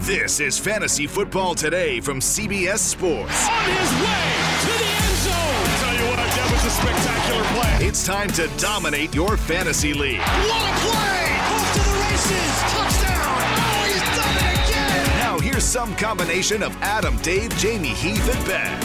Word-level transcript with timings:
This 0.00 0.40
is 0.40 0.58
Fantasy 0.58 1.06
Football 1.06 1.54
Today 1.54 2.00
from 2.00 2.20
CBS 2.20 2.78
Sports. 2.78 3.46
On 3.46 3.64
his 3.64 3.92
way 4.00 4.32
to 4.62 4.72
the 4.78 4.90
end 4.96 5.16
zone. 5.20 5.66
Tell 5.76 5.94
you 5.94 6.06
what, 6.08 6.16
that 6.16 6.48
was 6.50 6.64
a 6.64 6.70
spectacular 6.70 7.44
play. 7.60 7.86
It's 7.86 8.06
time 8.06 8.28
to 8.30 8.48
dominate 8.56 9.14
your 9.14 9.36
fantasy 9.36 9.92
league. 9.92 10.18
What 10.20 10.62
a 10.62 10.72
play! 10.80 11.36
Off 11.52 11.72
to 11.74 11.80
the 11.84 11.92
races. 12.00 12.52
Touchdown. 12.72 13.44
Oh, 13.60 13.84
he's 13.84 14.00
done 14.16 14.36
it 14.40 14.70
again. 14.70 15.18
Now 15.18 15.38
here's 15.38 15.64
some 15.64 15.94
combination 15.96 16.62
of 16.62 16.74
Adam, 16.80 17.18
Dave, 17.18 17.54
Jamie, 17.58 17.88
Heath, 17.88 18.34
and 18.34 18.46
Ben. 18.46 18.80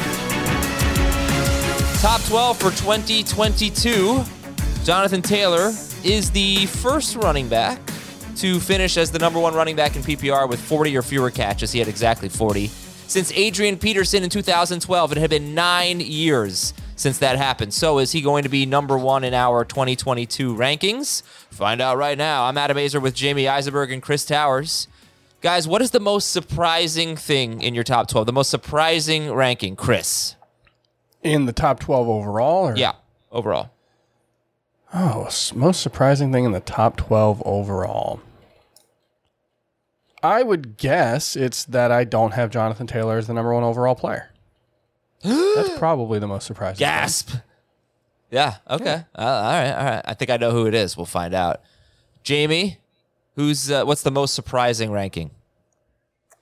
Top 2.01 2.21
12 2.25 2.57
for 2.57 2.71
2022. 2.71 4.21
Jonathan 4.83 5.21
Taylor 5.21 5.71
is 6.03 6.29
the 6.31 6.65
first 6.65 7.15
running 7.15 7.47
back 7.47 7.79
to 8.35 8.59
finish 8.59 8.97
as 8.97 9.11
the 9.11 9.19
number 9.19 9.39
one 9.39 9.53
running 9.53 9.75
back 9.75 9.95
in 9.95 10.01
PPR 10.01 10.47
with 10.47 10.59
40 10.59 10.95
or 10.97 11.01
fewer 11.01 11.31
catches. 11.31 11.71
He 11.71 11.79
had 11.79 11.87
exactly 11.87 12.29
40. 12.29 12.67
Since 13.07 13.31
Adrian 13.33 13.77
Peterson 13.77 14.23
in 14.23 14.29
2012, 14.29 15.11
it 15.11 15.17
had 15.17 15.29
been 15.29 15.53
nine 15.53 15.99
years 15.99 16.73
since 16.95 17.19
that 17.19 17.37
happened. 17.37 17.73
So 17.73 17.99
is 17.99 18.11
he 18.11 18.21
going 18.21 18.43
to 18.43 18.49
be 18.49 18.65
number 18.65 18.97
one 18.97 19.23
in 19.23 19.33
our 19.33 19.63
2022 19.63 20.55
rankings? 20.55 21.21
Find 21.51 21.81
out 21.81 21.97
right 21.97 22.17
now. 22.17 22.45
I'm 22.45 22.57
Adam 22.57 22.77
Aizer 22.77 23.01
with 23.01 23.13
Jamie 23.13 23.47
Eisenberg 23.47 23.91
and 23.91 24.01
Chris 24.01 24.25
Towers. 24.25 24.87
Guys, 25.41 25.67
what 25.67 25.81
is 25.81 25.91
the 25.91 25.99
most 25.99 26.31
surprising 26.31 27.15
thing 27.15 27.61
in 27.61 27.75
your 27.75 27.83
top 27.83 28.07
12? 28.07 28.25
The 28.25 28.33
most 28.33 28.49
surprising 28.49 29.31
ranking, 29.31 29.75
Chris? 29.75 30.35
In 31.21 31.45
the 31.45 31.53
top 31.53 31.79
12 31.79 32.07
overall? 32.07 32.69
Or? 32.69 32.75
Yeah, 32.75 32.93
overall. 33.31 33.69
Oh, 34.97 35.29
most 35.53 35.81
surprising 35.81 36.31
thing 36.31 36.45
in 36.45 36.53
the 36.53 36.61
top 36.61 36.95
12 36.95 37.43
overall. 37.45 38.21
I 40.23 40.41
would 40.41 40.77
guess 40.77 41.35
it's 41.35 41.65
that 41.65 41.91
I 41.91 42.05
don't 42.05 42.33
have 42.33 42.49
Jonathan 42.49 42.87
Taylor 42.87 43.17
as 43.17 43.27
the 43.27 43.33
number 43.33 43.53
one 43.53 43.63
overall 43.63 43.95
player. 43.95 44.31
That's 45.21 45.77
probably 45.77 46.17
the 46.19 46.27
most 46.27 46.47
surprising. 46.47 46.77
thing. 46.77 46.87
Gasp. 46.87 47.35
Yeah. 48.31 48.55
Okay. 48.69 49.03
Uh, 49.17 49.21
all 49.21 49.51
right. 49.51 49.71
All 49.71 49.85
right. 49.85 50.01
I 50.05 50.13
think 50.13 50.31
I 50.31 50.37
know 50.37 50.51
who 50.51 50.65
it 50.65 50.73
is. 50.73 50.95
We'll 50.95 51.05
find 51.05 51.33
out. 51.33 51.61
Jamie, 52.23 52.79
who's 53.35 53.69
uh, 53.69 53.83
what's 53.83 54.01
the 54.03 54.11
most 54.11 54.33
surprising 54.33 54.91
ranking? 54.91 55.31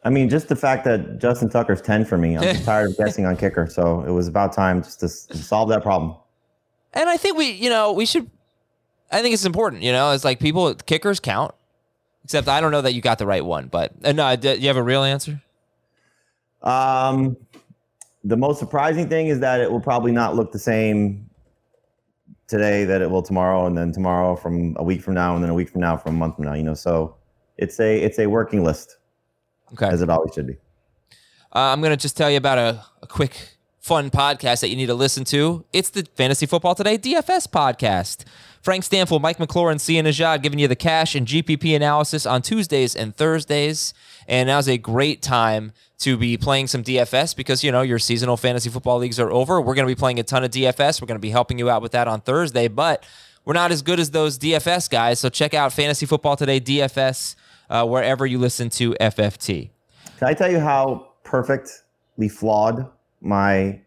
I 0.05 0.11
mean, 0.11 0.29
just 0.29 0.47
the 0.47 0.55
fact 0.55 0.85
that 0.85 1.17
Justin 1.17 1.49
Tucker's 1.49 1.81
10 1.81 2.05
for 2.05 2.17
me. 2.19 2.37
I'm 2.37 2.43
just 2.53 2.65
tired 2.65 2.91
of 2.91 2.97
guessing 2.97 3.25
on 3.25 3.35
kicker. 3.35 3.67
So 3.67 4.03
it 4.03 4.11
was 4.11 4.27
about 4.27 4.53
time 4.53 4.83
just 4.83 4.99
to, 4.99 5.07
to 5.07 5.37
solve 5.37 5.69
that 5.69 5.81
problem. 5.81 6.15
And 6.93 7.09
I 7.09 7.17
think 7.17 7.35
we, 7.35 7.49
you 7.51 7.69
know, 7.69 7.91
we 7.93 8.05
should. 8.05 8.29
I 9.11 9.21
think 9.21 9.33
it's 9.33 9.45
important. 9.45 9.83
You 9.83 9.91
know, 9.91 10.11
it's 10.11 10.23
like 10.23 10.39
people 10.39 10.73
kickers 10.75 11.19
count. 11.19 11.53
Except 12.23 12.47
I 12.47 12.61
don't 12.61 12.71
know 12.71 12.81
that 12.81 12.93
you 12.93 13.01
got 13.01 13.19
the 13.19 13.25
right 13.27 13.43
one. 13.43 13.67
But 13.67 13.91
uh, 14.03 14.13
no, 14.13 14.35
do 14.37 14.53
you 14.53 14.67
have 14.67 14.77
a 14.77 14.83
real 14.83 15.03
answer? 15.03 15.41
Um, 16.61 17.35
the 18.23 18.37
most 18.37 18.59
surprising 18.59 19.09
thing 19.09 19.27
is 19.27 19.39
that 19.41 19.59
it 19.59 19.69
will 19.69 19.81
probably 19.81 20.11
not 20.13 20.35
look 20.35 20.51
the 20.53 20.59
same 20.59 21.29
today 22.47 22.85
that 22.85 23.01
it 23.01 23.09
will 23.09 23.21
tomorrow, 23.23 23.65
and 23.65 23.77
then 23.77 23.91
tomorrow 23.91 24.35
from 24.35 24.75
a 24.79 24.83
week 24.83 25.01
from 25.01 25.13
now, 25.15 25.35
and 25.35 25.43
then 25.43 25.49
a 25.49 25.53
week 25.53 25.69
from 25.69 25.81
now 25.81 25.97
from 25.97 26.15
a 26.15 26.17
month 26.17 26.35
from 26.35 26.45
now. 26.45 26.53
You 26.53 26.63
know, 26.63 26.73
so 26.73 27.15
it's 27.57 27.79
a 27.79 27.99
it's 28.01 28.19
a 28.19 28.27
working 28.27 28.63
list 28.63 28.97
Okay. 29.73 29.87
as 29.87 30.01
it 30.01 30.09
always 30.09 30.33
should 30.33 30.47
be. 30.47 30.53
Uh, 31.53 31.59
I'm 31.71 31.81
going 31.81 31.91
to 31.91 31.97
just 31.97 32.15
tell 32.17 32.31
you 32.31 32.37
about 32.37 32.57
a, 32.57 32.83
a 33.01 33.07
quick, 33.07 33.57
fun 33.79 34.09
podcast 34.09 34.61
that 34.61 34.69
you 34.69 34.75
need 34.75 34.87
to 34.87 34.93
listen 34.95 35.23
to. 35.25 35.65
It's 35.73 35.89
the 35.89 36.07
Fantasy 36.15 36.45
Football 36.45 36.73
Today 36.75 36.97
DFS 36.97 37.47
podcast. 37.49 38.23
Frank 38.63 38.85
Stampfl, 38.85 39.19
Mike 39.19 39.41
McClure, 39.41 39.69
and 39.71 39.81
Sia 39.81 40.01
Nejad 40.01 40.41
giving 40.41 40.57
you 40.57 40.69
the 40.69 40.75
cash 40.75 41.15
and 41.15 41.27
GPP 41.27 41.75
analysis 41.75 42.25
on 42.25 42.41
Tuesdays 42.41 42.95
and 42.95 43.13
Thursdays. 43.13 43.93
And 44.25 44.47
now's 44.47 44.69
a 44.69 44.77
great 44.77 45.21
time 45.21 45.73
to 45.97 46.15
be 46.15 46.37
playing 46.37 46.67
some 46.67 46.81
DFS 46.81 47.35
because, 47.35 47.61
you 47.61 47.73
know, 47.73 47.81
your 47.81 47.99
seasonal 47.99 48.37
fantasy 48.37 48.69
football 48.69 48.99
leagues 48.99 49.19
are 49.19 49.29
over. 49.29 49.59
We're 49.59 49.75
going 49.75 49.85
to 49.85 49.93
be 49.93 49.99
playing 49.99 50.17
a 50.17 50.23
ton 50.23 50.45
of 50.45 50.51
DFS. 50.51 51.01
We're 51.01 51.07
going 51.07 51.17
to 51.17 51.21
be 51.21 51.31
helping 51.31 51.59
you 51.59 51.69
out 51.69 51.81
with 51.81 51.91
that 51.91 52.07
on 52.07 52.21
Thursday, 52.21 52.69
but 52.69 53.05
we're 53.43 53.53
not 53.53 53.73
as 53.73 53.81
good 53.81 53.99
as 53.99 54.11
those 54.11 54.39
DFS 54.39 54.89
guys. 54.89 55.19
So 55.19 55.27
check 55.27 55.53
out 55.53 55.73
Fantasy 55.73 56.05
Football 56.05 56.37
Today 56.37 56.61
DFS 56.61 57.35
uh, 57.69 57.85
wherever 57.85 58.25
you 58.25 58.39
listen 58.39 58.69
to 58.69 58.93
FFT. 58.93 59.71
Can 60.19 60.29
I 60.29 60.33
tell 60.33 60.49
you 60.49 60.61
how 60.61 61.09
perfectly 61.25 62.29
flawed 62.29 62.89
my 63.19 63.81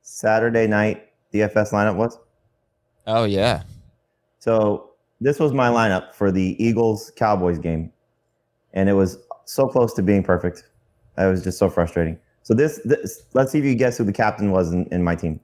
Saturday 0.00 0.66
night 0.66 1.10
DFS 1.34 1.72
lineup 1.72 1.96
was? 1.96 2.18
Oh, 3.06 3.24
yeah. 3.24 3.64
So 4.48 4.92
this 5.20 5.38
was 5.38 5.52
my 5.52 5.68
lineup 5.68 6.14
for 6.14 6.32
the 6.32 6.56
Eagles 6.58 7.12
Cowboys 7.16 7.58
game, 7.58 7.92
and 8.72 8.88
it 8.88 8.94
was 8.94 9.18
so 9.44 9.68
close 9.68 9.92
to 9.92 10.02
being 10.02 10.22
perfect. 10.22 10.64
It 11.18 11.26
was 11.26 11.44
just 11.44 11.58
so 11.58 11.68
frustrating. 11.68 12.18
So 12.44 12.54
this, 12.54 12.80
this 12.86 13.24
let's 13.34 13.52
see 13.52 13.58
if 13.58 13.66
you 13.66 13.74
guess 13.74 13.98
who 13.98 14.04
the 14.04 14.12
captain 14.12 14.50
was 14.50 14.72
in, 14.72 14.86
in 14.86 15.04
my 15.04 15.14
team. 15.14 15.38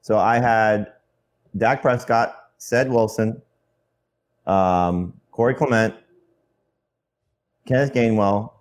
So 0.00 0.18
I 0.18 0.40
had 0.40 0.92
Dak 1.56 1.82
Prescott, 1.82 2.48
Ced 2.58 2.90
Wilson, 2.90 3.40
um, 4.48 5.12
Corey 5.30 5.54
Clement, 5.54 5.94
Kenneth 7.64 7.94
Gainwell, 7.94 8.54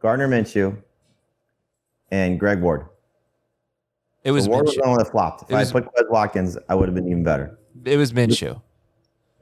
Gardner 0.00 0.28
Minshew, 0.28 0.82
and 2.10 2.40
Greg 2.40 2.62
Ward. 2.62 2.86
It 4.22 4.30
was 4.30 4.44
So 4.44 4.50
Ward 4.50 4.64
was 4.64 4.76
the 4.76 4.88
one 4.88 4.96
that 4.96 5.10
flopped. 5.10 5.42
If 5.42 5.50
was- 5.50 5.68
I 5.68 5.72
put 5.78 5.94
Quez 5.94 6.08
Watkins, 6.08 6.56
I 6.70 6.74
would 6.74 6.88
have 6.88 6.94
been 6.94 7.06
even 7.06 7.22
better. 7.22 7.58
It 7.84 7.96
was 7.96 8.12
Minshew. 8.12 8.60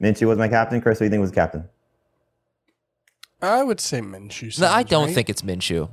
Minshew 0.01 0.27
was 0.27 0.37
my 0.37 0.47
captain. 0.47 0.81
Chris, 0.81 0.99
who 0.99 1.03
do 1.03 1.05
you 1.05 1.11
think 1.11 1.21
was 1.21 1.31
captain? 1.31 1.67
I 3.41 3.63
would 3.63 3.79
say 3.79 3.99
Minshew. 4.01 4.57
No, 4.59 4.67
I 4.67 4.83
don't 4.83 5.07
right. 5.07 5.15
think 5.15 5.29
it's 5.29 5.41
Minshew. 5.41 5.89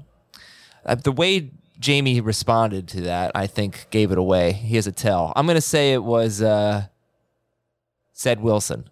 Uh, 0.85 0.95
the 0.95 1.13
way 1.13 1.51
Jamie 1.79 2.21
responded 2.21 2.87
to 2.89 3.01
that, 3.03 3.33
I 3.35 3.47
think, 3.47 3.87
gave 3.91 4.13
it 4.13 4.19
away. 4.19 4.53
He 4.53 4.77
has 4.77 4.87
a 4.87 4.93
tell. 4.93 5.33
I'm 5.37 5.47
going 5.47 5.57
to 5.57 5.61
say 5.61 5.93
it 5.93 6.03
was 6.05 6.41
uh, 6.43 6.87
Ced 8.15 8.41
Wilson. 8.41 8.89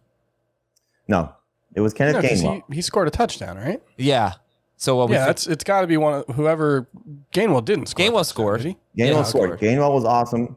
No, 1.06 1.32
it 1.74 1.80
was 1.80 1.94
Kenneth 1.94 2.16
No, 2.16 2.20
'cause 2.28 2.42
Gainwell. 2.42 2.62
he, 2.68 2.76
he 2.76 2.82
scored 2.82 3.08
a 3.08 3.10
touchdown, 3.10 3.56
right? 3.56 3.80
Yeah. 3.96 4.34
So 4.76 4.96
what 4.96 5.10
yeah, 5.10 5.20
fi- 5.20 5.26
that's 5.26 5.46
it's 5.46 5.64
got 5.64 5.80
to 5.80 5.86
be 5.86 5.96
one 5.96 6.22
of 6.28 6.34
whoever 6.36 6.88
Gainwell 7.32 7.64
didn't 7.64 7.86
score. 7.86 8.04
a 8.04 8.08
Gainwell 8.10 8.24
scored. 8.26 8.62
did 8.62 8.76
he? 8.94 9.02
Gainwell 9.02 9.14
Yeah, 9.14 9.22
scored. 9.22 9.48
scored. 9.58 9.60
Gainwell 9.60 9.92
was 9.94 10.04
awesome. 10.04 10.56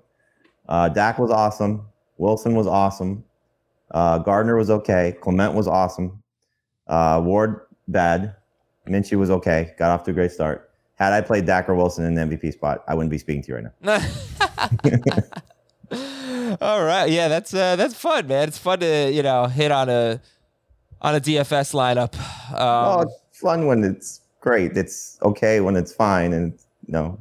Uh, 0.67 0.89
Dak 0.89 1.17
was 1.19 1.31
awesome. 1.31 1.87
Wilson 2.21 2.53
was 2.53 2.67
awesome. 2.67 3.23
Uh, 3.89 4.19
Gardner 4.19 4.55
was 4.55 4.69
okay. 4.69 5.15
Clement 5.21 5.55
was 5.55 5.67
awesome. 5.67 6.21
Uh, 6.87 7.19
Ward 7.23 7.61
bad. 7.87 8.35
Minshew 8.87 9.17
was 9.17 9.31
okay. 9.31 9.73
Got 9.77 9.89
off 9.89 10.03
to 10.03 10.11
a 10.11 10.13
great 10.13 10.31
start. 10.31 10.69
Had 10.95 11.13
I 11.13 11.21
played 11.21 11.47
Dak 11.47 11.67
or 11.67 11.73
Wilson 11.73 12.05
in 12.05 12.13
the 12.13 12.21
MVP 12.21 12.53
spot, 12.53 12.83
I 12.87 12.93
wouldn't 12.93 13.09
be 13.09 13.17
speaking 13.17 13.41
to 13.43 13.47
you 13.49 13.55
right 13.55 13.65
now. 13.81 13.97
All 16.61 16.83
right. 16.83 17.09
Yeah, 17.09 17.27
that's 17.27 17.55
uh, 17.55 17.75
that's 17.75 17.95
fun, 17.95 18.27
man. 18.27 18.47
It's 18.47 18.57
fun 18.59 18.79
to 18.81 19.11
you 19.11 19.23
know 19.23 19.47
hit 19.47 19.71
on 19.71 19.89
a 19.89 20.21
on 21.01 21.15
a 21.15 21.19
DFS 21.19 21.73
lineup. 21.73 22.13
oh, 22.53 22.99
Um, 22.99 23.07
it's 23.07 23.39
fun 23.39 23.65
when 23.65 23.83
it's 23.83 24.21
great. 24.41 24.77
It's 24.77 25.17
okay 25.23 25.59
when 25.59 25.75
it's 25.75 25.91
fine, 25.91 26.33
and 26.33 26.53
it's, 26.53 26.67
no. 26.87 27.17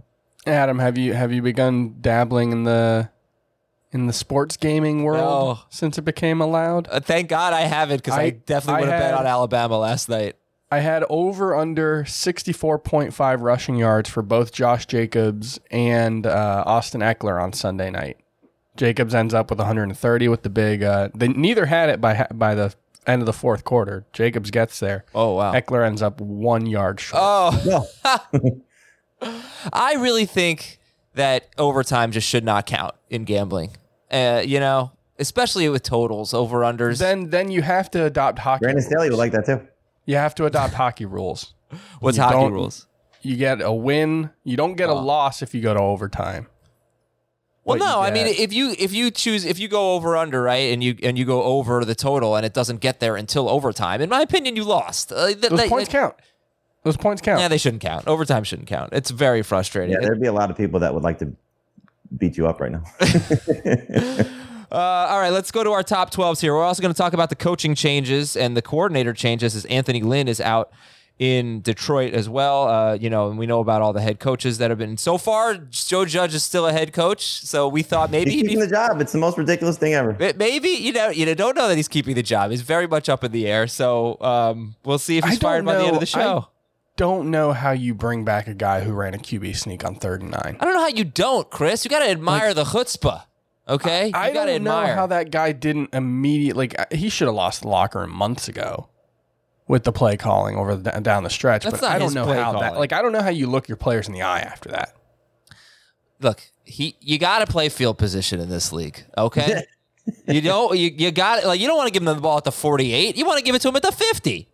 Adam, 0.46 0.78
have 0.78 0.98
you 0.98 1.14
have 1.14 1.32
you 1.32 1.40
begun 1.40 1.96
dabbling 2.02 2.52
in 2.52 2.64
the 2.64 3.08
in 3.92 4.06
the 4.06 4.12
sports 4.12 4.56
gaming 4.56 5.02
world 5.02 5.58
No. 5.58 5.62
since 5.68 5.98
it 5.98 6.02
became 6.02 6.40
allowed. 6.40 6.88
Uh, 6.90 7.00
thank 7.00 7.28
God 7.28 7.52
I 7.52 7.62
have 7.62 7.90
it 7.90 8.02
because 8.02 8.18
I, 8.18 8.22
I- 8.22 8.30
definitely 8.30 8.82
would 8.82 8.90
have 8.90 9.00
bet 9.00 9.10
had- 9.12 9.20
on 9.20 9.26
Alabama 9.26 9.78
last 9.78 10.08
night. 10.08 10.36
I 10.72 10.78
had 10.78 11.04
over 11.10 11.56
under 11.56 12.04
64.5 12.04 13.40
rushing 13.40 13.74
yards 13.74 14.08
for 14.08 14.22
both 14.22 14.52
Josh 14.52 14.86
Jacobs 14.86 15.58
and 15.72 16.24
uh, 16.26 16.62
Austin 16.64 17.00
Ekeler 17.00 17.42
on 17.42 17.52
Sunday 17.52 17.90
night. 17.90 18.18
Jacobs 18.76 19.12
ends 19.12 19.34
up 19.34 19.50
with 19.50 19.58
130 19.58 20.28
with 20.28 20.42
the 20.42 20.48
big. 20.48 20.84
Uh, 20.84 21.08
they 21.12 21.26
neither 21.26 21.66
had 21.66 21.88
it 21.90 22.00
by 22.00 22.14
ha- 22.14 22.28
by 22.32 22.54
the 22.54 22.72
end 23.04 23.20
of 23.20 23.26
the 23.26 23.32
fourth 23.32 23.64
quarter. 23.64 24.06
Jacobs 24.12 24.52
gets 24.52 24.78
there. 24.78 25.04
Oh 25.12 25.34
wow. 25.34 25.52
Ekeler 25.52 25.84
ends 25.84 26.02
up 26.02 26.20
one 26.20 26.66
yard 26.66 27.00
short. 27.00 27.20
Oh, 27.20 27.86
I 29.72 29.94
really 29.94 30.24
think 30.24 30.78
that 31.14 31.48
overtime 31.58 32.12
just 32.12 32.28
should 32.28 32.44
not 32.44 32.66
count 32.66 32.94
in 33.10 33.24
gambling. 33.24 33.72
Uh, 34.10 34.42
you 34.44 34.58
know, 34.60 34.92
especially 35.18 35.68
with 35.68 35.82
totals, 35.82 36.34
over 36.34 36.60
unders. 36.60 36.98
then 36.98 37.30
then 37.30 37.50
you 37.50 37.62
have 37.62 37.90
to 37.92 38.04
adopt 38.04 38.38
hockey. 38.40 38.60
Brandon 38.64 38.76
rules. 38.82 38.86
Staley 38.86 39.10
would 39.10 39.18
like 39.18 39.32
that 39.32 39.46
too. 39.46 39.60
You 40.06 40.16
have 40.16 40.34
to 40.36 40.46
adopt 40.46 40.74
hockey 40.74 41.04
rules. 41.06 41.54
What's 42.00 42.16
you 42.16 42.22
hockey 42.24 42.50
rules? 42.50 42.86
You 43.22 43.36
get 43.36 43.60
a 43.62 43.72
win. 43.72 44.30
You 44.44 44.56
don't 44.56 44.74
get 44.74 44.88
a 44.88 44.92
Oh. 44.92 45.02
loss 45.02 45.42
if 45.42 45.54
you 45.54 45.60
go 45.60 45.74
to 45.74 45.80
overtime. 45.80 46.48
Well, 47.64 47.76
But 47.78 47.84
you 47.84 47.90
no, 47.90 48.00
I 48.00 48.10
mean, 48.10 48.26
if 48.26 48.52
you 48.52 48.74
if 48.78 48.92
you 48.94 49.10
choose 49.10 49.44
if 49.44 49.58
you 49.58 49.68
go 49.68 49.94
over 49.94 50.16
under 50.16 50.42
right, 50.42 50.72
and 50.72 50.82
you 50.82 50.96
and 51.02 51.18
you 51.18 51.26
go 51.26 51.42
over 51.42 51.84
the 51.84 51.94
total, 51.94 52.34
and 52.34 52.44
it 52.46 52.54
doesn't 52.54 52.80
get 52.80 53.00
there 53.00 53.16
until 53.16 53.48
overtime, 53.50 54.00
in 54.00 54.08
my 54.08 54.22
opinion, 54.22 54.56
you 54.56 54.64
lost. 54.64 55.12
Uh, 55.12 55.26
th- 55.26 55.38
Those 55.40 55.58
that- 55.60 55.68
points 55.68 55.90
count. 55.90 56.14
Those 56.82 56.96
points 56.96 57.20
count. 57.20 57.40
Yeah, 57.40 57.48
they 57.48 57.58
shouldn't 57.58 57.82
count. 57.82 58.08
Overtime 58.08 58.42
shouldn't 58.42 58.66
count. 58.66 58.94
It's 58.94 59.10
very 59.10 59.42
frustrating. 59.42 59.92
Yeah, 59.92 60.00
there'd 60.00 60.18
be 60.20 60.28
a 60.28 60.32
lot 60.32 60.50
of 60.50 60.56
people 60.56 60.80
that 60.80 60.94
would 60.94 61.02
like 61.02 61.18
to 61.18 61.30
beat 62.16 62.36
you 62.36 62.46
up 62.46 62.60
right 62.60 62.72
now. 62.72 62.84
Uh, 64.72 64.76
all 65.10 65.18
right, 65.18 65.32
let's 65.32 65.50
go 65.50 65.64
to 65.64 65.72
our 65.72 65.82
top 65.82 66.12
12s 66.12 66.40
here. 66.40 66.54
We're 66.54 66.62
also 66.62 66.80
going 66.80 66.94
to 66.94 66.96
talk 66.96 67.12
about 67.12 67.28
the 67.28 67.34
coaching 67.34 67.74
changes 67.74 68.36
and 68.36 68.56
the 68.56 68.62
coordinator 68.62 69.12
changes 69.12 69.56
as 69.56 69.64
Anthony 69.64 70.00
Lynn 70.00 70.28
is 70.28 70.40
out 70.40 70.70
in 71.18 71.60
Detroit 71.60 72.14
as 72.14 72.28
well. 72.28 72.68
Uh, 72.68 72.94
you 72.94 73.10
know, 73.10 73.28
and 73.30 73.36
we 73.36 73.46
know 73.46 73.58
about 73.58 73.82
all 73.82 73.92
the 73.92 74.00
head 74.00 74.20
coaches 74.20 74.58
that 74.58 74.70
have 74.70 74.78
been 74.78 74.96
so 74.96 75.18
far. 75.18 75.56
Joe 75.56 76.04
Judge 76.04 76.36
is 76.36 76.44
still 76.44 76.68
a 76.68 76.72
head 76.72 76.92
coach, 76.92 77.24
so 77.44 77.66
we 77.68 77.82
thought 77.82 78.12
maybe 78.12 78.30
He's 78.30 78.42
he'd 78.42 78.46
keeping 78.48 78.60
be. 78.60 78.66
the 78.66 78.70
job. 78.70 79.00
It's 79.00 79.10
the 79.10 79.18
most 79.18 79.36
ridiculous 79.36 79.76
thing 79.76 79.92
ever. 79.94 80.16
Maybe 80.36 80.68
you 80.68 80.92
know 80.92 81.08
you 81.08 81.26
know, 81.26 81.34
don't 81.34 81.56
know 81.56 81.66
that 81.66 81.76
he's 81.76 81.88
keeping 81.88 82.14
the 82.14 82.22
job. 82.22 82.52
He's 82.52 82.62
very 82.62 82.86
much 82.86 83.08
up 83.08 83.24
in 83.24 83.32
the 83.32 83.48
air. 83.48 83.66
So 83.66 84.18
um, 84.20 84.76
we'll 84.84 84.98
see 84.98 85.18
if 85.18 85.24
he's 85.24 85.38
fired 85.38 85.58
don't 85.58 85.66
by 85.66 85.78
the 85.78 85.84
end 85.84 85.96
of 85.96 86.00
the 86.00 86.06
show. 86.06 86.46
Don't 87.00 87.30
know 87.30 87.54
how 87.54 87.70
you 87.70 87.94
bring 87.94 88.26
back 88.26 88.46
a 88.46 88.52
guy 88.52 88.80
who 88.82 88.92
ran 88.92 89.14
a 89.14 89.16
QB 89.18 89.56
sneak 89.56 89.86
on 89.86 89.94
third 89.94 90.20
and 90.20 90.32
nine. 90.32 90.58
I, 90.60 90.64
don't 90.66 90.74
know 90.74 90.80
how 90.82 90.88
you 90.88 91.04
don't, 91.04 91.48
Chris. 91.48 91.82
You 91.82 91.88
got 91.90 92.00
to 92.00 92.10
admire 92.10 92.52
the 92.52 92.64
chutzpah. 92.64 93.22
Okay, 93.66 94.08
you 94.08 94.12
I 94.14 94.32
got 94.34 94.44
to 94.44 94.52
don't 94.52 94.64
know 94.64 94.72
admire 94.78 94.94
how 94.94 95.06
that 95.06 95.30
guy 95.30 95.52
didn't 95.52 95.94
immediately. 95.94 96.68
Like, 96.68 96.92
he 96.92 97.08
should 97.08 97.26
have 97.26 97.34
lost 97.34 97.62
the 97.62 97.68
locker 97.68 98.00
room 98.00 98.10
months 98.14 98.48
ago 98.48 98.90
with 99.66 99.84
the 99.84 99.92
play 99.92 100.18
calling 100.18 100.56
over 100.56 100.76
the, 100.76 100.90
down 101.00 101.22
the 101.24 101.30
stretch. 101.30 101.64
That's 101.64 101.80
but 101.80 101.86
not 101.86 101.92
I 101.94 101.98
don't 101.98 102.08
his 102.08 102.14
know 102.16 102.24
play 102.26 102.36
how 102.36 102.52
that. 102.52 102.58
calling. 102.60 102.78
Like, 102.78 102.92
I 102.92 103.00
don't 103.00 103.12
know 103.12 103.22
how 103.22 103.30
you 103.30 103.46
look 103.46 103.66
your 103.66 103.78
players 103.78 104.06
in 104.06 104.12
the 104.12 104.20
eye 104.20 104.40
after 104.40 104.68
that. 104.68 104.94
look, 106.20 106.42
he 106.66 106.96
you 107.00 107.18
got 107.18 107.38
to 107.38 107.46
play 107.46 107.70
field 107.70 107.96
position 107.96 108.40
in 108.40 108.50
this 108.50 108.74
league, 108.74 109.02
okay? 109.16 109.62
you 110.28 110.42
don't 110.42 110.76
you, 110.76 110.90
you 110.94 111.10
got 111.12 111.46
like 111.46 111.60
you 111.60 111.66
don't 111.66 111.78
want 111.78 111.86
to 111.86 111.92
give 111.94 112.02
him 112.02 112.14
the 112.14 112.20
ball 112.20 112.36
at 112.36 112.44
the 112.44 112.52
48. 112.52 113.16
You 113.16 113.24
want 113.24 113.38
to 113.38 113.44
give 113.44 113.54
it 113.54 113.62
to 113.62 113.68
him 113.68 113.76
at 113.76 113.82
the 113.82 113.92
50. 113.92 114.48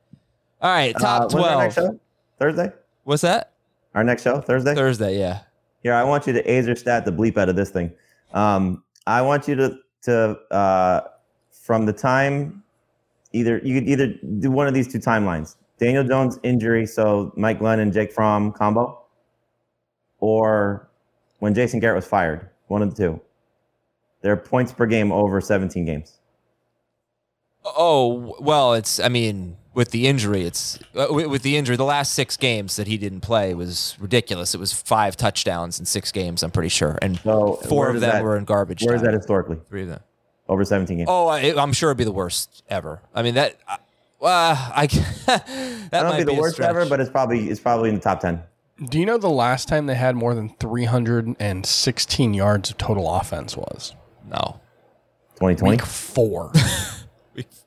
All 0.62 0.70
right, 0.70 0.94
Uh, 0.94 0.98
top 1.00 1.22
when's 1.32 1.34
our 1.34 1.40
12. 1.40 1.60
next 1.62 1.74
show? 1.74 2.00
Thursday? 2.38 2.72
What's 3.04 3.22
that? 3.22 3.52
Our 3.94 4.04
next 4.04 4.22
show? 4.22 4.40
Thursday? 4.40 4.74
Thursday, 4.74 5.18
yeah. 5.18 5.40
Here, 5.82 5.94
I 5.94 6.04
want 6.04 6.26
you 6.26 6.32
to 6.32 6.42
Aizer 6.42 6.76
stat 6.76 7.04
the 7.04 7.12
bleep 7.12 7.36
out 7.36 7.48
of 7.48 7.56
this 7.56 7.70
thing. 7.70 7.92
Um, 8.34 8.82
I 9.06 9.22
want 9.22 9.48
you 9.48 9.54
to 9.54 9.78
to 10.02 10.38
uh, 10.50 11.00
from 11.50 11.86
the 11.86 11.92
time 11.92 12.62
either 13.32 13.60
you 13.64 13.80
could 13.80 13.88
either 13.88 14.14
do 14.38 14.50
one 14.50 14.66
of 14.66 14.74
these 14.74 14.90
two 14.90 14.98
timelines: 14.98 15.56
Daniel 15.78 16.04
Jones 16.04 16.38
injury, 16.42 16.86
so 16.86 17.32
Mike 17.36 17.58
Glenn 17.58 17.80
and 17.80 17.92
Jake 17.92 18.12
Fromm 18.12 18.52
combo, 18.52 19.02
or 20.18 20.88
when 21.38 21.54
Jason 21.54 21.80
Garrett 21.80 21.96
was 21.96 22.06
fired. 22.06 22.48
One 22.68 22.82
of 22.82 22.94
the 22.94 22.96
two. 22.96 23.20
Their 24.22 24.36
points 24.36 24.72
per 24.72 24.86
game 24.86 25.12
over 25.12 25.40
17 25.40 25.84
games. 25.84 26.18
Oh, 27.64 28.36
well, 28.40 28.74
it's 28.74 28.98
I 28.98 29.08
mean, 29.08 29.56
with 29.76 29.90
the 29.90 30.06
injury, 30.08 30.42
it's 30.44 30.78
uh, 30.94 31.08
with, 31.10 31.26
with 31.26 31.42
the 31.42 31.56
injury, 31.58 31.76
the 31.76 31.84
last 31.84 32.14
6 32.14 32.38
games 32.38 32.76
that 32.76 32.86
he 32.86 32.96
didn't 32.96 33.20
play 33.20 33.52
was 33.52 33.94
ridiculous. 34.00 34.54
It 34.54 34.58
was 34.58 34.72
5 34.72 35.16
touchdowns 35.18 35.78
in 35.78 35.84
6 35.84 36.12
games, 36.12 36.42
I'm 36.42 36.50
pretty 36.50 36.70
sure. 36.70 36.98
And 37.02 37.18
So 37.20 37.56
four 37.68 37.90
of 37.90 38.00
them 38.00 38.10
that- 38.10 38.24
were 38.24 38.38
in 38.38 38.46
garbage 38.46 38.82
Where 38.82 38.94
is 38.94 39.02
time. 39.02 39.12
that 39.12 39.16
historically? 39.18 39.58
Three 39.68 39.82
of 39.82 39.88
them. 39.88 40.00
Over 40.48 40.64
17 40.64 40.96
games. 40.96 41.08
Oh, 41.12 41.26
I, 41.26 41.54
I'm 41.62 41.74
sure 41.74 41.90
it'd 41.90 41.98
be 41.98 42.04
the 42.04 42.10
worst 42.12 42.64
ever. 42.70 43.02
I 43.14 43.22
mean 43.22 43.34
that. 43.34 43.56
Uh, 43.68 43.78
I 44.22 44.86
that 45.26 45.44
I 45.92 46.00
don't 46.00 46.08
might 46.10 46.16
be 46.18 46.24
the 46.24 46.32
be 46.32 46.38
worst 46.38 46.58
ever, 46.58 46.86
but 46.86 46.98
it's 47.00 47.10
probably 47.10 47.50
it's 47.50 47.60
probably 47.60 47.90
in 47.90 47.96
the 47.96 48.00
top 48.00 48.20
10. 48.20 48.42
Do 48.88 48.98
you 48.98 49.04
know 49.04 49.18
the 49.18 49.28
last 49.28 49.68
time 49.68 49.86
they 49.86 49.94
had 49.94 50.16
more 50.16 50.34
than 50.34 50.48
316 50.60 52.32
yards 52.34 52.70
of 52.70 52.78
total 52.78 53.12
offense 53.14 53.56
was? 53.56 53.94
no. 54.26 54.60
2020. 55.34 55.70
Week 55.70 55.82
four. 55.84 56.50
Jesus. 56.54 57.04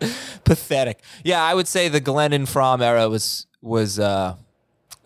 Pathetic. 0.44 1.00
Yeah, 1.24 1.42
I 1.42 1.54
would 1.54 1.68
say 1.68 1.88
the 1.88 2.00
Glenn 2.00 2.32
and 2.32 2.48
Fromm 2.48 2.82
era 2.82 3.08
was 3.08 3.46
was 3.62 3.98
uh, 3.98 4.36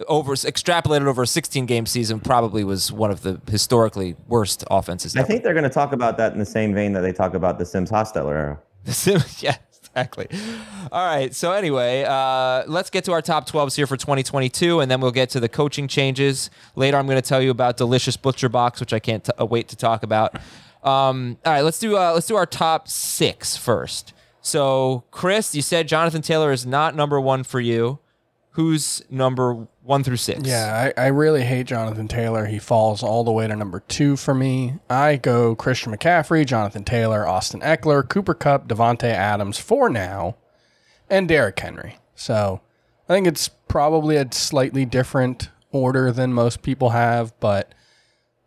over 0.08 0.34
extrapolated 0.34 1.06
over 1.06 1.22
a 1.22 1.26
16 1.26 1.66
game 1.66 1.86
season. 1.86 2.20
Probably 2.20 2.64
was 2.64 2.90
one 2.92 3.10
of 3.10 3.22
the 3.22 3.40
historically 3.50 4.16
worst 4.28 4.64
offenses. 4.70 5.16
I 5.16 5.20
Ever. 5.20 5.28
think 5.28 5.42
they're 5.42 5.54
going 5.54 5.64
to 5.64 5.70
talk 5.70 5.92
about 5.92 6.16
that 6.18 6.32
in 6.32 6.38
the 6.38 6.46
same 6.46 6.74
vein 6.74 6.92
that 6.92 7.00
they 7.00 7.12
talk 7.12 7.34
about 7.34 7.58
the 7.58 7.66
Simms 7.66 7.90
Hostetler 7.90 8.34
era. 8.34 8.60
The 8.84 8.92
Simms, 8.92 9.42
yeah, 9.42 9.56
exactly. 9.78 10.28
All 10.92 11.06
right. 11.06 11.34
So 11.34 11.52
anyway, 11.52 12.04
uh, 12.06 12.64
let's 12.66 12.90
get 12.90 13.04
to 13.04 13.12
our 13.12 13.22
top 13.22 13.48
12s 13.48 13.74
here 13.76 13.86
for 13.86 13.96
2022, 13.96 14.80
and 14.80 14.90
then 14.90 15.00
we'll 15.00 15.10
get 15.10 15.30
to 15.30 15.40
the 15.40 15.48
coaching 15.48 15.88
changes 15.88 16.50
later. 16.76 16.98
I'm 16.98 17.06
going 17.06 17.16
to 17.16 17.26
tell 17.26 17.40
you 17.40 17.50
about 17.50 17.78
Delicious 17.78 18.18
Butcher 18.18 18.50
Box, 18.50 18.80
which 18.80 18.92
I 18.92 18.98
can't 18.98 19.24
t- 19.24 19.32
uh, 19.40 19.46
wait 19.46 19.68
to 19.68 19.76
talk 19.76 20.02
about. 20.02 20.34
Um, 20.82 21.38
all 21.46 21.52
right, 21.54 21.62
let's 21.62 21.78
do 21.78 21.96
uh, 21.96 22.12
let's 22.12 22.26
do 22.26 22.36
our 22.36 22.44
top 22.44 22.88
six 22.88 23.56
first. 23.56 24.12
So, 24.44 25.04
Chris, 25.10 25.54
you 25.54 25.62
said 25.62 25.88
Jonathan 25.88 26.20
Taylor 26.20 26.52
is 26.52 26.66
not 26.66 26.94
number 26.94 27.18
one 27.18 27.44
for 27.44 27.60
you. 27.60 27.98
Who's 28.50 29.02
number 29.08 29.66
one 29.82 30.04
through 30.04 30.18
six? 30.18 30.42
Yeah, 30.44 30.92
I, 30.96 31.04
I 31.04 31.06
really 31.06 31.42
hate 31.42 31.66
Jonathan 31.66 32.08
Taylor. 32.08 32.44
He 32.44 32.58
falls 32.58 33.02
all 33.02 33.24
the 33.24 33.32
way 33.32 33.48
to 33.48 33.56
number 33.56 33.80
two 33.80 34.16
for 34.16 34.34
me. 34.34 34.74
I 34.90 35.16
go 35.16 35.56
Christian 35.56 35.96
McCaffrey, 35.96 36.44
Jonathan 36.44 36.84
Taylor, 36.84 37.26
Austin 37.26 37.60
Ekeler, 37.60 38.06
Cooper 38.06 38.34
Kupp, 38.34 38.68
Davante 38.68 39.04
Adams 39.04 39.58
for 39.58 39.88
now, 39.88 40.36
and 41.08 41.26
Derrick 41.26 41.58
Henry. 41.58 41.96
So 42.14 42.60
I 43.08 43.14
think 43.14 43.26
it's 43.26 43.48
probably 43.48 44.16
a 44.16 44.30
slightly 44.30 44.84
different 44.84 45.48
order 45.72 46.12
than 46.12 46.34
most 46.34 46.60
people 46.60 46.90
have, 46.90 47.32
but 47.40 47.74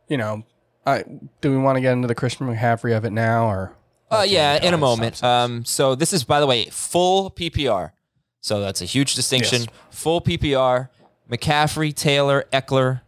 you 0.07 0.17
know, 0.17 0.43
I 0.85 1.05
do 1.41 1.49
we 1.49 1.57
want 1.57 1.77
to 1.77 1.81
get 1.81 1.93
into 1.93 2.07
the 2.07 2.15
Christian 2.15 2.47
McCaffrey 2.47 2.95
of 2.95 3.03
it 3.03 3.11
now 3.11 3.47
or 3.47 3.75
Uh, 4.09 4.25
yeah, 4.27 4.63
in 4.63 4.73
a 4.73 4.77
moment. 4.77 5.17
sorry, 5.17 5.29
sorry. 5.29 5.43
Um, 5.43 5.65
so 5.65 5.95
this 5.95 6.13
is, 6.13 6.23
by 6.23 6.39
the 6.39 6.47
way, 6.47 6.65
full 6.65 7.29
PPR. 7.31 7.91
So 8.39 8.61
that's 8.61 8.81
a 8.81 8.85
huge 8.85 9.15
distinction. 9.15 9.61
Yes. 9.61 9.69
Full 9.91 10.21
PPR. 10.21 10.89
McCaffrey, 11.29 11.93
Taylor, 11.93 12.45
Ekeler, 12.53 13.01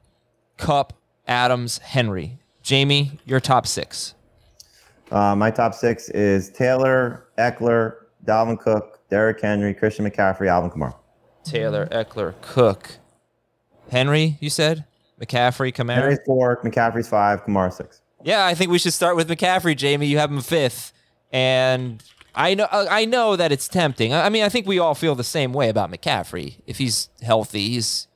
Kupp, 0.58 0.94
Adams, 1.28 1.78
Henry. 1.78 2.38
Jamie, 2.62 3.20
your 3.26 3.40
top 3.40 3.66
six. 3.66 4.14
Uh, 5.12 5.36
my 5.36 5.50
top 5.50 5.74
six 5.74 6.10
is 6.10 6.50
Taylor, 6.50 7.26
Ekeler, 7.38 7.96
Dalvin 8.26 8.60
Cook, 8.60 9.00
Derrick 9.10 9.42
Henry, 9.42 9.74
Christian 9.74 10.10
McCaffrey, 10.10 10.48
Alvin 10.48 10.70
Kamara. 10.70 10.94
Taylor, 11.44 11.88
Ekeler, 11.88 12.36
Cook, 12.42 12.98
Henry. 13.90 14.38
You 14.40 14.50
said 14.50 14.86
McCaffrey, 15.20 15.74
Kamara. 15.74 15.96
Henry's 15.96 16.20
four, 16.26 16.62
McCaffrey's 16.64 17.08
five, 17.08 17.44
Kamara 17.44 17.74
six. 17.74 17.99
Yeah, 18.24 18.46
I 18.46 18.54
think 18.54 18.72
we 18.72 18.80
should 18.80 18.94
start 18.94 19.16
with 19.16 19.30
McCaffrey, 19.30 19.76
Jamie. 19.78 20.08
You 20.08 20.18
have 20.18 20.30
him 20.32 20.42
fifth, 20.42 20.94
and 21.32 22.04
I 22.36 22.54
know 22.54 22.66
uh, 22.66 22.86
I 22.90 23.06
know 23.06 23.36
that 23.36 23.52
it's 23.52 23.68
tempting. 23.68 24.14
I 24.14 24.30
mean, 24.30 24.44
I 24.44 24.50
think 24.50 24.68
we 24.68 24.78
all 24.80 24.96
feel 24.96 25.16
the 25.16 25.24
same 25.24 25.54
way 25.54 25.70
about 25.70 25.92
McCaffrey. 25.92 26.56
If 26.68 26.78
he's 26.78 27.10
healthy, 27.22 27.70
he's. 27.70 28.08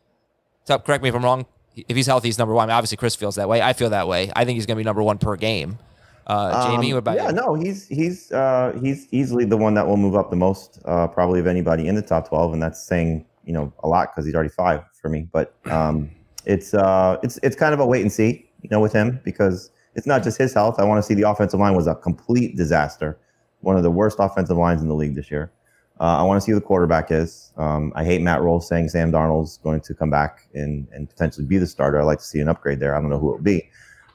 so, 0.65 0.77
Correct 0.79 1.03
me 1.03 1.09
if 1.09 1.15
I'm 1.15 1.23
wrong. 1.23 1.45
If 1.75 1.95
he's 1.95 2.07
healthy, 2.07 2.27
he's 2.27 2.37
number 2.37 2.53
one. 2.53 2.69
I 2.69 2.73
mean, 2.73 2.77
obviously, 2.77 2.97
Chris 2.97 3.15
feels 3.15 3.35
that 3.35 3.49
way. 3.49 3.61
I 3.61 3.73
feel 3.73 3.89
that 3.91 4.07
way. 4.07 4.31
I 4.35 4.45
think 4.45 4.57
he's 4.57 4.65
going 4.65 4.75
to 4.77 4.79
be 4.79 4.83
number 4.85 5.01
one 5.01 5.17
per 5.17 5.35
game. 5.35 5.79
Uh, 6.27 6.69
Jamie, 6.69 6.87
Um, 6.87 6.93
what 6.93 6.99
about 6.99 7.15
yeah, 7.17 7.27
you? 7.29 7.33
no, 7.35 7.53
he's 7.55 7.87
he's 7.87 8.31
uh, 8.31 8.77
he's 8.81 9.07
easily 9.11 9.43
the 9.45 9.57
one 9.57 9.73
that 9.73 9.85
will 9.87 9.97
move 9.97 10.15
up 10.15 10.29
the 10.29 10.35
most, 10.37 10.79
uh, 10.85 11.07
probably 11.07 11.39
of 11.39 11.47
anybody 11.47 11.87
in 11.87 11.95
the 11.95 12.01
top 12.01 12.29
twelve, 12.29 12.53
and 12.53 12.61
that's 12.61 12.81
saying 12.81 13.25
you 13.45 13.51
know 13.53 13.73
a 13.83 13.87
lot 13.87 14.11
because 14.11 14.25
he's 14.25 14.35
already 14.35 14.49
five 14.49 14.83
for 15.01 15.09
me. 15.09 15.27
But 15.31 15.53
um, 15.65 16.09
it's 16.45 16.73
uh, 16.73 17.17
it's 17.23 17.39
it's 17.43 17.55
kind 17.55 17.73
of 17.73 17.79
a 17.79 17.85
wait 17.85 18.01
and 18.03 18.11
see, 18.11 18.49
you 18.61 18.69
know, 18.69 18.79
with 18.79 18.93
him 18.93 19.19
because 19.25 19.69
it's 19.95 20.07
not 20.07 20.23
just 20.23 20.37
his 20.37 20.53
health. 20.53 20.79
I 20.79 20.83
want 20.83 20.99
to 20.99 21.03
see 21.03 21.13
the 21.13 21.29
offensive 21.29 21.59
line 21.59 21.75
was 21.75 21.87
a 21.87 21.95
complete 21.95 22.55
disaster, 22.55 23.17
one 23.61 23.77
of 23.77 23.83
the 23.83 23.91
worst 23.91 24.17
offensive 24.19 24.57
lines 24.57 24.81
in 24.81 24.87
the 24.87 24.95
league 24.95 25.15
this 25.15 25.29
year. 25.29 25.51
Uh, 25.99 26.17
I 26.17 26.23
want 26.23 26.41
to 26.41 26.41
see 26.41 26.51
who 26.51 26.59
the 26.59 26.65
quarterback 26.65 27.11
is. 27.11 27.51
Um, 27.55 27.93
I 27.95 28.03
hate 28.03 28.21
Matt 28.21 28.41
Rhule 28.41 28.59
saying 28.59 28.89
Sam 28.89 29.11
Darnold's 29.11 29.57
going 29.57 29.81
to 29.81 29.93
come 29.93 30.09
back 30.09 30.47
and 30.53 30.87
and 30.91 31.09
potentially 31.09 31.45
be 31.45 31.57
the 31.57 31.67
starter. 31.67 31.99
I'd 31.99 32.05
like 32.05 32.17
to 32.17 32.25
see 32.25 32.39
an 32.39 32.49
upgrade 32.49 32.79
there. 32.79 32.95
I 32.95 32.99
don't 32.99 33.09
know 33.09 33.19
who 33.19 33.29
it 33.29 33.35
will 33.37 33.43
be, 33.43 33.69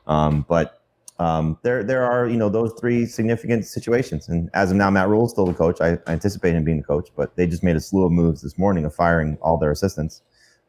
um, 0.06 0.44
but 0.48 0.82
um, 1.20 1.58
there 1.62 1.84
there 1.84 2.04
are 2.04 2.28
you 2.28 2.36
know 2.36 2.48
those 2.48 2.72
three 2.80 3.06
significant 3.06 3.64
situations. 3.64 4.28
And 4.28 4.50
as 4.54 4.72
of 4.72 4.76
now, 4.76 4.90
Matt 4.90 5.08
Rhule 5.08 5.26
is 5.26 5.30
still 5.30 5.46
the 5.46 5.54
coach. 5.54 5.80
I, 5.80 5.98
I 6.06 6.12
anticipate 6.12 6.54
him 6.54 6.64
being 6.64 6.78
the 6.78 6.84
coach, 6.84 7.10
but 7.16 7.36
they 7.36 7.46
just 7.46 7.62
made 7.62 7.76
a 7.76 7.80
slew 7.80 8.04
of 8.04 8.12
moves 8.12 8.42
this 8.42 8.58
morning 8.58 8.84
of 8.84 8.94
firing 8.94 9.38
all 9.40 9.56
their 9.56 9.70
assistants 9.70 10.22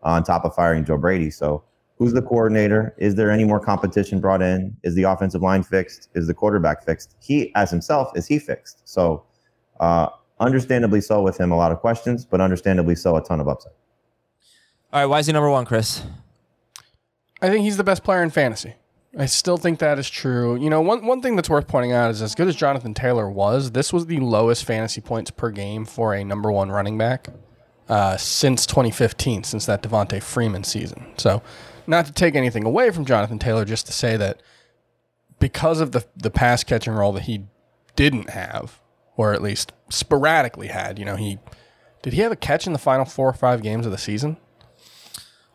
on 0.03 0.23
top 0.23 0.45
of 0.45 0.55
firing 0.55 0.85
Joe 0.85 0.97
Brady. 0.97 1.31
So 1.31 1.63
who's 1.99 2.13
the 2.13 2.21
coordinator? 2.21 2.95
Is 2.97 3.15
there 3.15 3.29
any 3.29 3.43
more 3.43 3.59
competition 3.59 4.19
brought 4.19 4.41
in? 4.41 4.75
Is 4.83 4.95
the 4.95 5.03
offensive 5.03 5.41
line 5.41 5.63
fixed? 5.63 6.09
Is 6.15 6.25
the 6.25 6.33
quarterback 6.33 6.83
fixed? 6.85 7.15
He 7.19 7.53
as 7.55 7.69
himself 7.69 8.11
is 8.15 8.25
he 8.25 8.39
fixed? 8.39 8.81
So 8.85 9.25
uh, 9.79 10.07
understandably 10.39 11.01
so 11.01 11.21
with 11.21 11.37
him, 11.37 11.51
a 11.51 11.57
lot 11.57 11.71
of 11.71 11.79
questions, 11.79 12.25
but 12.25 12.41
understandably 12.41 12.95
so 12.95 13.17
a 13.17 13.21
ton 13.21 13.39
of 13.39 13.47
upside. 13.47 13.73
All 14.91 15.01
right, 15.01 15.05
why 15.05 15.19
is 15.19 15.27
he 15.27 15.33
number 15.33 15.49
one, 15.49 15.65
Chris? 15.65 16.03
I 17.41 17.49
think 17.49 17.63
he's 17.63 17.77
the 17.77 17.83
best 17.83 18.03
player 18.03 18.23
in 18.23 18.31
fantasy. 18.31 18.73
I 19.17 19.25
still 19.25 19.57
think 19.57 19.79
that 19.79 19.97
is 19.97 20.09
true. 20.09 20.55
You 20.55 20.69
know, 20.69 20.81
one 20.81 21.05
one 21.05 21.21
thing 21.21 21.35
that's 21.35 21.49
worth 21.49 21.67
pointing 21.67 21.91
out 21.91 22.11
is 22.11 22.21
as 22.21 22.35
good 22.35 22.47
as 22.47 22.55
Jonathan 22.55 22.93
Taylor 22.93 23.29
was, 23.29 23.71
this 23.71 23.91
was 23.91 24.05
the 24.05 24.19
lowest 24.19 24.63
fantasy 24.65 25.01
points 25.01 25.31
per 25.31 25.49
game 25.49 25.85
for 25.85 26.13
a 26.13 26.23
number 26.23 26.51
one 26.51 26.69
running 26.69 26.97
back 26.97 27.27
uh, 27.89 28.17
since 28.17 28.65
2015, 28.67 29.43
since 29.43 29.65
that 29.65 29.81
Devonta 29.81 30.21
Freeman 30.21 30.63
season. 30.63 31.07
So, 31.17 31.41
not 31.89 32.05
to 32.05 32.11
take 32.13 32.35
anything 32.35 32.63
away 32.65 32.91
from 32.91 33.03
Jonathan 33.05 33.39
Taylor, 33.39 33.65
just 33.65 33.85
to 33.87 33.91
say 33.91 34.15
that 34.17 34.41
because 35.39 35.81
of 35.81 35.91
the 35.91 36.05
the 36.15 36.29
pass 36.31 36.63
catching 36.63 36.93
role 36.93 37.11
that 37.13 37.23
he 37.23 37.43
didn't 37.95 38.29
have, 38.29 38.79
or 39.17 39.33
at 39.33 39.41
least 39.41 39.73
sporadically 39.89 40.67
had, 40.67 40.97
you 40.99 41.05
know, 41.05 41.15
he 41.15 41.39
did 42.01 42.13
he 42.13 42.21
have 42.21 42.31
a 42.31 42.35
catch 42.37 42.65
in 42.67 42.73
the 42.73 42.79
final 42.79 43.03
four 43.05 43.27
or 43.27 43.33
five 43.33 43.61
games 43.61 43.85
of 43.85 43.91
the 43.91 43.97
season? 43.97 44.37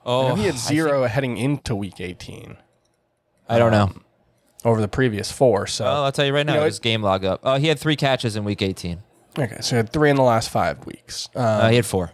Oh, 0.04 0.34
he 0.34 0.44
had 0.44 0.54
I 0.54 0.58
zero 0.58 1.04
heading 1.06 1.38
into 1.38 1.74
week 1.74 1.98
18 1.98 2.58
I 3.48 3.58
don't 3.58 3.70
know. 3.72 3.90
over 4.64 4.80
the 4.82 4.88
previous 4.88 5.32
four. 5.32 5.66
So 5.66 5.86
Oh, 5.86 6.02
I'll 6.04 6.12
tell 6.12 6.26
you 6.26 6.34
right 6.34 6.44
now. 6.44 6.54
You 6.54 6.60
know, 6.60 6.66
his 6.66 6.78
game 6.78 7.00
log 7.02 7.24
up. 7.24 7.40
Oh, 7.42 7.56
he 7.56 7.68
had 7.68 7.78
three 7.78 7.96
catches 7.96 8.36
in 8.36 8.44
week 8.44 8.60
18. 8.60 8.98
okay, 9.38 9.56
so 9.60 9.70
he 9.70 9.76
had 9.78 9.90
three 9.92 10.10
in 10.10 10.16
the 10.16 10.22
last 10.22 10.50
five 10.50 10.84
weeks. 10.84 11.30
Uh, 11.34 11.38
Uh, 11.38 11.68
he 11.70 11.76
had 11.76 11.86
four. 11.86 12.12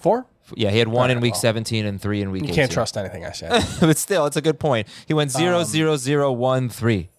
four? 0.00 0.26
Yeah, 0.56 0.70
he 0.70 0.78
had 0.78 0.88
one 0.88 1.10
in 1.10 1.20
week 1.20 1.32
well. 1.34 1.40
17 1.40 1.86
and 1.86 2.00
three 2.00 2.22
in 2.22 2.30
week 2.30 2.42
You 2.42 2.48
18. 2.48 2.54
can't 2.54 2.72
trust 2.72 2.96
anything 2.96 3.24
I 3.24 3.32
said. 3.32 3.64
but 3.80 3.96
still, 3.98 4.26
it's 4.26 4.36
a 4.36 4.40
good 4.42 4.58
point. 4.58 4.88
He 5.06 5.14
went 5.14 5.30
zero, 5.30 5.58
um, 5.60 5.64
zero, 5.64 5.96
zero, 5.96 6.32
one, 6.32 6.68
three. 6.68 7.10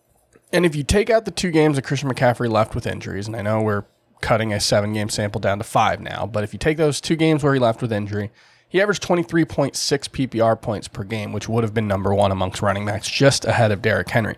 and 0.52 0.66
if 0.66 0.76
you 0.76 0.84
take 0.84 1.10
out 1.10 1.26
the 1.26 1.32
two 1.32 1.52
games 1.52 1.76
that 1.76 1.84
Christian 1.84 2.10
McCaffrey 2.10 2.50
left 2.50 2.76
with 2.76 2.88
injuries, 2.88 3.28
and 3.28 3.36
I 3.36 3.42
know 3.42 3.62
we're 3.62 3.84
cutting 4.22 4.52
a 4.52 4.60
seven 4.60 4.94
game 4.94 5.10
sample 5.10 5.40
down 5.40 5.58
to 5.60 5.64
five 5.64 6.00
now, 6.02 6.26
but 6.26 6.44
if 6.44 6.52
you 6.54 6.60
take 6.60 6.78
those 6.78 7.00
two 7.00 7.16
games 7.16 7.44
where 7.44 7.54
he 7.54 7.60
left 7.60 7.82
with 7.82 7.94
injury, 7.94 8.32
he 8.68 8.82
averaged 8.82 9.02
23.6 9.04 9.74
PPR 9.74 10.62
points 10.62 10.88
per 10.88 11.04
game, 11.04 11.32
which 11.32 11.48
would 11.50 11.64
have 11.64 11.74
been 11.74 11.88
number 11.88 12.14
one 12.14 12.32
amongst 12.32 12.62
running 12.62 12.86
backs, 12.86 13.10
just 13.10 13.46
ahead 13.46 13.72
of 13.72 13.82
Derrick 13.82 14.10
Henry. 14.10 14.36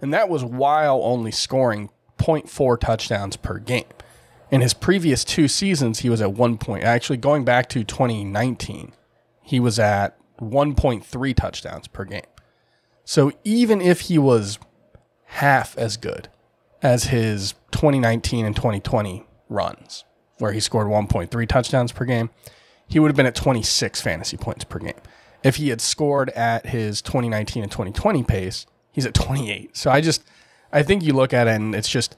And 0.00 0.12
that 0.14 0.28
was 0.28 0.44
while 0.44 1.00
only 1.02 1.30
scoring 1.30 1.90
0.4 2.18 2.78
touchdowns 2.80 3.36
per 3.36 3.58
game. 3.58 3.84
In 4.50 4.60
his 4.60 4.74
previous 4.74 5.24
two 5.24 5.48
seasons, 5.48 6.00
he 6.00 6.10
was 6.10 6.20
at 6.20 6.32
one 6.32 6.58
point. 6.58 6.84
Actually, 6.84 7.16
going 7.16 7.44
back 7.44 7.68
to 7.70 7.84
2019, 7.84 8.92
he 9.42 9.60
was 9.60 9.78
at 9.78 10.16
1.3 10.40 11.34
touchdowns 11.34 11.88
per 11.88 12.04
game. 12.04 12.22
So 13.04 13.32
even 13.44 13.80
if 13.80 14.02
he 14.02 14.18
was 14.18 14.58
half 15.24 15.76
as 15.76 15.96
good 15.96 16.28
as 16.82 17.04
his 17.04 17.54
2019 17.72 18.44
and 18.44 18.54
2020 18.54 19.26
runs, 19.48 20.04
where 20.38 20.52
he 20.52 20.60
scored 20.60 20.86
1.3 20.86 21.48
touchdowns 21.48 21.92
per 21.92 22.04
game, 22.04 22.30
he 22.86 22.98
would 22.98 23.08
have 23.08 23.16
been 23.16 23.26
at 23.26 23.34
26 23.34 24.00
fantasy 24.00 24.36
points 24.36 24.64
per 24.64 24.78
game. 24.78 24.94
If 25.42 25.56
he 25.56 25.68
had 25.68 25.80
scored 25.80 26.30
at 26.30 26.66
his 26.66 27.02
2019 27.02 27.62
and 27.62 27.72
2020 27.72 28.22
pace, 28.22 28.66
he's 28.92 29.06
at 29.06 29.14
28. 29.14 29.76
So 29.76 29.90
I 29.90 30.00
just, 30.00 30.22
I 30.72 30.82
think 30.82 31.02
you 31.02 31.12
look 31.12 31.32
at 31.34 31.46
it 31.46 31.56
and 31.56 31.74
it's 31.74 31.88
just 31.88 32.16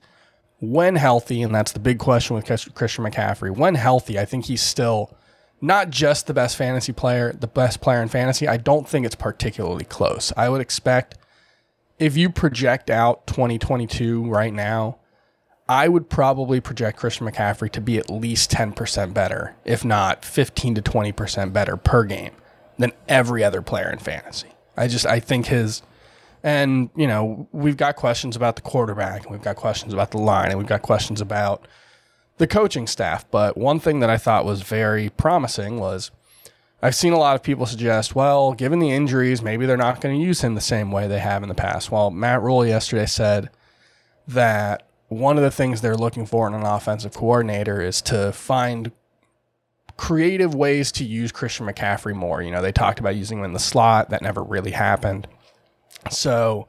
when 0.61 0.97
healthy, 0.97 1.43
and 1.43 1.55
that's 1.55 1.73
the 1.73 1.79
big 1.79 1.99
question 1.99 2.37
with 2.37 2.47
Christian 2.47 3.05
McCaffrey. 3.05 3.55
When 3.55 3.75
healthy, 3.75 4.19
I 4.19 4.25
think 4.25 4.47
he's 4.47 4.63
still 4.63 5.15
not 5.61 5.91
just 5.91 6.27
the 6.27 6.35
best 6.35 6.57
fantasy 6.57 6.93
player, 6.93 7.33
the 7.33 7.47
best 7.47 7.81
player 7.81 8.03
in 8.03 8.09
fantasy. 8.09 8.49
I 8.49 8.57
don't 8.57 8.89
think 8.89 9.07
it's 9.07 9.15
particularly 9.15 9.85
close. 9.85 10.33
I 10.37 10.49
would 10.49 10.61
expect 10.61 11.17
if 11.99 12.17
you 12.17 12.31
project 12.31 12.91
out 12.91 13.27
2022 13.27 14.25
right 14.27 14.53
now, 14.53 14.99
I 15.69 15.89
would 15.89 16.09
probably 16.09 16.61
project 16.61 16.99
Christian 16.99 17.27
McCaffrey 17.27 17.71
to 17.73 17.81
be 17.81 17.99
at 17.99 18.11
least 18.11 18.51
10% 18.53 19.13
better, 19.13 19.57
if 19.65 19.85
not 19.85 20.25
15 20.25 20.77
to 20.77 20.83
20% 20.83 21.53
better 21.53 21.77
per 21.77 22.05
game 22.05 22.33
than 22.79 22.93
every 23.09 23.43
other 23.43 23.63
player 23.63 23.91
in 23.91 23.99
fantasy. 23.99 24.49
I 24.77 24.89
just 24.89 25.07
I 25.07 25.21
think 25.21 25.47
his 25.47 25.83
and 26.47 26.91
you 26.95 27.09
know, 27.09 27.49
we've 27.51 27.77
got 27.77 27.97
questions 27.97 28.37
about 28.37 28.55
the 28.55 28.63
quarterback, 28.63 29.25
and 29.25 29.33
we've 29.33 29.43
got 29.43 29.57
questions 29.57 29.93
about 29.93 30.13
the 30.13 30.19
line, 30.19 30.51
and 30.51 30.59
we've 30.59 30.69
got 30.69 30.81
questions 30.81 31.21
about 31.21 31.67
the 32.39 32.47
coaching 32.47 32.87
staff, 32.87 33.29
but 33.31 33.57
one 33.57 33.81
thing 33.81 33.99
that 34.01 34.11
I 34.11 34.17
thought 34.17 34.45
was 34.45 34.63
very 34.63 35.09
promising 35.11 35.81
was 35.81 36.13
I've 36.83 36.95
seen 36.95 37.13
a 37.13 37.19
lot 37.19 37.35
of 37.35 37.43
people 37.43 37.67
suggest, 37.67 38.15
well, 38.15 38.53
given 38.53 38.79
the 38.79 38.93
injuries, 38.93 39.43
maybe 39.43 39.67
they're 39.67 39.77
not 39.77 40.01
going 40.01 40.17
to 40.17 40.25
use 40.25 40.43
him 40.43 40.55
the 40.55 40.61
same 40.61 40.93
way 40.93 41.09
they 41.09 41.19
have 41.19 41.43
in 41.43 41.49
the 41.49 41.55
past. 41.55 41.91
Well, 41.91 42.11
Matt 42.13 42.43
Rhule 42.43 42.65
yesterday 42.65 43.07
said 43.07 43.51
that 44.29 44.87
one 45.09 45.37
of 45.39 45.43
the 45.43 45.51
things 45.51 45.81
they're 45.81 45.97
looking 45.97 46.27
for 46.27 46.47
in 46.47 46.55
an 46.55 46.63
offensive 46.63 47.15
coordinator 47.15 47.81
is 47.81 48.01
to 48.03 48.33
find 48.33 48.93
creative 49.97 50.55
ways 50.55 50.93
to 50.93 51.05
use 51.05 51.33
Christian 51.33 51.67
McCaffrey 51.67 52.15
more. 52.15 52.43
You 52.43 52.51
know, 52.51 52.63
they 52.63 52.73
talked 52.73 53.01
about 53.01 53.17
using 53.17 53.39
him 53.39 53.45
in 53.47 53.53
the 53.53 53.59
slot, 53.59 54.11
that 54.11 54.23
never 54.23 54.43
really 54.45 54.73
happened. 54.73 55.27
So 56.11 56.69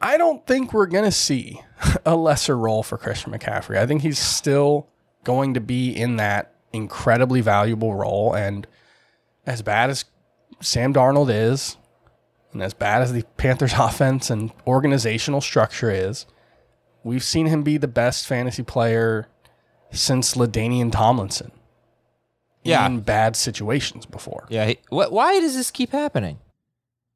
I 0.00 0.16
don't 0.16 0.46
think 0.46 0.72
we're 0.72 0.86
going 0.86 1.04
to 1.04 1.12
see 1.12 1.60
a 2.06 2.16
lesser 2.16 2.56
role 2.56 2.82
for 2.82 2.98
Christian 2.98 3.32
McCaffrey. 3.32 3.78
I 3.78 3.86
think 3.86 4.02
he's 4.02 4.18
still 4.18 4.88
going 5.24 5.54
to 5.54 5.60
be 5.60 5.90
in 5.90 6.16
that 6.16 6.54
incredibly 6.72 7.40
valuable 7.40 7.94
role. 7.94 8.34
And 8.34 8.66
as 9.46 9.62
bad 9.62 9.90
as 9.90 10.04
Sam 10.60 10.92
Darnold 10.92 11.30
is, 11.30 11.76
and 12.52 12.62
as 12.62 12.74
bad 12.74 13.02
as 13.02 13.12
the 13.12 13.22
Panthers 13.36 13.72
offense 13.76 14.30
and 14.30 14.52
organizational 14.66 15.40
structure 15.40 15.90
is, 15.90 16.26
we've 17.02 17.24
seen 17.24 17.46
him 17.46 17.62
be 17.62 17.78
the 17.78 17.88
best 17.88 18.26
fantasy 18.26 18.62
player 18.62 19.28
since 19.90 20.34
LaDainian 20.34 20.92
Tomlinson. 20.92 21.50
Yeah. 22.62 22.86
In 22.86 23.00
bad 23.00 23.36
situations 23.36 24.06
before. 24.06 24.46
Yeah. 24.48 24.66
He, 24.66 24.78
wh- 24.88 25.12
why 25.12 25.38
does 25.38 25.54
this 25.54 25.70
keep 25.70 25.90
happening? 25.90 26.38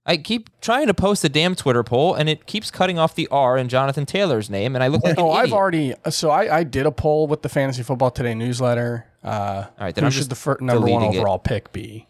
I 0.08 0.16
keep 0.16 0.48
trying 0.60 0.86
to 0.88 0.94
post 0.94 1.22
a 1.22 1.28
damn 1.28 1.54
Twitter 1.54 1.84
poll, 1.84 2.14
and 2.14 2.28
it 2.28 2.46
keeps 2.46 2.70
cutting 2.70 2.98
off 2.98 3.14
the 3.14 3.28
R 3.30 3.56
in 3.58 3.68
Jonathan 3.68 4.06
Taylor's 4.06 4.48
name, 4.48 4.74
and 4.74 4.82
I 4.82 4.88
look 4.88 5.04
like 5.04 5.18
Oh, 5.18 5.30
an 5.32 5.36
I've 5.38 5.52
already. 5.52 5.94
So 6.10 6.30
I, 6.30 6.58
I 6.58 6.64
did 6.64 6.86
a 6.86 6.90
poll 6.90 7.26
with 7.26 7.42
the 7.42 7.48
Fantasy 7.48 7.82
Football 7.82 8.10
Today 8.10 8.34
newsletter. 8.34 9.06
Uh, 9.22 9.28
All 9.28 9.70
right, 9.78 9.94
then 9.94 10.02
who 10.02 10.06
I'm 10.06 10.10
should 10.12 10.18
just 10.20 10.30
the 10.30 10.34
fir- 10.36 10.56
number 10.60 10.80
one 10.86 11.02
deleting 11.02 11.12
it. 11.14 11.18
overall 11.18 11.38
pick 11.38 11.72
be? 11.72 12.06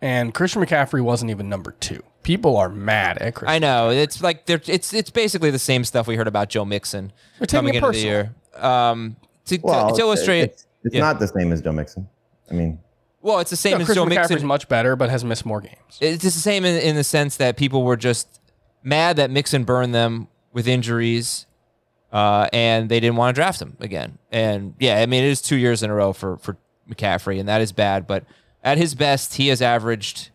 And 0.00 0.32
Christian 0.32 0.62
McCaffrey 0.64 1.02
wasn't 1.02 1.30
even 1.30 1.48
number 1.48 1.72
two. 1.72 2.02
People 2.22 2.56
are 2.56 2.68
mad 2.68 3.18
at 3.18 3.34
Christian. 3.34 3.54
I 3.54 3.58
know 3.58 3.90
it's 3.90 4.22
like 4.22 4.46
they're 4.46 4.60
it's 4.66 4.92
it's 4.94 5.10
basically 5.10 5.50
the 5.50 5.58
same 5.58 5.84
stuff 5.84 6.06
we 6.06 6.16
heard 6.16 6.28
about 6.28 6.48
Joe 6.48 6.64
Mixon 6.64 7.12
They're 7.38 7.46
coming 7.46 7.74
it 7.74 7.78
into 7.78 7.90
the 7.92 7.98
year. 7.98 8.34
Um, 8.56 9.16
to, 9.46 9.56
to- 9.58 9.64
Well, 9.66 9.94
to 9.94 10.00
illustrate, 10.00 10.40
it's, 10.42 10.66
it's 10.84 10.94
yeah. 10.94 11.00
not 11.00 11.18
the 11.18 11.26
same 11.28 11.50
as 11.52 11.60
Joe 11.60 11.72
Mixon. 11.72 12.08
I 12.50 12.54
mean, 12.54 12.78
well, 13.22 13.38
it's 13.40 13.50
the 13.50 13.56
same 13.56 13.72
No, 13.72 13.78
as 13.80 13.86
Christian 13.86 14.08
Joe 14.08 14.14
McCaffrey's 14.14 14.30
Mixon. 14.30 14.46
much 14.48 14.68
better, 14.68 14.96
but 14.96 15.10
has 15.10 15.24
missed 15.24 15.44
more 15.46 15.60
games. 15.60 15.98
It's 16.00 16.22
just 16.22 16.36
the 16.36 16.42
same 16.42 16.64
in, 16.64 16.80
in 16.80 16.96
the 16.96 17.04
sense 17.04 17.36
that 17.36 17.56
people 17.56 17.82
were 17.82 17.96
just 17.96 18.40
mad 18.82 19.16
that 19.16 19.30
Mixon 19.30 19.64
burned 19.64 19.94
them 19.94 20.28
with 20.52 20.66
injuries, 20.66 21.46
uh, 22.12 22.48
and 22.52 22.88
they 22.88 22.98
didn't 23.00 23.16
want 23.16 23.34
to 23.34 23.38
draft 23.38 23.60
him 23.60 23.76
again. 23.80 24.18
And 24.32 24.74
yeah, 24.78 24.98
I 25.00 25.06
mean 25.06 25.22
it 25.24 25.28
is 25.28 25.40
two 25.42 25.56
years 25.56 25.82
in 25.82 25.90
a 25.90 25.94
row 25.94 26.12
for 26.12 26.36
for 26.38 26.56
McCaffrey, 26.88 27.38
and 27.38 27.48
that 27.48 27.60
is 27.60 27.72
bad. 27.72 28.06
But 28.06 28.24
at 28.64 28.78
his 28.78 28.94
best, 28.94 29.34
he 29.34 29.48
has 29.48 29.60
averaged 29.62 30.30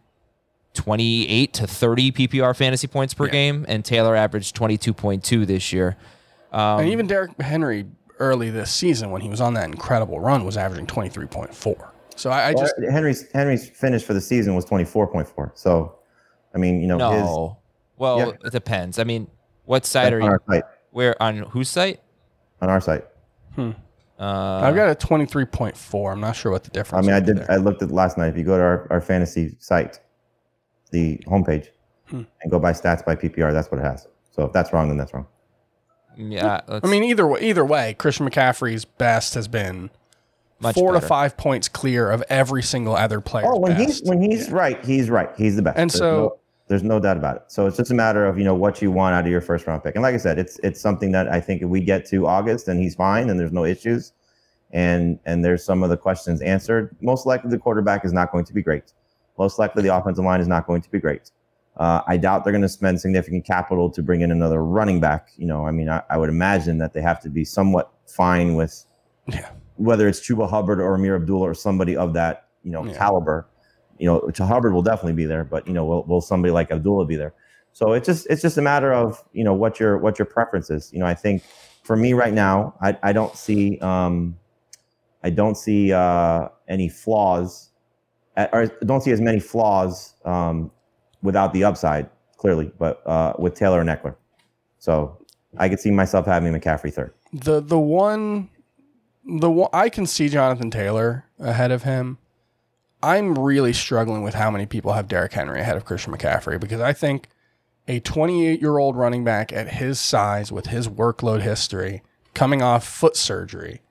twenty 0.73 1.27
eight 1.29 1.53
to 1.53 1.67
thirty 1.67 2.11
PPR 2.11 2.55
fantasy 2.55 2.87
points 2.87 3.13
per 3.13 3.25
Yeah. 3.25 3.31
game, 3.31 3.65
and 3.67 3.83
Taylor 3.83 4.15
averaged 4.15 4.55
twenty 4.55 4.77
two 4.77 4.93
point 4.93 5.23
two 5.23 5.45
this 5.45 5.73
year. 5.73 5.97
Um, 6.51 6.79
and 6.81 6.89
even 6.89 7.07
Derrick 7.07 7.39
Henry 7.41 7.85
early 8.19 8.49
this 8.49 8.71
season, 8.71 9.11
when 9.11 9.21
he 9.21 9.27
was 9.27 9.41
on 9.41 9.55
that 9.55 9.65
incredible 9.65 10.19
run, 10.19 10.45
was 10.45 10.55
averaging 10.55 10.87
twenty 10.87 11.09
three 11.09 11.25
point 11.27 11.53
four. 11.53 11.91
So 12.15 12.29
I, 12.29 12.49
I 12.49 12.53
well, 12.53 12.63
just 12.63 12.75
Henry's 12.91 13.31
Henry's 13.31 13.67
finish 13.69 14.03
for 14.03 14.13
the 14.13 14.21
season 14.21 14.55
was 14.55 14.65
twenty 14.65 14.85
four 14.85 15.07
point 15.07 15.27
four. 15.27 15.51
So, 15.55 15.97
I 16.53 16.57
mean, 16.57 16.81
you 16.81 16.87
know, 16.87 16.97
his 17.11 17.23
no, 17.23 17.57
well, 17.97 18.19
Yeah. 18.19 18.31
it 18.45 18.51
depends. 18.51 18.99
I 18.99 19.03
mean, 19.03 19.27
what 19.65 19.85
site 19.85 20.13
are 20.13 20.17
on 20.21 20.23
you? 20.25 20.29
our 20.31 20.41
site. 20.49 20.63
Where 20.91 21.21
on 21.21 21.37
whose 21.37 21.69
site? 21.69 21.99
On 22.61 22.69
our 22.69 22.79
site. 22.81 23.05
Uh, 23.57 23.73
I've 24.63 24.75
got 24.75 24.89
a 24.89 24.95
twenty 24.95 25.25
three 25.25 25.45
point 25.45 25.75
four. 25.75 26.11
I'm 26.13 26.21
not 26.21 26.35
sure 26.35 26.51
what 26.51 26.63
the 26.63 26.69
difference. 26.71 27.05
I 27.05 27.07
mean, 27.07 27.15
I 27.15 27.19
did. 27.19 27.37
there. 27.37 27.51
I 27.51 27.57
looked 27.57 27.81
at 27.81 27.91
last 27.91 28.17
night. 28.17 28.27
If 28.29 28.37
you 28.37 28.43
go 28.43 28.55
to 28.57 28.63
our, 28.63 28.87
our 28.89 29.01
fantasy 29.01 29.55
site, 29.59 29.99
the 30.91 31.17
homepage, 31.27 31.67
Hmm. 32.07 32.21
and 32.41 32.51
go 32.51 32.59
by 32.59 32.71
stats 32.71 33.03
by 33.05 33.15
PPR, 33.15 33.51
that's 33.51 33.69
what 33.71 33.79
it 33.79 33.83
has. 33.83 34.07
So 34.31 34.43
if 34.45 34.53
that's 34.53 34.71
wrong, 34.71 34.87
then 34.87 34.97
that's 34.97 35.13
wrong. 35.13 35.25
yeah, 36.15 36.61
I 36.69 36.87
mean, 36.87 37.03
either 37.03 37.27
way, 37.27 37.41
either 37.41 37.65
way, 37.65 37.93
Christian 37.97 38.29
McCaffrey's 38.29 38.85
best 38.85 39.33
has 39.33 39.47
been 39.49 39.89
much 40.59 40.75
four 40.75 40.93
to 40.93 41.01
five 41.01 41.35
points 41.37 41.67
clear 41.67 42.09
of 42.11 42.23
every 42.29 42.63
single 42.63 42.95
other 42.95 43.21
player. 43.21 43.45
Oh, 43.47 43.59
when 43.59 43.75
he's 43.75 44.01
when 44.03 44.21
he's 44.21 44.49
right, 44.49 44.83
he's 44.85 45.09
right. 45.09 45.29
He's 45.37 45.55
the 45.55 45.61
best. 45.61 45.77
And 45.77 45.89
There's 45.89 45.99
so- 45.99 46.15
no- 46.17 46.37
There's 46.67 46.81
no 46.83 46.99
doubt 46.99 47.17
about 47.17 47.35
it. 47.35 47.43
So 47.47 47.67
it's 47.67 47.77
just 47.77 47.91
a 47.91 47.93
matter 47.93 48.25
of 48.25 48.37
you 48.39 48.43
know 48.43 48.55
what 48.55 48.81
you 48.81 48.89
want 48.91 49.13
out 49.15 49.25
of 49.25 49.29
your 49.31 49.41
first 49.41 49.67
round 49.67 49.83
pick. 49.83 49.95
And 49.95 50.01
like 50.01 50.15
I 50.15 50.17
said, 50.17 50.39
it's 50.39 50.57
it's 50.63 50.81
something 50.81 51.11
that 51.11 51.27
I 51.27 51.39
think 51.39 51.61
if 51.61 51.67
we 51.69 51.79
get 51.81 52.05
to 52.07 52.25
August 52.25 52.67
and 52.67 52.79
he's 52.79 52.95
fine 52.95 53.29
and 53.29 53.39
there's 53.39 53.51
no 53.51 53.65
issues, 53.65 54.13
and 54.71 55.19
and 55.25 55.45
there's 55.45 55.63
some 55.63 55.83
of 55.83 55.89
the 55.91 55.97
questions 55.97 56.41
answered, 56.41 56.95
most 57.01 57.25
likely 57.27 57.51
the 57.51 57.59
quarterback 57.59 58.03
is 58.03 58.13
not 58.13 58.31
going 58.31 58.45
to 58.45 58.53
be 58.53 58.61
great. 58.63 58.93
Most 59.37 59.59
likely 59.59 59.83
the 59.83 59.95
offensive 59.95 60.23
line 60.25 60.39
is 60.41 60.47
not 60.47 60.65
going 60.65 60.81
to 60.81 60.89
be 60.89 60.99
great. 60.99 61.29
Uh, 61.77 61.99
I 62.07 62.15
doubt 62.17 62.45
they're 62.45 62.53
going 62.53 62.61
to 62.61 62.69
spend 62.69 63.01
significant 63.01 63.45
capital 63.45 63.89
to 63.91 64.01
bring 64.01 64.21
in 64.21 64.31
another 64.31 64.63
running 64.63 65.01
back. 65.01 65.27
You 65.37 65.45
know, 65.45 65.67
I 65.67 65.71
mean, 65.71 65.89
I, 65.89 66.01
I 66.09 66.17
would 66.17 66.29
imagine 66.29 66.77
that 66.77 66.93
they 66.93 67.01
have 67.01 67.19
to 67.23 67.29
be 67.29 67.43
somewhat 67.43 67.91
fine 68.07 68.55
with 68.55 68.85
Yeah. 69.27 69.49
Whether 69.77 70.07
it's 70.07 70.19
Chuba 70.19 70.49
Hubbard 70.49 70.79
or 70.79 70.95
Ameer 70.95 71.15
Abdullah 71.15 71.49
or 71.49 71.53
somebody 71.53 71.95
of 71.97 72.13
that 72.13 72.47
you 72.63 72.71
know 72.71 72.85
Yeah. 72.85 72.97
caliber. 72.97 73.47
You 73.97 74.07
know, 74.07 74.29
Ch- 74.31 74.39
Hubbard 74.39 74.73
will 74.73 74.81
definitely 74.81 75.13
be 75.13 75.25
there, 75.25 75.45
but 75.45 75.65
you 75.67 75.73
know, 75.73 75.85
will, 75.85 76.03
will 76.03 76.19
somebody 76.21 76.51
like 76.51 76.69
Abdullah 76.71 77.05
be 77.05 77.15
there? 77.15 77.33
So 77.71 77.93
it's 77.93 78.05
just 78.05 78.27
it's 78.29 78.41
just 78.41 78.57
a 78.57 78.61
matter 78.61 78.91
of 78.93 79.23
you 79.33 79.43
know 79.43 79.53
what 79.53 79.79
your 79.79 79.97
what 79.97 80.17
your 80.19 80.25
preference 80.25 80.69
is. 80.69 80.91
You 80.93 80.99
know, 80.99 81.05
I 81.05 81.13
think 81.13 81.43
for 81.83 81.95
me 81.95 82.13
right 82.13 82.33
now, 82.33 82.73
I, 82.81 82.97
I 83.03 83.13
don't 83.13 83.35
see 83.37 83.77
um, 83.79 84.37
I 85.23 85.29
don't 85.29 85.55
see 85.55 85.91
uh, 85.93 86.49
any 86.67 86.89
flaws, 86.89 87.69
uh, 88.37 88.47
or 88.53 88.65
don't 88.85 89.01
see 89.01 89.11
as 89.11 89.21
many 89.21 89.39
flaws 89.39 90.13
um, 90.25 90.71
without 91.21 91.53
the 91.53 91.63
upside 91.63 92.09
clearly, 92.37 92.71
but 92.77 93.01
uh, 93.07 93.33
with 93.39 93.55
Taylor 93.55 93.79
and 93.81 93.89
Ekeler. 93.89 94.15
So 94.79 95.17
I 95.57 95.69
could 95.69 95.79
see 95.79 95.91
myself 95.91 96.25
having 96.25 96.53
McCaffrey 96.53 96.93
third. 96.93 97.13
The 97.33 97.61
the 97.61 97.79
one 97.79 98.49
the 99.25 99.67
I 99.73 99.89
can 99.89 100.05
see 100.05 100.29
Jonathan 100.29 100.71
Taylor 100.71 101.25
ahead 101.39 101.71
of 101.71 101.83
him. 101.83 102.17
I'm 103.01 103.37
really 103.37 103.73
struggling 103.73 104.23
with 104.23 104.35
how 104.35 104.49
many 104.49 104.65
people 104.65 104.93
have 104.93 105.07
Derrick 105.07 105.33
Henry 105.33 105.59
ahead 105.59 105.77
of 105.77 105.85
Christian 105.85 106.13
McCaffrey 106.13 106.59
because 106.59 106.81
I 106.81 106.93
think 106.93 107.29
a 107.87 107.99
28 107.99 108.61
year 108.61 108.77
old 108.77 108.95
running 108.95 109.23
back 109.23 109.53
at 109.53 109.73
his 109.73 109.99
size 109.99 110.51
with 110.51 110.67
his 110.67 110.87
workload 110.87 111.41
history, 111.41 112.01
coming 112.33 112.61
off 112.61 112.87
foot 112.87 113.15
surgery, 113.15 113.81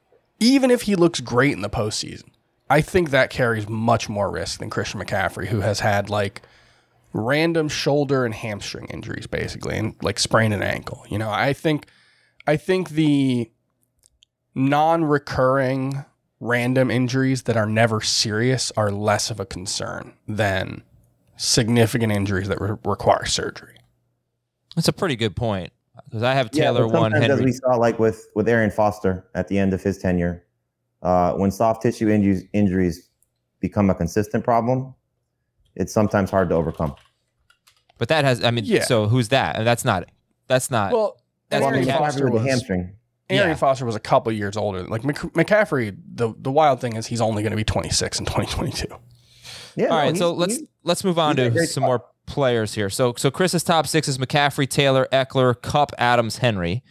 even 0.40 0.70
if 0.70 0.82
he 0.82 0.96
looks 0.96 1.20
great 1.20 1.52
in 1.52 1.62
the 1.62 1.70
postseason, 1.70 2.30
I 2.68 2.80
think 2.80 3.10
that 3.10 3.30
carries 3.30 3.68
much 3.68 4.08
more 4.08 4.30
risk 4.30 4.58
than 4.58 4.70
Christian 4.70 5.00
McCaffrey, 5.00 5.46
who 5.46 5.60
has 5.60 5.80
had 5.80 6.10
like 6.10 6.42
random 7.12 7.68
shoulder 7.68 8.24
and 8.24 8.34
hamstring 8.34 8.86
injuries 8.86 9.28
basically 9.28 9.78
and 9.78 9.94
like 10.02 10.18
sprained 10.18 10.54
an 10.54 10.62
ankle. 10.62 11.04
You 11.08 11.18
know, 11.18 11.30
I 11.30 11.52
think 11.52 11.86
I 12.46 12.56
think 12.56 12.90
the 12.90 13.50
non-recurring 14.54 16.04
random 16.40 16.90
injuries 16.90 17.44
that 17.44 17.56
are 17.56 17.66
never 17.66 18.00
serious 18.00 18.72
are 18.76 18.90
less 18.90 19.30
of 19.30 19.40
a 19.40 19.46
concern 19.46 20.14
than 20.28 20.82
significant 21.36 22.12
injuries 22.12 22.48
that 22.48 22.60
re- 22.60 22.76
require 22.84 23.24
surgery. 23.24 23.76
That's 24.76 24.88
a 24.88 24.92
pretty 24.92 25.16
good 25.16 25.36
point 25.36 25.72
because 26.06 26.22
I 26.22 26.34
have 26.34 26.50
Taylor 26.50 26.86
but 26.86 27.00
one, 27.00 27.12
sometimes, 27.12 27.30
as 27.30 27.40
we 27.40 27.52
saw, 27.52 27.76
like 27.76 27.98
with 27.98 28.26
with 28.34 28.48
Arian 28.48 28.70
Foster 28.70 29.24
at 29.34 29.48
the 29.48 29.58
end 29.58 29.72
of 29.72 29.82
his 29.82 29.98
tenure, 29.98 30.44
uh, 31.02 31.32
when 31.34 31.50
soft 31.50 31.82
tissue 31.82 32.08
injuries 32.08 32.44
injuries 32.52 33.08
become 33.60 33.88
a 33.90 33.94
consistent 33.94 34.44
problem, 34.44 34.94
it's 35.76 35.92
sometimes 35.92 36.30
hard 36.30 36.48
to 36.50 36.54
overcome. 36.54 36.94
But 37.98 38.08
that 38.08 38.24
has, 38.24 38.42
I 38.42 38.50
mean, 38.50 38.64
Yeah. 38.64 38.84
so 38.84 39.06
who's 39.06 39.28
that? 39.28 39.56
And 39.56 39.66
that's 39.66 39.84
not, 39.84 40.10
that's 40.48 40.70
not. 40.70 40.92
Well, 40.92 41.16
That's 41.48 41.60
Well, 41.62 41.70
I 41.70 41.76
Arian 41.76 41.86
mean, 41.86 41.94
McCaffrey 41.94 41.98
Foster 41.98 42.30
was 42.30 42.42
hamstring. 42.44 42.96
Arian 43.30 43.48
Yeah. 43.50 43.54
Foster 43.54 43.84
was 43.86 43.94
a 43.96 44.00
couple 44.00 44.30
years 44.32 44.56
older. 44.56 44.82
Like 44.84 45.04
Mc- 45.04 45.32
McCaffrey, 45.34 45.96
the 46.14 46.34
the 46.38 46.50
wild 46.52 46.80
thing 46.80 46.96
is 46.96 47.06
he's 47.06 47.20
only 47.20 47.42
going 47.42 47.52
to 47.52 47.56
be 47.56 47.64
26 47.64 48.18
in 48.18 48.24
2022. 48.26 48.86
Yeah. 49.76 49.86
All 49.86 49.90
no, 49.90 49.96
right, 49.96 50.16
so 50.16 50.32
let's 50.32 50.58
let's 50.84 51.02
move 51.04 51.18
on 51.18 51.36
he's 51.36 51.46
in 51.46 51.52
a 51.52 51.54
to 51.56 51.66
some 51.66 51.82
spot. 51.82 51.86
more 51.86 52.04
players 52.26 52.74
here. 52.74 52.90
So 52.90 53.14
so 53.16 53.30
Chris's 53.30 53.64
top 53.64 53.86
six 53.86 54.08
is 54.08 54.18
McCaffrey, 54.18 54.68
Taylor, 54.68 55.08
Ekeler, 55.12 55.60
Kupp, 55.60 55.92
Adams, 55.98 56.38
Henry. 56.38 56.82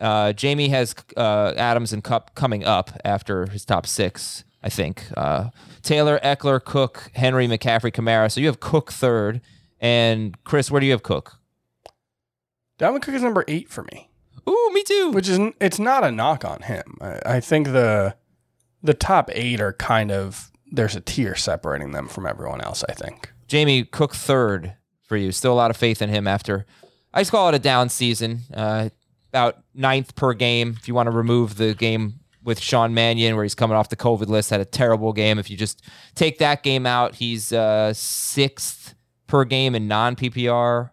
Uh, 0.00 0.32
Jamie 0.32 0.68
has 0.68 0.94
uh, 1.16 1.52
Adams 1.56 1.92
and 1.92 2.02
Kupp 2.02 2.34
coming 2.34 2.64
up 2.64 2.90
after 3.04 3.46
his 3.46 3.64
top 3.66 3.86
six, 3.86 4.44
I 4.62 4.70
think. 4.70 5.04
Uh, 5.16 5.50
Taylor, 5.82 6.18
Ekeler, 6.24 6.62
Cook, 6.64 7.10
Henry, 7.14 7.46
McCaffrey, 7.46 7.92
Kamara. 7.92 8.30
So 8.32 8.40
you 8.40 8.46
have 8.46 8.60
Cook 8.60 8.92
third, 8.92 9.40
and 9.78 10.42
Chris, 10.44 10.70
where 10.70 10.80
do 10.80 10.86
you 10.86 10.92
have 10.92 11.02
Cook? 11.02 11.36
Dalvin 12.78 13.02
Cook 13.02 13.14
is 13.14 13.22
number 13.22 13.44
eight 13.48 13.68
for 13.68 13.82
me. 13.92 14.09
Ooh, 14.48 14.70
me 14.72 14.82
too. 14.82 15.10
which 15.12 15.28
is 15.28 15.38
it's 15.60 15.78
not 15.78 16.04
a 16.04 16.10
knock 16.10 16.44
on 16.44 16.62
him. 16.62 16.96
I, 17.00 17.20
I 17.26 17.40
think 17.40 17.68
the 17.68 18.16
the 18.82 18.94
top 18.94 19.30
eight 19.32 19.60
are 19.60 19.72
kind 19.72 20.10
of 20.10 20.50
there's 20.72 20.96
a 20.96 21.00
tier 21.00 21.34
separating 21.34 21.92
them 21.92 22.08
from 22.08 22.26
everyone 22.26 22.60
else. 22.60 22.84
I 22.88 22.92
think. 22.92 23.32
Jamie 23.48 23.84
Cook 23.84 24.14
third 24.14 24.74
for 25.02 25.16
you. 25.16 25.32
Still 25.32 25.52
a 25.52 25.54
lot 25.54 25.70
of 25.70 25.76
faith 25.76 26.00
in 26.00 26.08
him 26.08 26.28
after 26.28 26.66
I 27.12 27.20
just 27.20 27.30
call 27.30 27.48
it 27.48 27.54
a 27.54 27.58
down 27.58 27.88
season. 27.88 28.40
Uh, 28.52 28.90
about 29.30 29.62
ninth 29.74 30.14
per 30.16 30.34
game. 30.34 30.74
If 30.78 30.88
you 30.88 30.94
want 30.94 31.06
to 31.06 31.12
remove 31.12 31.56
the 31.56 31.74
game 31.74 32.20
with 32.42 32.58
Sean 32.60 32.94
Mannion, 32.94 33.36
where 33.36 33.44
he's 33.44 33.54
coming 33.54 33.76
off 33.76 33.88
the 33.88 33.96
COVID 33.96 34.28
list, 34.28 34.50
had 34.50 34.60
a 34.60 34.64
terrible 34.64 35.12
game. 35.12 35.38
If 35.38 35.50
you 35.50 35.56
just 35.56 35.82
take 36.14 36.38
that 36.38 36.62
game 36.62 36.86
out, 36.86 37.16
he's 37.16 37.52
uh, 37.52 37.92
sixth 37.92 38.94
per 39.26 39.44
game 39.44 39.74
in 39.74 39.88
non 39.88 40.16
PPR. 40.16 40.90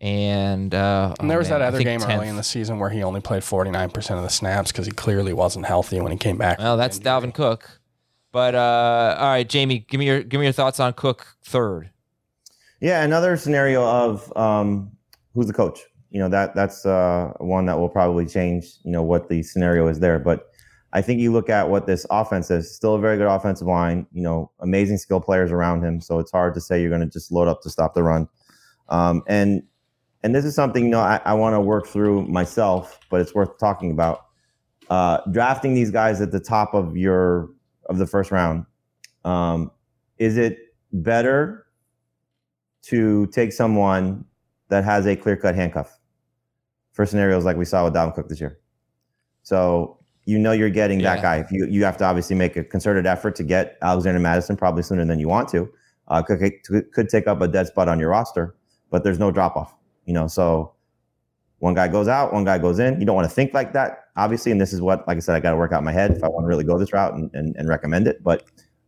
And, 0.00 0.74
uh, 0.74 1.14
And 1.20 1.28
there 1.28 1.36
oh, 1.36 1.40
was 1.40 1.50
man, 1.50 1.60
that 1.60 1.66
other 1.66 1.82
game 1.82 2.00
10th. 2.00 2.16
early 2.16 2.28
in 2.28 2.36
the 2.36 2.42
season 2.42 2.78
where 2.78 2.88
he 2.88 3.02
only 3.02 3.20
played 3.20 3.42
49% 3.42 4.16
of 4.16 4.22
the 4.22 4.30
snaps 4.30 4.72
because 4.72 4.86
he 4.86 4.92
clearly 4.92 5.32
wasn't 5.34 5.66
healthy 5.66 6.00
when 6.00 6.10
he 6.10 6.16
came 6.16 6.38
back. 6.38 6.58
Well, 6.58 6.76
that's 6.78 6.98
Dalvin 6.98 7.34
Cook. 7.34 7.80
But 8.32 8.54
uh, 8.54 9.16
all 9.18 9.28
right, 9.28 9.48
Jamie, 9.48 9.84
give 9.88 9.98
me 9.98 10.06
your 10.06 10.22
give 10.22 10.38
me 10.38 10.46
your 10.46 10.52
thoughts 10.52 10.78
on 10.78 10.92
Cook 10.92 11.26
third. 11.44 11.90
Yeah, 12.80 13.02
another 13.02 13.36
scenario 13.36 13.84
of 13.84 14.34
um, 14.36 14.92
who's 15.34 15.48
the 15.48 15.52
coach. 15.52 15.80
You 16.10 16.20
know 16.20 16.28
that 16.28 16.54
that's 16.54 16.86
uh, 16.86 17.32
one 17.38 17.66
that 17.66 17.78
will 17.78 17.88
probably 17.88 18.26
change. 18.26 18.74
You 18.84 18.92
know 18.92 19.02
what 19.02 19.28
the 19.28 19.42
scenario 19.42 19.88
is 19.88 19.98
there, 19.98 20.20
but 20.20 20.46
I 20.92 21.02
think 21.02 21.20
you 21.20 21.32
look 21.32 21.50
at 21.50 21.68
what 21.68 21.86
this 21.86 22.06
offense 22.10 22.50
is. 22.50 22.74
Still 22.74 22.94
a 22.94 23.00
very 23.00 23.16
good 23.16 23.26
offensive 23.26 23.66
line. 23.66 24.06
You 24.12 24.22
know, 24.22 24.50
amazing 24.60 24.98
skill 24.98 25.20
players 25.20 25.50
around 25.50 25.84
him. 25.84 26.00
So 26.00 26.18
it's 26.20 26.30
hard 26.30 26.54
to 26.54 26.60
say 26.60 26.80
you're 26.80 26.90
going 26.90 27.02
to 27.02 27.06
just 27.06 27.32
load 27.32 27.48
up 27.48 27.62
to 27.62 27.70
stop 27.70 27.94
the 27.94 28.02
run. 28.02 28.28
Um, 28.88 29.22
and 29.26 29.62
and 30.22 30.34
this 30.34 30.44
is 30.44 30.54
something 30.54 30.84
you 30.84 30.90
know 30.90 31.00
I, 31.00 31.20
I 31.24 31.34
want 31.34 31.54
to 31.54 31.60
work 31.60 31.86
through 31.86 32.26
myself, 32.26 32.98
but 33.10 33.20
it's 33.20 33.34
worth 33.34 33.58
talking 33.58 33.90
about. 33.90 34.26
Uh, 34.88 35.20
drafting 35.30 35.72
these 35.74 35.90
guys 35.92 36.20
at 36.20 36.32
the 36.32 36.40
top 36.40 36.74
of 36.74 36.96
your 36.96 37.48
of 37.86 37.98
the 37.98 38.06
first 38.06 38.32
round. 38.32 38.66
Um, 39.24 39.70
is 40.18 40.36
it 40.36 40.58
better 40.92 41.66
to 42.82 43.26
take 43.28 43.52
someone 43.52 44.24
that 44.68 44.84
has 44.84 45.06
a 45.06 45.14
clear 45.16 45.36
cut 45.36 45.54
handcuff 45.54 45.98
for 46.92 47.04
scenarios 47.06 47.44
like 47.44 47.56
we 47.56 47.64
saw 47.64 47.84
with 47.84 47.94
Dalvin 47.94 48.14
Cook 48.14 48.28
this 48.28 48.40
year. 48.40 48.58
So 49.42 49.98
you 50.24 50.38
know 50.38 50.52
you're 50.52 50.70
getting 50.70 51.00
that 51.02 51.22
guy. 51.22 51.36
If 51.38 51.50
you 51.52 51.66
you 51.66 51.84
have 51.84 51.96
to 51.98 52.04
obviously 52.04 52.36
make 52.36 52.56
a 52.56 52.64
concerted 52.64 53.06
effort 53.06 53.34
to 53.36 53.44
get 53.44 53.78
Alexander 53.82 54.20
Mattison 54.20 54.56
probably 54.56 54.82
sooner 54.82 55.04
than 55.04 55.18
you 55.18 55.28
want 55.28 55.48
to. 55.50 55.68
Uh, 56.08 56.22
could 56.22 56.40
could- 56.64 56.92
could 56.92 57.08
take 57.08 57.26
up 57.26 57.40
a 57.40 57.48
dead 57.48 57.66
spot 57.68 57.88
on 57.88 58.00
your 58.00 58.10
roster, 58.10 58.56
but 58.90 59.04
there's 59.04 59.18
no 59.18 59.30
drop 59.30 59.56
off. 59.56 59.74
You 60.10 60.14
know, 60.14 60.26
so 60.26 60.72
one 61.60 61.74
guy 61.74 61.86
goes 61.86 62.08
out, 62.08 62.32
one 62.32 62.42
guy 62.42 62.58
goes 62.58 62.80
in. 62.80 62.98
You 62.98 63.06
don't 63.06 63.14
want 63.14 63.28
to 63.28 63.32
think 63.32 63.54
like 63.54 63.72
that, 63.74 64.06
obviously. 64.16 64.50
And 64.50 64.60
this 64.60 64.72
is 64.72 64.80
what, 64.80 65.06
like 65.06 65.18
I 65.18 65.20
said, 65.20 65.36
I 65.36 65.38
got 65.38 65.52
to 65.52 65.56
work 65.56 65.70
out 65.70 65.84
my 65.84 65.92
head 65.92 66.10
if 66.10 66.24
I 66.24 66.28
want 66.28 66.42
to 66.42 66.48
really 66.48 66.64
go 66.64 66.76
this 66.80 66.92
route 66.92 67.14
and, 67.14 67.30
and, 67.32 67.54
and 67.54 67.68
recommend 67.68 68.08
it. 68.08 68.24
But 68.24 68.42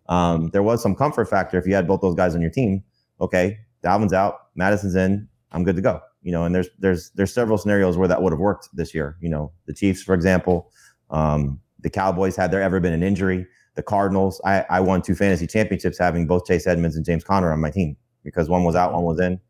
um, 0.08 0.50
there 0.50 0.64
was 0.64 0.82
some 0.82 0.96
comfort 0.96 1.26
factor 1.26 1.56
if 1.58 1.64
you 1.64 1.74
had 1.76 1.86
both 1.86 2.00
those 2.00 2.16
guys 2.16 2.34
on 2.34 2.40
your 2.40 2.50
team. 2.50 2.82
Okay, 3.20 3.56
Dalvin's 3.84 4.12
out, 4.12 4.48
Mattison's 4.56 4.96
in, 4.96 5.28
I'm 5.52 5.62
good 5.62 5.76
to 5.76 5.80
go. 5.82 6.00
You 6.22 6.32
know, 6.32 6.42
and 6.42 6.52
there's 6.52 6.70
there's 6.80 7.10
there's 7.10 7.32
several 7.32 7.56
scenarios 7.56 7.96
where 7.96 8.08
that 8.08 8.20
would 8.20 8.32
have 8.32 8.40
worked 8.40 8.68
this 8.72 8.92
year. 8.92 9.16
You 9.20 9.28
know, 9.28 9.52
the 9.66 9.74
Chiefs, 9.74 10.02
for 10.02 10.14
example, 10.14 10.72
um, 11.10 11.60
the 11.78 11.90
Cowboys. 11.90 12.34
Had 12.34 12.50
there 12.50 12.62
ever 12.62 12.80
been 12.80 12.92
an 12.92 13.04
injury? 13.04 13.46
The 13.76 13.82
Cardinals. 13.84 14.40
I, 14.44 14.64
I 14.68 14.80
won 14.80 15.02
two 15.02 15.14
fantasy 15.14 15.46
championships 15.46 15.98
having 15.98 16.26
both 16.26 16.46
Chase 16.46 16.66
Edmonds 16.66 16.96
and 16.96 17.04
James 17.04 17.22
Conner 17.22 17.52
on 17.52 17.60
my 17.60 17.70
team 17.70 17.96
because 18.24 18.48
one 18.48 18.64
was 18.64 18.74
out, 18.74 18.92
one 18.92 19.04
was 19.04 19.20
in, 19.20 19.40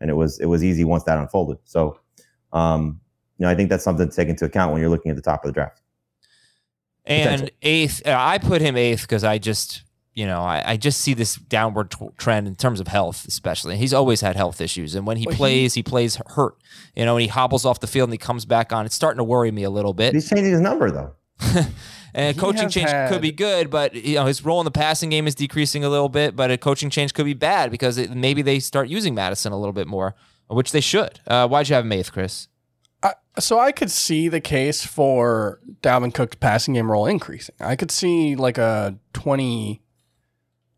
and 0.00 0.10
it 0.10 0.14
was 0.14 0.38
it 0.40 0.46
was 0.46 0.62
easy 0.64 0.84
once 0.84 1.04
that 1.04 1.18
unfolded. 1.18 1.58
So, 1.64 1.98
um, 2.52 3.00
you 3.38 3.44
know, 3.46 3.50
I 3.50 3.54
think 3.54 3.68
that's 3.70 3.84
something 3.84 4.08
to 4.08 4.14
take 4.14 4.28
into 4.28 4.44
account 4.44 4.72
when 4.72 4.80
you're 4.80 4.90
looking 4.90 5.10
at 5.10 5.16
the 5.16 5.22
top 5.22 5.44
of 5.44 5.48
the 5.48 5.52
draft. 5.52 5.80
And 7.06 7.40
Potential. 7.42 7.56
eighth, 7.62 8.06
uh, 8.06 8.16
I 8.18 8.38
put 8.38 8.62
him 8.62 8.76
eighth 8.76 9.02
because 9.02 9.24
I 9.24 9.36
just, 9.38 9.82
you 10.14 10.24
know, 10.26 10.40
I, 10.40 10.62
I 10.72 10.76
just 10.78 11.00
see 11.02 11.12
this 11.12 11.36
downward 11.36 11.90
t- 11.90 12.08
trend 12.16 12.46
in 12.46 12.54
terms 12.54 12.80
of 12.80 12.88
health, 12.88 13.26
especially. 13.28 13.76
He's 13.76 13.92
always 13.92 14.22
had 14.22 14.36
health 14.36 14.60
issues, 14.60 14.94
and 14.94 15.06
when 15.06 15.18
he 15.18 15.26
Well, 15.26 15.34
he- 15.34 15.36
plays, 15.36 15.74
he, 15.74 15.82
plays 15.82 16.18
hurt. 16.28 16.54
You 16.96 17.04
know, 17.04 17.16
and 17.16 17.22
he 17.22 17.28
hobbles 17.28 17.66
off 17.66 17.80
the 17.80 17.86
field 17.86 18.08
and 18.08 18.14
he 18.14 18.18
comes 18.18 18.46
back 18.46 18.72
on. 18.72 18.86
It's 18.86 18.94
starting 18.94 19.18
to 19.18 19.24
worry 19.24 19.50
me 19.50 19.64
a 19.64 19.70
little 19.70 19.92
bit. 19.92 20.14
He's 20.14 20.28
changing 20.30 20.52
his 20.52 20.60
number 20.60 20.90
though. 20.90 21.12
And 22.14 22.36
He 22.36 22.40
coaching 22.40 22.68
change 22.68 22.90
had- 22.90 23.10
could 23.10 23.20
be 23.20 23.32
good, 23.32 23.70
but 23.70 23.94
you 23.94 24.14
know 24.14 24.26
his 24.26 24.44
role 24.44 24.60
in 24.60 24.64
the 24.64 24.70
passing 24.70 25.10
game 25.10 25.26
is 25.26 25.34
decreasing 25.34 25.84
a 25.84 25.88
little 25.88 26.08
bit. 26.08 26.36
But 26.36 26.50
a 26.50 26.56
coaching 26.56 26.88
change 26.90 27.12
could 27.12 27.24
be 27.24 27.34
bad 27.34 27.70
because 27.70 27.98
it, 27.98 28.10
maybe 28.12 28.40
they 28.40 28.60
start 28.60 28.88
using 28.88 29.14
Mattison 29.14 29.52
a 29.52 29.58
little 29.58 29.72
bit 29.72 29.88
more, 29.88 30.14
which 30.46 30.70
they 30.72 30.80
should. 30.80 31.18
Uh, 31.26 31.48
why'd 31.48 31.68
you 31.68 31.74
have 31.74 31.84
him 31.84 31.92
eighth, 31.92 32.12
Chris? 32.12 32.46
I, 33.02 33.14
so 33.38 33.58
I 33.58 33.72
could 33.72 33.90
see 33.90 34.28
the 34.28 34.40
case 34.40 34.86
for 34.86 35.58
Dalvin 35.82 36.14
Cook's 36.14 36.36
passing 36.36 36.74
game 36.74 36.90
role 36.90 37.04
increasing. 37.06 37.54
I 37.60 37.74
could 37.76 37.90
see 37.90 38.34
like 38.36 38.56
a 38.58 38.96
20, 39.12 39.82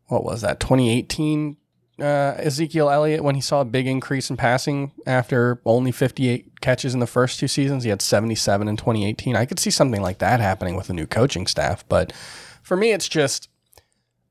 what 0.07 0.23
was 0.25 0.41
that, 0.41 0.59
2018 0.59 1.55
uh, 1.99 2.35
Ezekiel 2.37 2.89
Elliott 2.89 3.23
when 3.23 3.35
he 3.35 3.41
saw 3.41 3.61
a 3.61 3.65
big 3.65 3.87
increase 3.87 4.29
in 4.29 4.37
passing 4.37 4.91
after 5.05 5.61
only 5.65 5.91
58 5.91 6.61
catches 6.61 6.93
in 6.93 6.99
the 6.99 7.07
first 7.07 7.39
two 7.39 7.47
seasons. 7.47 7.83
He 7.83 7.89
had 7.89 8.01
77 8.01 8.67
in 8.67 8.77
2018. 8.77 9.35
I 9.35 9.45
could 9.45 9.59
see 9.59 9.71
something 9.71 10.01
like 10.01 10.19
that 10.19 10.39
happening 10.39 10.75
with 10.75 10.89
a 10.89 10.93
new 10.93 11.07
coaching 11.07 11.47
staff. 11.47 11.87
But 11.89 12.13
for 12.61 12.77
me, 12.77 12.91
it's 12.91 13.07
just, 13.07 13.49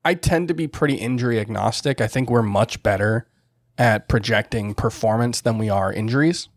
I 0.05 0.13
tend 0.13 0.47
to 0.47 0.53
be 0.53 0.67
pretty 0.67 0.95
injury 0.95 1.39
agnostic. 1.39 1.99
I 1.99 2.07
think 2.07 2.29
we're 2.29 2.41
much 2.41 2.81
better 2.83 3.27
at 3.77 4.07
projecting 4.07 4.73
performance 4.73 5.41
than 5.41 5.57
we 5.57 5.69
are 5.69 5.91
injuries. 5.91 6.49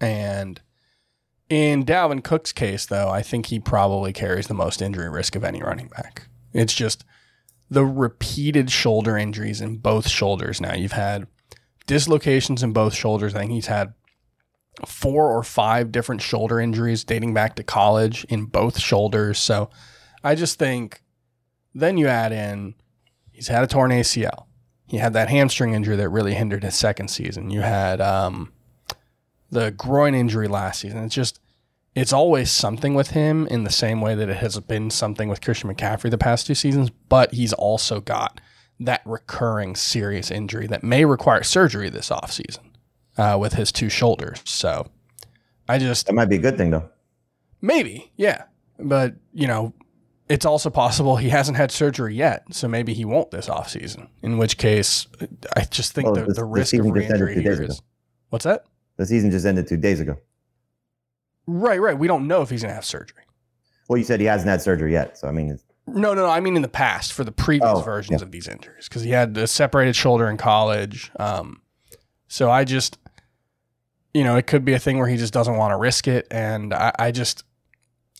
And 0.00 0.60
in 1.48 1.84
Dalvin 1.84 2.24
Cook's 2.24 2.52
case, 2.52 2.86
though, 2.86 3.08
I 3.08 3.22
think 3.22 3.46
he 3.46 3.58
probably 3.58 4.12
carries 4.12 4.46
the 4.46 4.54
most 4.54 4.82
injury 4.82 5.08
risk 5.08 5.36
of 5.36 5.44
any 5.44 5.62
running 5.62 5.88
back. 5.88 6.28
It's 6.52 6.74
just 6.74 7.04
the 7.70 7.84
repeated 7.84 8.70
shoulder 8.70 9.16
injuries 9.16 9.60
in 9.60 9.76
both 9.76 10.08
shoulders 10.08 10.60
now. 10.60 10.74
You've 10.74 10.92
had 10.92 11.26
dislocations 11.86 12.62
in 12.62 12.72
both 12.72 12.94
shoulders. 12.94 13.34
I 13.34 13.40
think 13.40 13.52
he's 13.52 13.66
had 13.66 13.94
four 14.86 15.30
or 15.30 15.42
five 15.42 15.92
different 15.92 16.20
shoulder 16.20 16.60
injuries 16.60 17.04
dating 17.04 17.34
back 17.34 17.56
to 17.56 17.62
college 17.62 18.24
in 18.24 18.46
both 18.46 18.78
shoulders. 18.78 19.38
So 19.38 19.70
I 20.24 20.34
just 20.34 20.58
think 20.58 21.02
then 21.74 21.96
you 21.96 22.08
add 22.08 22.32
in 22.32 22.74
he's 23.30 23.48
had 23.48 23.64
a 23.64 23.66
torn 23.66 23.90
ACL. 23.90 24.46
He 24.86 24.98
had 24.98 25.12
that 25.12 25.28
hamstring 25.28 25.72
injury 25.72 25.96
that 25.96 26.08
really 26.08 26.34
hindered 26.34 26.64
his 26.64 26.74
second 26.74 27.08
season. 27.08 27.50
You 27.50 27.60
had 27.60 28.00
um, 28.00 28.52
the 29.50 29.70
groin 29.70 30.14
injury 30.14 30.48
last 30.48 30.80
season. 30.80 31.04
It's 31.04 31.14
just 31.14 31.39
it's 31.94 32.12
always 32.12 32.50
something 32.50 32.94
with 32.94 33.10
him 33.10 33.46
in 33.48 33.64
the 33.64 33.70
same 33.70 34.00
way 34.00 34.14
that 34.14 34.28
it 34.28 34.36
has 34.36 34.58
been 34.60 34.90
something 34.90 35.28
with 35.28 35.40
Christian 35.40 35.72
McCaffrey 35.74 36.10
the 36.10 36.18
past 36.18 36.46
two 36.46 36.54
seasons, 36.54 36.90
but 37.08 37.34
he's 37.34 37.52
also 37.52 38.00
got 38.00 38.40
that 38.78 39.02
recurring 39.04 39.74
serious 39.76 40.30
injury 40.30 40.66
that 40.68 40.82
may 40.82 41.04
require 41.04 41.42
surgery 41.42 41.90
this 41.90 42.08
offseason 42.10 42.64
uh, 43.18 43.36
with 43.38 43.54
his 43.54 43.72
two 43.72 43.90
shoulders. 43.90 44.40
So 44.44 44.86
I 45.68 45.78
just 45.78 46.06
That 46.06 46.14
might 46.14 46.28
be 46.30 46.36
a 46.36 46.40
good 46.40 46.56
thing 46.56 46.70
though. 46.70 46.88
maybe, 47.60 48.10
yeah. 48.16 48.44
But, 48.78 49.16
you 49.34 49.46
know, 49.46 49.74
it's 50.28 50.46
also 50.46 50.70
possible 50.70 51.16
he 51.16 51.28
hasn't 51.28 51.56
had 51.58 51.70
surgery 51.70 52.14
yet, 52.14 52.44
so 52.54 52.68
maybe 52.68 52.94
he 52.94 53.04
won't 53.04 53.30
this 53.32 53.48
offseason. 53.48 54.08
In 54.22 54.38
which 54.38 54.56
case, 54.56 55.06
I 55.56 55.64
just 55.64 55.92
think 55.92 56.08
Oh, 56.08 56.14
the, 56.14 56.24
the 56.26 56.32
the 56.34 56.44
risk 56.44 56.72
of 56.72 56.86
season 56.86 56.94
just 56.94 57.10
ended 57.10 57.20
re-injury 57.20 57.34
two 57.34 57.42
days 57.42 57.58
ago. 57.58 57.68
is. 57.68 57.82
What's 58.30 58.44
that? 58.44 58.64
The 58.96 59.06
season 59.06 59.30
just 59.32 59.44
ended 59.44 59.66
two 59.66 59.76
days 59.76 60.00
ago. 60.00 60.16
Right, 61.52 61.80
right. 61.80 61.98
We 61.98 62.06
don't 62.06 62.28
know 62.28 62.42
if 62.42 62.50
he's 62.50 62.62
going 62.62 62.70
to 62.70 62.74
have 62.76 62.84
surgery. 62.84 63.24
Well, 63.88 63.96
you 63.98 64.04
said 64.04 64.20
he 64.20 64.26
hasn't 64.26 64.48
had 64.48 64.62
surgery 64.62 64.92
yet, 64.92 65.18
so 65.18 65.26
I 65.26 65.32
mean, 65.32 65.50
it's, 65.50 65.64
No, 65.88 66.14
no, 66.14 66.22
no. 66.22 66.26
I 66.26 66.38
mean 66.40 66.54
in 66.54 66.62
the 66.62 66.68
past 66.68 67.12
for 67.12 67.24
the 67.24 67.32
previous 67.32 67.68
Oh, 67.74 67.80
versions 67.80 68.20
yeah. 68.20 68.24
of 68.24 68.30
these 68.30 68.46
injuries 68.46 68.88
because 68.88 69.02
he 69.02 69.10
had 69.10 69.36
a 69.36 69.46
separated 69.48 69.96
shoulder 69.96 70.28
in 70.30 70.36
college. 70.36 71.10
Um, 71.18 71.60
so 72.28 72.50
I 72.52 72.62
just, 72.64 72.98
you 74.14 74.22
know, 74.22 74.36
it 74.36 74.46
could 74.46 74.64
be 74.64 74.74
a 74.74 74.78
thing 74.78 74.98
where 74.98 75.08
he 75.08 75.16
just 75.16 75.32
doesn't 75.32 75.56
want 75.56 75.72
to 75.72 75.76
risk 75.76 76.06
it, 76.06 76.28
and 76.30 76.72
I, 76.72 76.92
I 76.98 77.10
just, 77.10 77.42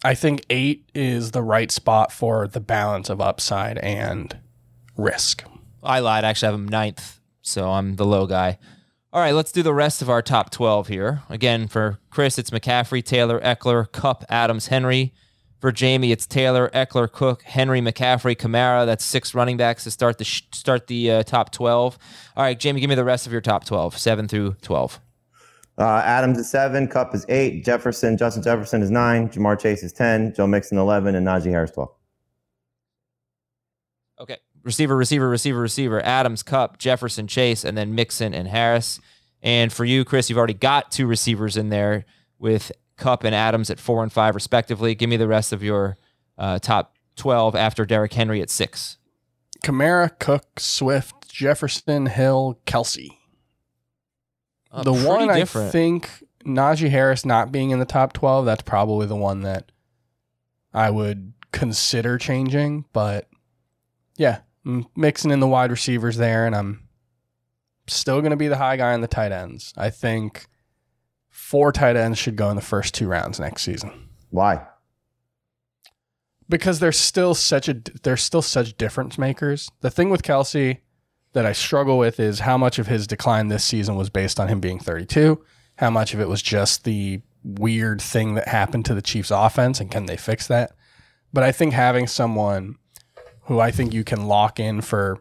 I 0.03 0.15
think 0.15 0.45
eight 0.51 0.91
is 0.95 1.31
the 1.31 1.43
right 1.43 1.71
spot 1.71 2.11
for 2.11 2.49
the 2.49 2.61
balance 2.61 3.09
of 3.11 3.21
upside 3.21 3.79
and 3.79 4.37
risk. 4.97 5.45
I 5.85 6.01
lied. 6.01 6.25
I 6.25 6.31
actually 6.31 6.47
have 6.47 6.55
him 6.57 6.67
ninth, 6.69 7.21
so 7.43 7.71
I'm 7.71 7.95
the 7.95 8.05
low 8.07 8.27
guy. 8.27 8.59
All 9.13 9.21
right, 9.21 9.35
let's 9.35 9.51
do 9.51 9.63
the 9.65 9.75
rest 9.75 10.03
of 10.03 10.09
our 10.11 10.23
top 10.23 10.51
12 10.51 10.87
here. 10.87 11.23
Again, 11.29 11.67
for 11.67 11.99
Chris, 12.11 12.39
it's 12.39 12.51
McCaffrey, 12.51 13.05
Taylor, 13.05 13.41
Ekeler, 13.41 13.91
Kupp, 13.91 14.25
Adams, 14.29 14.69
Henry. 14.69 15.13
For 15.59 15.73
Jamie, 15.73 16.11
it's 16.11 16.27
Taylor, 16.27 16.71
Ekeler, 16.73 17.11
Cook, 17.11 17.43
Henry, 17.43 17.81
McCaffrey, 17.83 18.35
Kamara. 18.35 18.87
That's 18.87 19.05
six 19.05 19.35
running 19.35 19.59
backs 19.59 19.85
to 19.85 19.91
start 19.91 20.17
the 20.17 20.25
sh- 20.25 20.45
start 20.53 20.87
the 20.87 21.11
uh, 21.11 21.23
top 21.25 21.51
12. 21.53 21.99
All 22.37 22.43
right, 22.45 22.59
Jamie, 22.59 22.81
give 22.81 22.89
me 22.89 22.95
the 22.95 23.05
rest 23.05 23.27
of 23.27 23.33
your 23.33 23.43
top 23.43 23.65
12, 23.65 23.99
7 23.99 24.27
through 24.29 24.55
12. 24.63 25.01
uh, 25.77 25.83
Adams 26.05 26.39
is 26.39 26.49
seven, 26.49 26.89
Kupp 26.89 27.15
is 27.15 27.27
eight, 27.29 27.63
Jefferson, 27.65 28.17
Justin 28.17 28.43
Jefferson 28.43 28.81
is 28.81 28.91
nine, 28.91 29.29
Ja'Marr 29.29 29.61
Chase 29.61 29.83
is 29.83 29.93
10, 29.93 30.35
Joe 30.35 30.47
Mixon 30.47 30.79
11, 30.79 31.15
and 31.15 31.27
Najee 31.27 31.51
Harris 31.51 31.73
12. 31.73 31.91
Okay. 34.21 34.39
Receiver, 34.63 34.97
receiver, 34.97 35.29
receiver, 35.29 35.61
receiver. 35.61 36.05
Adams, 36.05 36.43
Kupp, 36.43 36.79
Jefferson, 36.79 37.27
Chase, 37.27 37.65
and 37.65 37.77
then 37.77 37.95
Mixon 37.95 38.35
and 38.35 38.49
Harris. 38.49 39.01
And 39.43 39.73
for 39.73 39.85
you, 39.85 40.05
Chris, 40.05 40.29
you've 40.29 40.39
already 40.39 40.55
got 40.55 40.91
two 40.91 41.07
receivers 41.07 41.57
in 41.57 41.71
there 41.71 42.05
with 42.39 42.71
Kupp 42.97 43.25
and 43.25 43.35
Adams 43.35 43.71
at 43.71 43.81
four 43.81 44.03
and 44.03 44.13
five, 44.13 44.35
respectively. 44.35 44.95
Give 44.95 45.09
me 45.09 45.17
the 45.17 45.29
rest 45.29 45.53
of 45.53 45.63
your 45.63 45.97
uh, 46.37 46.59
top 46.59 46.95
12 47.17 47.55
after 47.55 47.85
Derrick 47.87 48.13
Henry 48.13 48.43
at 48.43 48.51
six. 48.51 48.99
Kamara, 49.65 50.11
Cook, 50.19 50.61
Swift, 50.61 51.29
Jefferson, 51.29 52.07
Hill, 52.07 52.59
Kelce. 52.67 53.17
Uh, 54.73 54.83
the 54.83 54.93
one 54.93 55.29
I 55.29 55.45
think 55.45 56.23
Najee 56.45 56.91
Harris 56.91 57.25
not 57.25 57.51
being 57.51 57.71
in 57.71 57.79
the 57.79 57.85
top 57.85 58.13
12, 58.13 58.45
that's 58.45 58.63
probably 58.63 59.07
the 59.07 59.17
one 59.17 59.41
that 59.43 59.73
I 60.73 60.91
would 60.91 61.33
consider 61.53 62.19
changing. 62.19 62.85
But 62.93 63.29
yeah, 64.17 64.41
I'm 64.65 64.87
mixing 64.97 65.31
in 65.31 65.41
the 65.41 65.49
wide 65.49 65.71
receivers 65.71 66.17
there, 66.17 66.47
and 66.47 66.55
I'm 66.55 66.89
still 67.87 68.21
going 68.21 68.31
to 68.31 68.37
be 68.37 68.49
the 68.49 68.57
high 68.57 68.77
guy 68.77 68.93
on 68.93 69.01
the 69.01 69.09
tight 69.09 69.33
ends. 69.33 69.73
I 69.77 69.91
think 69.91 70.47
four 71.29 71.73
tight 71.73 71.97
ends 71.97 72.19
should 72.19 72.37
go 72.37 72.51
in 72.51 72.57
the 72.57 72.63
first 72.63 72.95
two 72.95 73.09
rounds 73.09 73.41
next 73.41 73.63
season 73.63 74.09
Why? 74.31 74.67
because 76.49 76.81
they're 76.81 76.93
still 76.93 77.35
such 77.35 77.69
a 77.69 77.81
they're 78.03 78.17
still 78.17 78.43
such 78.43 78.77
difference 78.77 79.17
makers. 79.17 79.71
The 79.81 79.91
thing 79.91 80.11
with 80.11 80.23
Kelce 80.23 80.79
that 81.33 81.47
I 81.47 81.53
struggle 81.53 81.97
with 81.97 82.19
is 82.19 82.41
how 82.41 82.59
much 82.59 82.79
of 82.79 82.89
his 82.89 83.07
decline 83.07 83.49
this 83.49 83.65
season 83.65 83.95
was 83.95 84.11
based 84.11 84.41
on 84.41 84.49
him 84.49 84.61
being 84.61 84.81
32, 84.81 85.43
how 85.77 85.91
much 85.91 86.13
of 86.13 86.21
it 86.21 86.29
was 86.29 86.43
just 86.43 86.85
the 86.85 87.23
weird 87.45 88.03
thing 88.03 88.35
that 88.35 88.49
happened 88.49 88.85
to 88.87 88.95
the 88.95 89.03
Chiefs 89.03 89.31
offense 89.31 89.81
and 89.81 89.91
can 89.91 90.07
they 90.07 90.17
fix 90.17 90.49
that? 90.49 90.73
But 91.33 91.45
I 91.45 91.53
think 91.53 91.73
having 91.73 92.09
someone 92.09 92.77
who 93.51 93.59
I 93.59 93.73
think 93.73 93.93
you 93.93 94.05
can 94.05 94.29
lock 94.29 94.61
in 94.61 94.81
for 94.81 95.19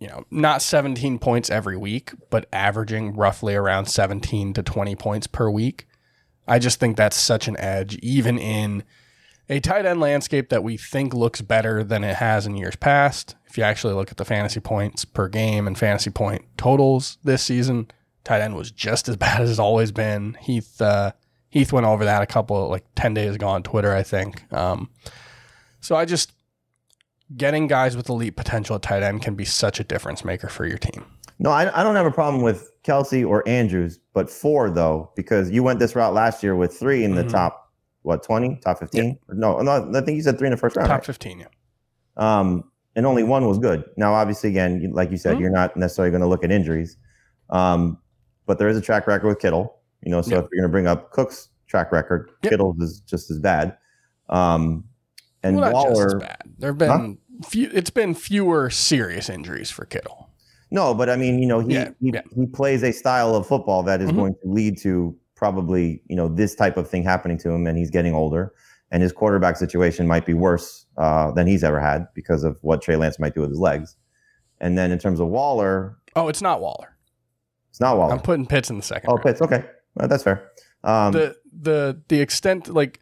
you 0.00 0.08
know, 0.08 0.24
not 0.28 0.60
17 0.60 1.20
points 1.20 1.50
every 1.50 1.76
week, 1.76 2.10
but 2.30 2.46
averaging 2.52 3.14
roughly 3.14 3.54
around 3.54 3.86
17 3.86 4.54
to 4.54 4.62
20 4.64 4.96
points 4.96 5.28
per 5.28 5.48
week. 5.48 5.86
I 6.48 6.58
just 6.58 6.80
think 6.80 6.96
that's 6.96 7.16
such 7.16 7.46
an 7.46 7.56
edge 7.60 7.94
even 8.02 8.40
in 8.40 8.82
a 9.48 9.60
tight 9.60 9.86
end 9.86 10.00
landscape 10.00 10.48
that 10.48 10.64
we 10.64 10.76
think 10.76 11.14
looks 11.14 11.42
better 11.42 11.84
than 11.84 12.02
it 12.02 12.16
has 12.16 12.44
in 12.44 12.56
years 12.56 12.74
past. 12.74 13.36
If 13.46 13.56
you 13.56 13.62
actually 13.62 13.94
look 13.94 14.10
at 14.10 14.16
the 14.16 14.24
fantasy 14.24 14.58
points 14.58 15.04
per 15.04 15.28
game 15.28 15.68
and 15.68 15.78
fantasy 15.78 16.10
point 16.10 16.44
totals 16.56 17.18
this 17.22 17.44
season, 17.44 17.88
tight 18.24 18.40
end 18.40 18.56
was 18.56 18.72
just 18.72 19.08
as 19.08 19.16
bad 19.24 19.42
as 19.42 19.48
it's 19.48 19.60
always 19.60 19.92
been. 19.92 20.36
Heath 20.40 20.82
uh, 20.82 21.12
Heath 21.50 21.72
went 21.72 21.86
over 21.86 22.04
that 22.04 22.20
a 22.20 22.26
couple 22.26 22.68
like 22.68 22.84
ten 22.96 23.14
days 23.14 23.36
ago 23.36 23.46
on 23.46 23.62
Twitter, 23.62 23.94
I 23.94 24.02
think. 24.02 24.52
Um, 24.52 24.90
so 25.80 25.94
I 25.94 26.04
just 26.04 26.32
getting 27.36 27.66
guys 27.66 27.96
with 27.96 28.08
elite 28.08 28.36
potential 28.36 28.76
at 28.76 28.82
tight 28.82 29.02
end 29.02 29.22
can 29.22 29.34
be 29.34 29.44
such 29.44 29.80
a 29.80 29.84
difference 29.84 30.24
maker 30.24 30.48
for 30.48 30.66
your 30.66 30.78
team. 30.78 31.04
No, 31.38 31.50
I, 31.50 31.80
I 31.80 31.84
don't 31.84 31.94
have 31.94 32.06
a 32.06 32.10
problem 32.10 32.42
with 32.42 32.70
Kelce 32.82 33.26
or 33.26 33.46
Andrews, 33.48 34.00
but 34.14 34.28
four 34.30 34.70
though, 34.70 35.12
because 35.14 35.50
you 35.50 35.62
went 35.62 35.78
this 35.78 35.94
route 35.94 36.14
last 36.14 36.42
year 36.42 36.56
with 36.56 36.76
three 36.76 37.04
in 37.04 37.14
the 37.14 37.22
Mhm. 37.24 37.30
top, 37.30 37.70
what, 38.02 38.22
20, 38.22 38.56
top 38.64 38.78
15? 38.78 39.18
No, 39.30 39.58
no, 39.60 39.90
I 39.94 40.00
think 40.00 40.16
you 40.16 40.22
said 40.22 40.38
three 40.38 40.48
in 40.48 40.52
the 40.52 40.56
first 40.56 40.76
round. 40.76 40.88
Top 40.88 40.98
right? 40.98 41.06
fifteen, 41.06 41.40
yeah. 41.40 41.46
um, 42.16 42.64
and 42.96 43.06
only 43.06 43.22
one 43.22 43.46
was 43.46 43.58
good. 43.58 43.84
Now, 43.96 44.14
obviously, 44.14 44.50
again, 44.50 44.90
like 44.92 45.10
you 45.12 45.16
said, 45.18 45.36
Mhm. 45.36 45.40
you're 45.40 45.50
not 45.50 45.76
necessarily 45.76 46.10
going 46.10 46.22
to 46.22 46.26
look 46.26 46.42
at 46.42 46.50
injuries, 46.50 46.96
um, 47.50 47.98
but 48.46 48.58
there 48.58 48.68
is 48.68 48.76
a 48.76 48.80
track 48.80 49.06
record 49.06 49.28
with 49.28 49.38
Kittle. 49.38 49.76
You 50.02 50.10
know, 50.10 50.22
so 50.22 50.36
Yep. 50.36 50.44
if 50.44 50.50
you're 50.52 50.62
going 50.62 50.68
to 50.70 50.72
bring 50.72 50.86
up 50.88 51.12
Cook's 51.12 51.50
track 51.68 51.92
record, 51.92 52.30
Yep. 52.42 52.50
Kittle's 52.50 52.78
is 52.80 53.00
just 53.00 53.30
as 53.30 53.38
bad. 53.38 53.76
Um, 54.30 54.84
and 55.42 55.56
well, 55.56 55.72
not 55.72 55.82
just 55.88 55.92
as 55.92 55.96
Waller, 55.98 56.18
bad. 56.20 56.42
There 56.58 56.70
have 56.70 56.78
been 56.78 57.18
few. 57.48 57.70
It's 57.72 57.90
been 57.90 58.14
fewer 58.14 58.70
serious 58.70 59.28
injuries 59.28 59.70
for 59.70 59.84
Kittle. 59.84 60.30
no, 60.70 60.92
but 60.94 61.08
I 61.08 61.16
mean, 61.16 61.38
you 61.38 61.46
know, 61.46 61.60
he 61.60 61.74
Yeah, 61.74 61.90
he, 62.00 62.10
yeah. 62.12 62.22
he 62.34 62.46
plays 62.46 62.82
a 62.82 62.92
style 62.92 63.34
of 63.34 63.46
football 63.46 63.82
that 63.84 64.00
is 64.02 64.10
Mhm. 64.10 64.16
going 64.16 64.34
to 64.34 64.40
lead 64.48 64.78
to 64.82 65.16
probably 65.36 66.02
you 66.08 66.16
know 66.16 66.28
this 66.28 66.54
type 66.54 66.76
of 66.76 66.88
thing 66.90 67.02
happening 67.04 67.38
to 67.38 67.50
him, 67.50 67.66
and 67.66 67.78
he's 67.78 67.90
getting 67.90 68.14
older. 68.14 68.52
And 68.90 69.02
his 69.02 69.12
quarterback 69.12 69.56
situation 69.58 70.06
might 70.06 70.24
be 70.24 70.32
worse 70.32 70.86
uh, 70.96 71.30
than 71.32 71.46
he's 71.46 71.62
ever 71.62 71.78
had 71.78 72.06
because 72.14 72.42
of 72.42 72.56
what 72.62 72.80
Trey 72.80 72.96
Lance 72.96 73.18
might 73.18 73.34
do 73.34 73.42
with 73.42 73.50
his 73.50 73.58
legs. 73.58 73.96
And 74.62 74.78
then 74.78 74.90
in 74.90 74.98
terms 74.98 75.20
of 75.20 75.28
Waller, 75.28 75.98
Oh, 76.16 76.28
it's 76.28 76.40
not 76.40 76.60
Waller. 76.62 76.96
it's 77.70 77.80
not 77.80 77.98
Waller. 77.98 78.12
I'm 78.14 78.20
putting 78.20 78.46
Pitts 78.46 78.70
in 78.70 78.78
the 78.78 78.82
second. 78.82 79.10
Oh, 79.10 79.16
round. 79.16 79.22
Pitts. 79.24 79.42
Okay, 79.42 79.62
Well, 79.94 80.08
that's 80.08 80.22
fair. 80.22 80.50
Um, 80.84 81.12
the 81.12 81.36
the 81.52 82.00
the 82.08 82.20
extent 82.22 82.68
like 82.68 83.00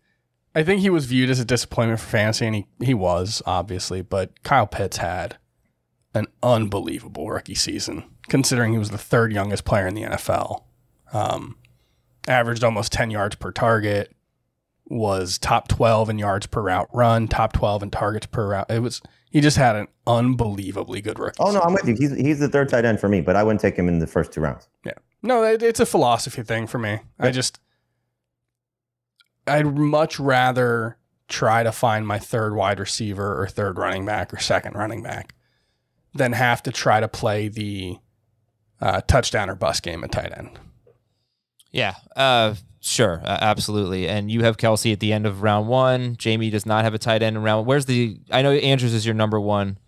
I 0.57 0.65
think 0.65 0.81
he 0.81 0.89
was 0.89 1.05
viewed 1.05 1.29
as 1.29 1.39
a 1.39 1.45
disappointment 1.45 2.01
for 2.01 2.07
fantasy, 2.07 2.47
and 2.47 2.57
he 2.57 2.67
he 2.83 2.95
was 2.95 3.43
obviously, 3.45 4.01
but 4.01 4.43
Kyle 4.43 4.67
Pitts 4.67 4.97
had 4.97 5.37
an 6.15 6.27
unbelievable 6.43 7.29
rookie 7.29 7.55
season, 7.55 8.05
considering 8.29 8.73
he 8.73 8.79
was 8.79 8.91
the 8.91 8.97
third 8.97 9.35
youngest 9.35 9.67
player 9.67 9.87
in 9.87 9.95
the 9.95 10.03
NFL. 10.03 10.65
Um, 11.13 11.59
averaged 12.27 12.65
almost 12.65 12.91
ten 12.91 13.11
yards 13.11 13.37
per 13.37 13.53
target, 13.53 14.17
was 14.87 15.37
top 15.37 15.69
12 15.69 16.11
in 16.11 16.19
yards 16.19 16.47
per 16.47 16.63
route 16.63 16.89
run, 16.91 17.29
top 17.29 17.53
12 17.53 17.83
in 17.83 17.91
targets 17.91 18.27
per 18.27 18.49
route. 18.49 18.71
It 18.71 18.81
was 18.81 19.03
he 19.31 19.43
just 19.43 19.59
had 19.59 19.77
an 19.77 19.89
unbelievably 20.07 21.03
good 21.03 21.19
rookie. 21.19 21.37
Oh 21.39 21.53
no, 21.53 21.61
I'm 21.61 21.75
with 21.75 21.87
you. 21.87 21.97
He's 21.99 22.17
he's 22.17 22.39
the 22.39 22.49
third 22.49 22.71
tight 22.71 22.87
end 22.87 22.99
for 22.99 23.11
me, 23.11 23.21
but 23.21 23.37
I 23.37 23.43
wouldn't 23.43 23.61
take 23.61 23.77
him 23.77 23.89
in 23.89 23.99
the 23.99 24.07
first 24.07 24.33
two 24.33 24.41
rounds. 24.41 24.69
Yeah. 24.85 24.93
No, 25.23 25.45
it, 25.45 25.63
it's 25.63 25.81
a 25.81 25.87
philosophy 25.87 26.43
thing 26.43 26.67
for 26.67 26.79
me. 26.79 27.01
I 27.19 27.31
just 27.31 27.61
I'd 29.47 29.77
much 29.77 30.19
rather 30.19 30.99
try 31.29 31.63
to 31.63 31.73
find 31.73 32.07
my 32.07 32.19
third 32.19 32.55
wide 32.55 32.79
receiver 32.79 33.41
or 33.41 33.49
third 33.49 33.79
running 33.79 34.05
back 34.07 34.33
or 34.33 34.39
second 34.39 34.75
running 34.75 35.03
back 35.03 35.35
than 36.15 36.33
have 36.33 36.63
to 36.65 36.73
try 36.73 37.01
to 37.01 37.09
play 37.09 37.49
the 37.49 37.99
uh, 38.81 39.01
touchdown 39.03 39.51
or 39.51 39.55
bust 39.55 39.83
game 39.83 40.05
at 40.05 40.13
tight 40.13 40.33
end. 40.37 40.59
Yeah, 41.71 41.95
uh, 42.15 42.55
sure, 42.81 43.21
uh, 43.25 43.39
absolutely. 43.41 44.09
And 44.09 44.31
you 44.31 44.43
have 44.45 44.57
Kelce 44.57 44.93
at 44.93 45.01
the 45.01 45.13
end 45.13 45.27
of 45.27 45.43
round 45.43 45.69
one. 45.69 46.17
Jamie 46.17 46.51
does 46.51 46.65
not 46.65 46.85
have 46.85 46.95
a 46.95 46.99
tight 46.99 47.23
end 47.23 47.37
in 47.37 47.43
round. 47.43 47.67
Where's 47.67 47.87
the? 47.87 48.19
I 48.31 48.43
know 48.43 48.53
Andrews 48.53 48.95
is 48.95 49.05
your 49.05 49.15
number 49.15 49.41
one. 49.41 49.79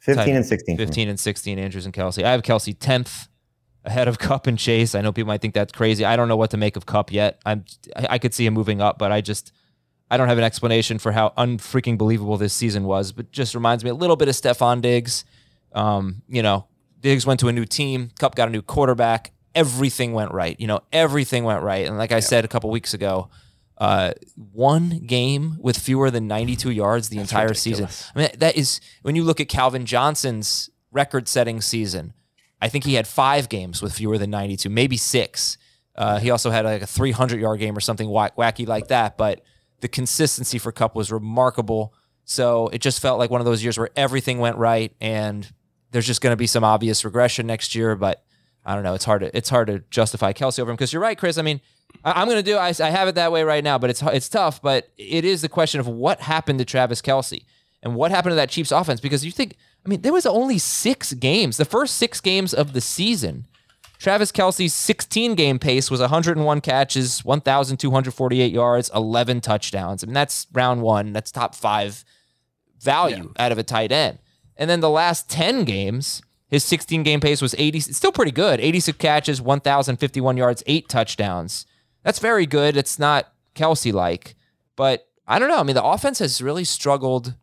15 0.00 0.34
and 0.34 0.46
16. 0.46 0.76
15 0.78 1.08
and 1.10 1.20
16, 1.20 1.58
Andrews 1.58 1.84
and 1.84 1.94
Kelce. 1.94 2.24
I 2.24 2.30
have 2.30 2.42
Kelce 2.42 2.74
10th 2.74 3.28
ahead 3.84 4.08
of 4.08 4.18
Kupp 4.20 4.46
and 4.46 4.58
Chase. 4.58 4.94
I 4.94 5.00
know 5.00 5.12
people 5.12 5.28
might 5.28 5.40
think 5.40 5.54
that's 5.54 5.72
crazy. 5.72 6.04
I 6.04 6.16
don't 6.16 6.28
know 6.28 6.36
what 6.36 6.50
to 6.50 6.56
make 6.56 6.76
of 6.76 6.86
Kupp 6.86 7.12
yet. 7.12 7.40
I'm 7.44 7.64
I, 7.96 8.18
could 8.18 8.34
see 8.34 8.46
him 8.46 8.54
moving 8.54 8.80
up, 8.80 8.98
but 8.98 9.12
I 9.12 9.20
just 9.20 9.52
I 10.10 10.16
don't 10.16 10.28
have 10.28 10.38
an 10.38 10.44
explanation 10.44 10.98
for 10.98 11.12
how 11.12 11.32
unfreaking 11.36 11.98
believable 11.98 12.36
this 12.36 12.52
season 12.52 12.84
was. 12.84 13.12
But 13.12 13.30
just 13.30 13.54
reminds 13.54 13.84
me 13.84 13.90
a 13.90 13.94
little 13.94 14.16
bit 14.16 14.28
of 14.28 14.34
Stefon 14.34 14.80
Diggs. 14.80 15.24
Um, 15.72 16.22
you 16.28 16.42
know, 16.42 16.66
Diggs 17.00 17.26
went 17.26 17.40
to 17.40 17.48
a 17.48 17.52
new 17.52 17.64
team. 17.64 18.10
Kupp 18.18 18.34
got 18.34 18.48
a 18.48 18.50
new 18.50 18.62
quarterback. 18.62 19.32
Everything 19.54 20.12
went 20.12 20.32
right. 20.32 20.58
You 20.60 20.66
know, 20.66 20.80
everything 20.92 21.44
went 21.44 21.62
right. 21.62 21.86
And 21.86 21.98
like 21.98 22.12
I 22.12 22.20
said 22.20 22.44
a 22.44 22.48
couple 22.48 22.70
weeks 22.70 22.94
ago, 22.94 23.30
uh, 23.78 24.12
one 24.52 25.00
game 25.06 25.56
with 25.58 25.78
fewer 25.78 26.10
than 26.10 26.28
92 26.28 26.70
yards 26.70 27.08
the 27.08 27.18
entire 27.18 27.54
season. 27.54 27.88
I 28.14 28.18
mean, 28.18 28.28
that 28.36 28.56
is 28.56 28.80
when 29.02 29.16
you 29.16 29.24
look 29.24 29.40
at 29.40 29.48
Calvin 29.48 29.86
Johnson's 29.86 30.68
record-setting 30.92 31.62
season. 31.62 32.12
I 32.60 32.68
think 32.68 32.84
he 32.84 32.94
had 32.94 33.06
five 33.06 33.48
games 33.48 33.80
with 33.82 33.94
fewer 33.94 34.18
than 34.18 34.30
92, 34.30 34.68
maybe 34.68 34.96
six. 34.96 35.56
Uh, 35.96 36.18
he 36.18 36.30
also 36.30 36.50
had 36.50 36.64
like 36.64 36.82
a 36.82 36.86
300 36.86 37.40
yard 37.40 37.58
game 37.60 37.76
or 37.76 37.80
something 37.80 38.08
wacky 38.08 38.66
like 38.66 38.88
that. 38.88 39.16
But 39.16 39.42
the 39.80 39.88
consistency 39.88 40.58
for 40.58 40.72
Kupp 40.72 40.94
was 40.94 41.10
remarkable. 41.10 41.94
So 42.24 42.68
it 42.68 42.80
just 42.80 43.00
felt 43.00 43.18
like 43.18 43.30
one 43.30 43.40
of 43.40 43.44
those 43.44 43.62
years 43.62 43.78
where 43.78 43.90
everything 43.96 44.38
went 44.38 44.56
right, 44.56 44.94
and 45.00 45.50
there's 45.90 46.06
just 46.06 46.20
going 46.20 46.32
to 46.32 46.36
be 46.36 46.46
some 46.46 46.62
obvious 46.62 47.04
regression 47.04 47.46
next 47.46 47.74
year. 47.74 47.96
But 47.96 48.22
I 48.64 48.74
don't 48.74 48.84
know. 48.84 48.94
It's 48.94 49.04
hard 49.04 49.22
to 49.22 49.36
it's 49.36 49.48
hard 49.48 49.66
to 49.66 49.82
justify 49.90 50.32
Kelce 50.32 50.60
over 50.60 50.70
him 50.70 50.76
because 50.76 50.92
you're 50.92 51.02
right, 51.02 51.18
Chris. 51.18 51.38
I 51.38 51.42
mean, 51.42 51.60
I, 52.04 52.20
I'm 52.20 52.28
going 52.28 52.38
to 52.38 52.42
do. 52.42 52.56
I, 52.56 52.72
I 52.80 52.90
have 52.90 53.08
it 53.08 53.16
that 53.16 53.32
way 53.32 53.42
right 53.42 53.64
now, 53.64 53.78
but 53.78 53.90
it's 53.90 54.02
it's 54.02 54.28
tough. 54.28 54.62
But 54.62 54.90
it 54.96 55.24
is 55.24 55.42
the 55.42 55.48
question 55.48 55.80
of 55.80 55.88
what 55.88 56.20
happened 56.20 56.60
to 56.60 56.64
Travis 56.64 57.02
Kelce 57.02 57.44
and 57.82 57.94
what 57.94 58.10
happened 58.10 58.32
to 58.32 58.36
that 58.36 58.50
Chiefs 58.50 58.70
offense 58.70 59.00
because 59.00 59.24
you 59.24 59.32
think. 59.32 59.56
I 59.84 59.88
mean, 59.88 60.02
there 60.02 60.12
was 60.12 60.26
only 60.26 60.58
six 60.58 61.12
games. 61.14 61.56
The 61.56 61.64
first 61.64 61.96
six 61.96 62.20
games 62.20 62.52
of 62.52 62.72
the 62.72 62.80
season, 62.80 63.46
Travis 63.98 64.32
Kelce's 64.32 64.74
16 64.74 65.34
game 65.34 65.58
pace 65.58 65.90
was 65.90 66.00
101 66.00 66.60
catches, 66.60 67.24
1,248 67.24 68.52
yards, 68.52 68.90
11 68.94 69.40
touchdowns. 69.40 70.02
I 70.02 70.06
mean, 70.06 70.14
that's 70.14 70.46
round 70.52 70.82
one. 70.82 71.12
That's 71.12 71.30
top 71.30 71.54
five 71.54 72.04
value 72.80 73.32
out 73.38 73.52
of 73.52 73.58
a 73.58 73.62
tight 73.62 73.92
end. 73.92 74.18
And 74.56 74.68
then 74.68 74.80
the 74.80 74.90
last 74.90 75.28
10 75.30 75.64
games, 75.64 76.22
his 76.48 76.64
16 76.64 77.02
game 77.02 77.20
pace 77.20 77.40
was 77.40 77.54
80, 77.56 77.78
it's 77.78 77.96
still 77.96 78.12
pretty 78.12 78.32
good. 78.32 78.60
86 78.60 78.98
catches, 78.98 79.40
1,051 79.40 80.36
yards, 80.36 80.62
eight 80.66 80.88
touchdowns. 80.88 81.66
That's 82.02 82.18
very 82.18 82.46
good. 82.46 82.76
It's 82.76 82.98
not 82.98 83.32
Kelce 83.54 83.92
like, 83.92 84.34
but 84.76 85.08
I 85.26 85.38
don't 85.38 85.48
know. 85.48 85.60
I 85.60 85.62
mean, 85.62 85.76
the 85.76 85.84
offense 85.84 86.18
has 86.18 86.42
really 86.42 86.64
struggled 86.64 87.34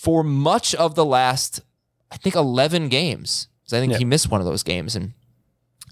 for 0.00 0.22
much 0.24 0.74
of 0.76 0.94
the 0.94 1.04
last, 1.04 1.60
I 2.10 2.16
think, 2.16 2.34
11 2.34 2.88
games. 2.88 3.48
I 3.66 3.78
think 3.80 3.92
Yeah. 3.92 3.98
he 3.98 4.04
missed 4.04 4.30
one 4.30 4.40
of 4.40 4.46
those 4.46 4.62
games. 4.62 4.96
And 4.96 5.12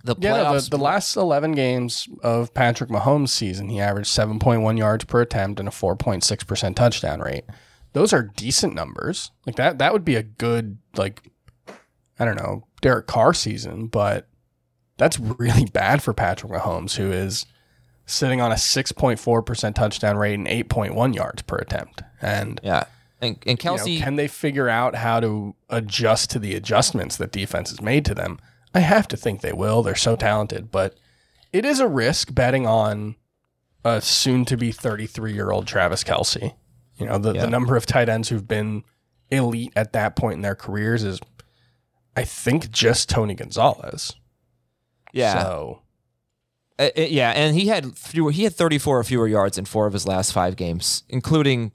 the 0.03 0.17
Yeah, 0.19 0.31
no, 0.37 0.45
playoffs. 0.45 0.71
the, 0.71 0.77
the 0.79 0.83
last 0.83 1.15
11 1.17 1.53
games 1.53 2.09
of 2.23 2.55
Patrick 2.55 2.91
Mahomes' 2.91 3.29
season, 3.29 3.69
he 3.69 3.81
averaged 3.81 4.09
7.1 4.11 4.79
yards 4.79 5.05
per 5.05 5.21
attempt 5.21 5.61
and 5.61 5.69
a 5.69 5.73
4.6% 5.73 6.75
touchdown 6.75 7.21
rate. 7.21 7.45
Those 7.93 8.13
are 8.13 8.23
decent 8.23 8.75
numbers. 8.75 9.31
Like 9.47 9.57
that 9.57 9.79
that 9.79 9.93
would 9.93 10.05
be 10.05 10.15
a 10.17 10.23
good 10.23 10.79
like 10.97 11.31
I 12.19 12.25
don't 12.25 12.37
know, 12.37 12.67
Derek 12.81 13.07
Carr 13.07 13.33
season, 13.35 13.87
but 13.89 14.27
that's 14.97 15.19
really 15.21 15.65
bad 15.73 16.03
for 16.03 16.13
Patrick 16.13 16.51
Mahomes 16.53 16.97
who 16.97 17.11
is 17.13 17.47
sitting 18.07 18.41
on 18.41 18.51
a 18.53 18.57
6.4% 18.57 19.75
touchdown 19.75 20.17
rate 20.17 20.35
and 20.35 20.47
8.1 20.49 21.15
yards 21.15 21.43
per 21.43 21.57
attempt. 21.57 22.03
And 22.23 22.61
yeah. 22.65 22.85
And, 23.21 23.37
and 23.47 23.63
you 23.63 23.71
know, 23.71 23.77
Kelce. 23.77 24.01
can 24.01 24.17
they 24.17 24.29
figure 24.29 24.69
out 24.69 24.95
how 24.95 25.19
to 25.21 25.55
adjust 25.69 26.31
to 26.31 26.39
the 26.39 26.55
adjustments 26.55 27.17
that 27.17 27.33
defense 27.33 27.71
has 27.71 27.81
made 27.83 28.05
to 28.05 28.15
them? 28.15 28.39
I 28.75 28.81
have 28.81 29.09
to 29.09 29.17
think 29.17 29.41
they 29.41 29.53
will. 29.53 29.83
They're 29.83 29.95
so 29.97 30.15
talented, 30.15 30.71
but 30.71 30.95
it 31.53 31.65
is 31.65 31.81
a 31.81 31.89
risk 31.89 32.33
betting 32.35 32.67
on 32.67 33.17
a 33.85 34.01
soon 34.01 34.45
to 34.45 34.57
be 34.57 34.71
33 34.73 35.33
year 35.33 35.51
old 35.51 35.67
Travis 35.67 36.05
Kelce. 36.05 36.55
You 36.97 37.07
know, 37.07 37.19
the, 37.19 37.33
Yeah. 37.33 37.43
the 37.43 37.51
number 37.51 37.77
of 37.77 37.87
tight 37.87 38.09
ends 38.09 38.29
who've 38.29 38.47
been 38.47 38.85
elite 39.31 39.73
at 39.75 39.93
that 39.95 40.15
point 40.17 40.35
in 40.37 40.43
their 40.43 40.55
careers 40.55 41.03
is, 41.05 41.19
I 42.17 42.25
think, 42.25 42.71
just 42.71 43.09
Tony 43.09 43.35
Gonzalez. 43.35 44.15
yeah. 45.13 45.43
So, 45.43 45.83
Uh, 46.79 46.91
uh, 46.97 47.01
yeah, 47.03 47.31
and 47.31 47.57
he 47.57 47.67
had 47.69 47.97
fewer, 47.99 48.31
he 48.31 48.45
had 48.45 48.55
34 48.55 48.99
or 49.01 49.05
fewer 49.05 49.27
yards 49.27 49.59
in 49.59 49.65
four 49.65 49.87
of 49.87 49.93
his 49.93 50.07
last 50.07 50.33
five 50.33 50.55
games, 50.57 51.03
including 51.09 51.73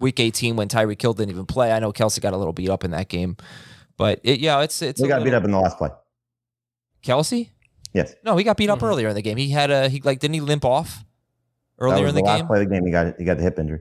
week 0.00 0.18
18 0.20 0.56
when 0.56 0.68
Tyreek 0.68 1.00
Hill 1.00 1.14
didn't 1.14 1.30
even 1.30 1.46
play. 1.46 1.72
I 1.72 1.78
know 1.78 1.92
Kelce 1.92 2.20
got 2.20 2.32
a 2.32 2.36
little 2.36 2.52
beat 2.52 2.68
up 2.70 2.84
in 2.84 2.90
that 2.92 3.08
game, 3.08 3.36
but 3.96 4.20
it, 4.24 4.40
yeah, 4.40 4.60
it's 4.62 4.82
it's 4.82 5.00
We 5.00 5.06
a 5.06 5.08
got 5.10 5.24
beat 5.24 5.34
up 5.34 5.44
in 5.44 5.50
the 5.50 5.58
last 5.58 5.78
play. 5.78 5.90
Kelce. 7.04 7.50
Yes. 7.92 8.14
No, 8.24 8.36
he 8.36 8.44
got 8.44 8.56
beat 8.56 8.70
up 8.70 8.78
Mm-hmm. 8.78 8.86
earlier 8.86 9.08
in 9.08 9.14
the 9.14 9.22
game. 9.22 9.36
He 9.36 9.50
had 9.50 9.70
a 9.70 9.88
he 9.88 10.00
like 10.00 10.18
didn't 10.20 10.34
he 10.34 10.40
limp 10.40 10.64
off 10.64 11.04
That 11.78 11.84
earlier 11.84 12.02
was 12.04 12.10
in 12.10 12.16
the, 12.16 12.22
last 12.22 12.38
game? 12.40 12.46
play 12.46 12.62
of 12.62 12.68
the 12.68 12.74
game. 12.74 12.84
He 12.84 12.90
got 12.92 13.14
he 13.18 13.24
got 13.24 13.36
the 13.36 13.42
hip 13.42 13.58
injury. 13.58 13.80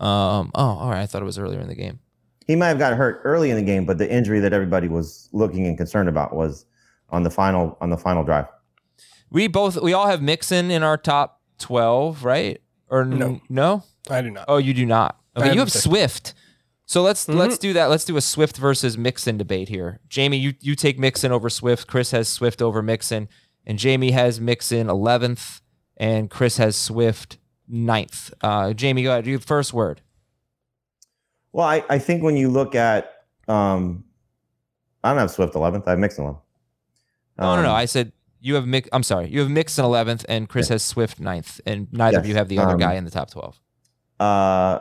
Um. 0.00 0.50
Oh, 0.54 0.64
all 0.80 0.90
right. 0.90 1.00
I 1.02 1.06
thought 1.06 1.22
it 1.22 1.26
was 1.26 1.38
earlier 1.38 1.60
in 1.60 1.68
the 1.68 1.74
game. 1.74 2.00
He 2.46 2.56
might 2.56 2.68
have 2.68 2.78
got 2.78 2.94
hurt 2.94 3.20
early 3.24 3.50
in 3.50 3.56
the 3.56 3.62
game, 3.62 3.86
but 3.86 3.98
the 3.98 4.12
injury 4.12 4.40
that 4.40 4.52
everybody 4.52 4.88
was 4.88 5.28
looking 5.32 5.66
and 5.66 5.78
concerned 5.78 6.08
about 6.08 6.34
was 6.34 6.66
on 7.10 7.22
the 7.22 7.30
final 7.30 7.78
on 7.80 7.90
the 7.90 7.96
final 7.96 8.24
drive. 8.24 8.46
We 9.30 9.46
both 9.46 9.80
we 9.80 9.92
all 9.92 10.08
have 10.08 10.20
Mixon 10.20 10.70
in 10.70 10.82
our 10.82 10.98
top 10.98 11.40
12, 11.60 12.24
right? 12.24 12.60
Or 12.88 13.02
n- 13.02 13.18
No. 13.18 13.40
no? 13.48 13.82
I 14.10 14.20
do 14.20 14.30
not. 14.30 14.44
Oh, 14.48 14.56
you 14.58 14.74
do 14.74 14.84
not. 14.84 15.18
Okay, 15.36 15.46
have 15.46 15.54
you 15.54 15.60
have 15.60 15.72
Swift. 15.72 16.34
So 16.84 17.02
let's 17.02 17.26
Mm-hmm. 17.26 17.38
let's 17.38 17.58
do 17.58 17.72
that. 17.72 17.86
Let's 17.86 18.04
do 18.04 18.16
a 18.16 18.20
Swift 18.20 18.56
versus 18.58 18.98
Mixon 18.98 19.38
debate 19.38 19.68
here. 19.68 20.00
Jamie, 20.08 20.36
you 20.36 20.54
you 20.60 20.74
take 20.74 20.98
Mixon 20.98 21.32
over 21.32 21.48
Swift. 21.48 21.86
Chris 21.86 22.10
has 22.10 22.28
Swift 22.28 22.60
over 22.60 22.82
Mixon, 22.82 23.28
and 23.66 23.78
Jamie 23.78 24.10
has 24.10 24.40
Mixon 24.40 24.88
11th, 24.88 25.60
and 25.96 26.28
Chris 26.28 26.56
has 26.58 26.76
Swift 26.76 27.38
9th. 27.70 28.32
Uh, 28.42 28.72
Jamie, 28.74 29.04
go 29.04 29.12
ahead. 29.12 29.26
You 29.26 29.38
first 29.38 29.72
word. 29.72 30.02
Well, 31.52 31.66
I, 31.66 31.84
I 31.88 31.98
think 31.98 32.22
when 32.22 32.36
you 32.36 32.48
look 32.50 32.74
at 32.74 33.10
um, 33.48 34.04
I 35.04 35.10
don't 35.10 35.18
have 35.18 35.30
Swift 35.30 35.54
11th. 35.54 35.86
I 35.86 35.90
have 35.90 35.98
Mixon 35.98 36.24
11th. 36.24 36.38
No, 37.38 37.56
no, 37.56 37.62
no. 37.62 37.70
Um, 37.70 37.74
I 37.76 37.84
said 37.86 38.12
you 38.40 38.54
have 38.56 38.66
Mix. 38.66 38.88
I'm 38.92 39.02
sorry. 39.02 39.28
You 39.28 39.40
have 39.40 39.50
Mixon 39.50 39.84
11th, 39.84 40.24
and 40.28 40.48
Chris 40.48 40.68
has 40.68 40.82
Swift 40.84 41.20
9th, 41.20 41.60
and 41.64 41.90
neither 41.92 42.18
of 42.18 42.26
you 42.26 42.34
have 42.34 42.48
the 42.48 42.58
other 42.58 42.74
um, 42.74 42.78
guy 42.78 42.94
in 42.94 43.04
the 43.04 43.10
top 43.10 43.30
12. 43.30 43.58
uh, 44.20 44.80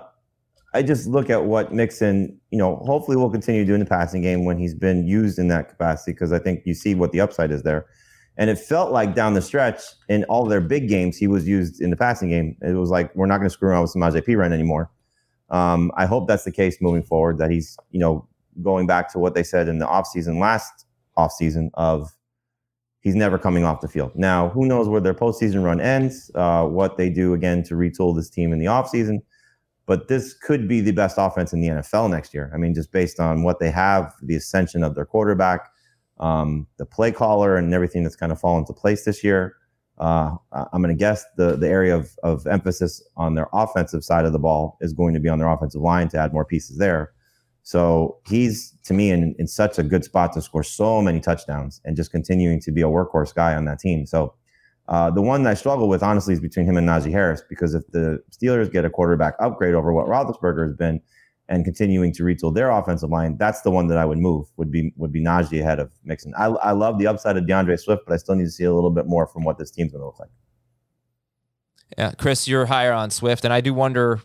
I 0.73 0.81
just 0.83 1.07
look 1.07 1.29
at 1.29 1.45
what 1.45 1.73
Mixon, 1.73 2.39
you 2.49 2.57
know, 2.57 2.77
hopefully 2.85 3.17
will 3.17 3.29
continue 3.29 3.65
doing 3.65 3.79
the 3.79 3.85
passing 3.85 4.21
game 4.21 4.45
when 4.45 4.57
he's 4.57 4.73
been 4.73 5.05
used 5.05 5.37
in 5.37 5.49
that 5.49 5.69
capacity 5.69 6.13
because 6.13 6.31
I 6.31 6.39
think 6.39 6.61
you 6.65 6.73
see 6.73 6.95
what 6.95 7.11
the 7.11 7.19
upside 7.19 7.51
is 7.51 7.63
there. 7.63 7.87
And 8.37 8.49
it 8.49 8.57
felt 8.57 8.91
like 8.91 9.13
down 9.13 9.33
the 9.33 9.41
stretch 9.41 9.81
in 10.07 10.23
all 10.25 10.45
their 10.45 10.61
big 10.61 10.87
games, 10.87 11.17
he 11.17 11.27
was 11.27 11.45
used 11.47 11.81
in 11.81 11.89
the 11.89 11.97
passing 11.97 12.29
game. 12.29 12.55
It 12.61 12.73
was 12.73 12.89
like, 12.89 13.13
we're 13.15 13.25
not 13.25 13.39
going 13.39 13.49
to 13.49 13.53
screw 13.53 13.69
around 13.69 13.81
with 13.81 13.93
Samaje 13.93 14.25
Perine 14.25 14.53
anymore. 14.53 14.89
Um, 15.49 15.91
I 15.97 16.05
hope 16.05 16.29
that's 16.29 16.45
the 16.45 16.51
case 16.51 16.77
moving 16.79 17.03
forward, 17.03 17.37
that 17.39 17.51
he's, 17.51 17.77
you 17.91 17.99
know, 17.99 18.27
going 18.63 18.87
back 18.87 19.11
to 19.11 19.19
what 19.19 19.35
they 19.35 19.43
said 19.43 19.67
in 19.67 19.79
the 19.79 19.85
offseason, 19.85 20.39
last 20.39 20.85
offseason 21.17 21.69
of 21.73 22.09
he's 23.01 23.15
never 23.15 23.37
coming 23.37 23.65
off 23.65 23.81
the 23.81 23.87
field. 23.89 24.11
Now, 24.15 24.49
who 24.49 24.65
knows 24.65 24.87
where 24.87 25.01
their 25.01 25.13
postseason 25.13 25.63
run 25.63 25.81
ends, 25.81 26.31
uh, 26.35 26.65
what 26.65 26.97
they 26.97 27.09
do 27.09 27.33
again 27.33 27.63
to 27.63 27.73
retool 27.73 28.15
this 28.15 28.29
team 28.29 28.53
in 28.53 28.59
the 28.59 28.67
offseason. 28.67 29.21
But 29.91 30.07
this 30.07 30.33
could 30.33 30.69
be 30.69 30.79
the 30.79 30.93
best 30.93 31.17
offense 31.19 31.51
in 31.51 31.59
the 31.59 31.67
NFL 31.67 32.09
next 32.09 32.33
year. 32.33 32.49
I 32.53 32.57
mean, 32.57 32.73
just 32.73 32.93
based 32.93 33.19
on 33.19 33.43
what 33.43 33.59
they 33.59 33.69
have, 33.69 34.13
the 34.21 34.37
ascension 34.37 34.85
of 34.85 34.95
their 34.95 35.03
quarterback, 35.03 35.69
um, 36.21 36.65
the 36.77 36.85
play 36.85 37.11
caller, 37.11 37.57
and 37.57 37.73
everything 37.73 38.03
that's 38.03 38.15
kind 38.15 38.31
of 38.31 38.39
fallen 38.39 38.61
into 38.61 38.71
place 38.71 39.03
this 39.03 39.21
year. 39.21 39.57
Uh, 39.97 40.37
I'm 40.53 40.81
going 40.81 40.95
to 40.95 40.97
guess 40.97 41.25
the 41.35 41.57
the 41.57 41.67
area 41.67 41.93
of, 41.93 42.09
of 42.23 42.47
emphasis 42.47 43.03
on 43.17 43.35
their 43.35 43.49
offensive 43.51 44.05
side 44.05 44.23
of 44.23 44.31
the 44.31 44.39
ball 44.39 44.77
is 44.79 44.93
going 44.93 45.13
to 45.13 45.19
be 45.19 45.27
on 45.27 45.39
their 45.39 45.49
offensive 45.49 45.81
line 45.81 46.07
to 46.11 46.17
add 46.17 46.31
more 46.31 46.45
pieces 46.45 46.77
there. 46.77 47.11
So 47.63 48.17
he's 48.29 48.73
to 48.85 48.93
me 48.93 49.11
in, 49.11 49.35
in 49.39 49.47
such 49.47 49.77
a 49.77 49.83
good 49.83 50.05
spot 50.05 50.31
to 50.35 50.41
score 50.41 50.63
so 50.63 51.01
many 51.01 51.19
touchdowns 51.19 51.81
and 51.83 51.97
just 51.97 52.11
continuing 52.11 52.61
to 52.61 52.71
be 52.71 52.81
a 52.81 52.85
workhorse 52.85 53.35
guy 53.35 53.55
on 53.55 53.65
that 53.65 53.79
team. 53.79 54.05
So 54.05 54.35
Uh, 54.87 55.09
the 55.09 55.21
one 55.21 55.45
I 55.47 55.53
struggle 55.53 55.87
with, 55.87 56.03
honestly, 56.03 56.33
is 56.33 56.39
between 56.39 56.65
him 56.65 56.77
and 56.77 56.87
Najee 56.87 57.11
Harris 57.11 57.41
because 57.47 57.73
if 57.73 57.87
the 57.91 58.21
Steelers 58.31 58.71
get 58.71 58.83
a 58.83 58.89
quarterback 58.89 59.35
upgrade 59.39 59.73
over 59.73 59.93
what 59.93 60.07
Roethlisberger 60.07 60.65
has 60.65 60.75
been 60.75 61.01
and 61.47 61.63
continuing 61.63 62.13
to 62.13 62.23
retool 62.23 62.53
their 62.53 62.71
offensive 62.71 63.09
line, 63.09 63.37
that's 63.37 63.61
the 63.61 63.71
one 63.71 63.87
that 63.87 63.97
I 63.97 64.05
would 64.05 64.17
move. 64.17 64.47
Would 64.57 64.71
be 64.71 64.91
would 64.97 65.11
be 65.11 65.23
Najee 65.23 65.61
ahead 65.61 65.79
of 65.79 65.91
Mixon. 66.03 66.33
I, 66.37 66.45
I 66.45 66.71
love 66.71 66.97
the 66.97 67.07
upside 67.07 67.37
of 67.37 67.47
D'Andre 67.47 67.77
Swift, 67.77 68.03
but 68.05 68.13
I 68.13 68.17
still 68.17 68.35
need 68.35 68.45
to 68.45 68.51
see 68.51 68.63
a 68.63 68.73
little 68.73 68.89
bit 68.89 69.05
more 69.05 69.27
from 69.27 69.43
what 69.43 69.57
this 69.57 69.71
team's 69.71 69.91
going 69.91 70.01
to 70.01 70.05
look 70.07 70.19
like. 70.19 70.29
Yeah, 71.97 72.11
Chris, 72.17 72.47
you're 72.47 72.67
higher 72.67 72.93
on 72.93 73.11
Swift, 73.11 73.43
and 73.43 73.53
I 73.53 73.61
do 73.61 73.73
wonder 73.73 74.21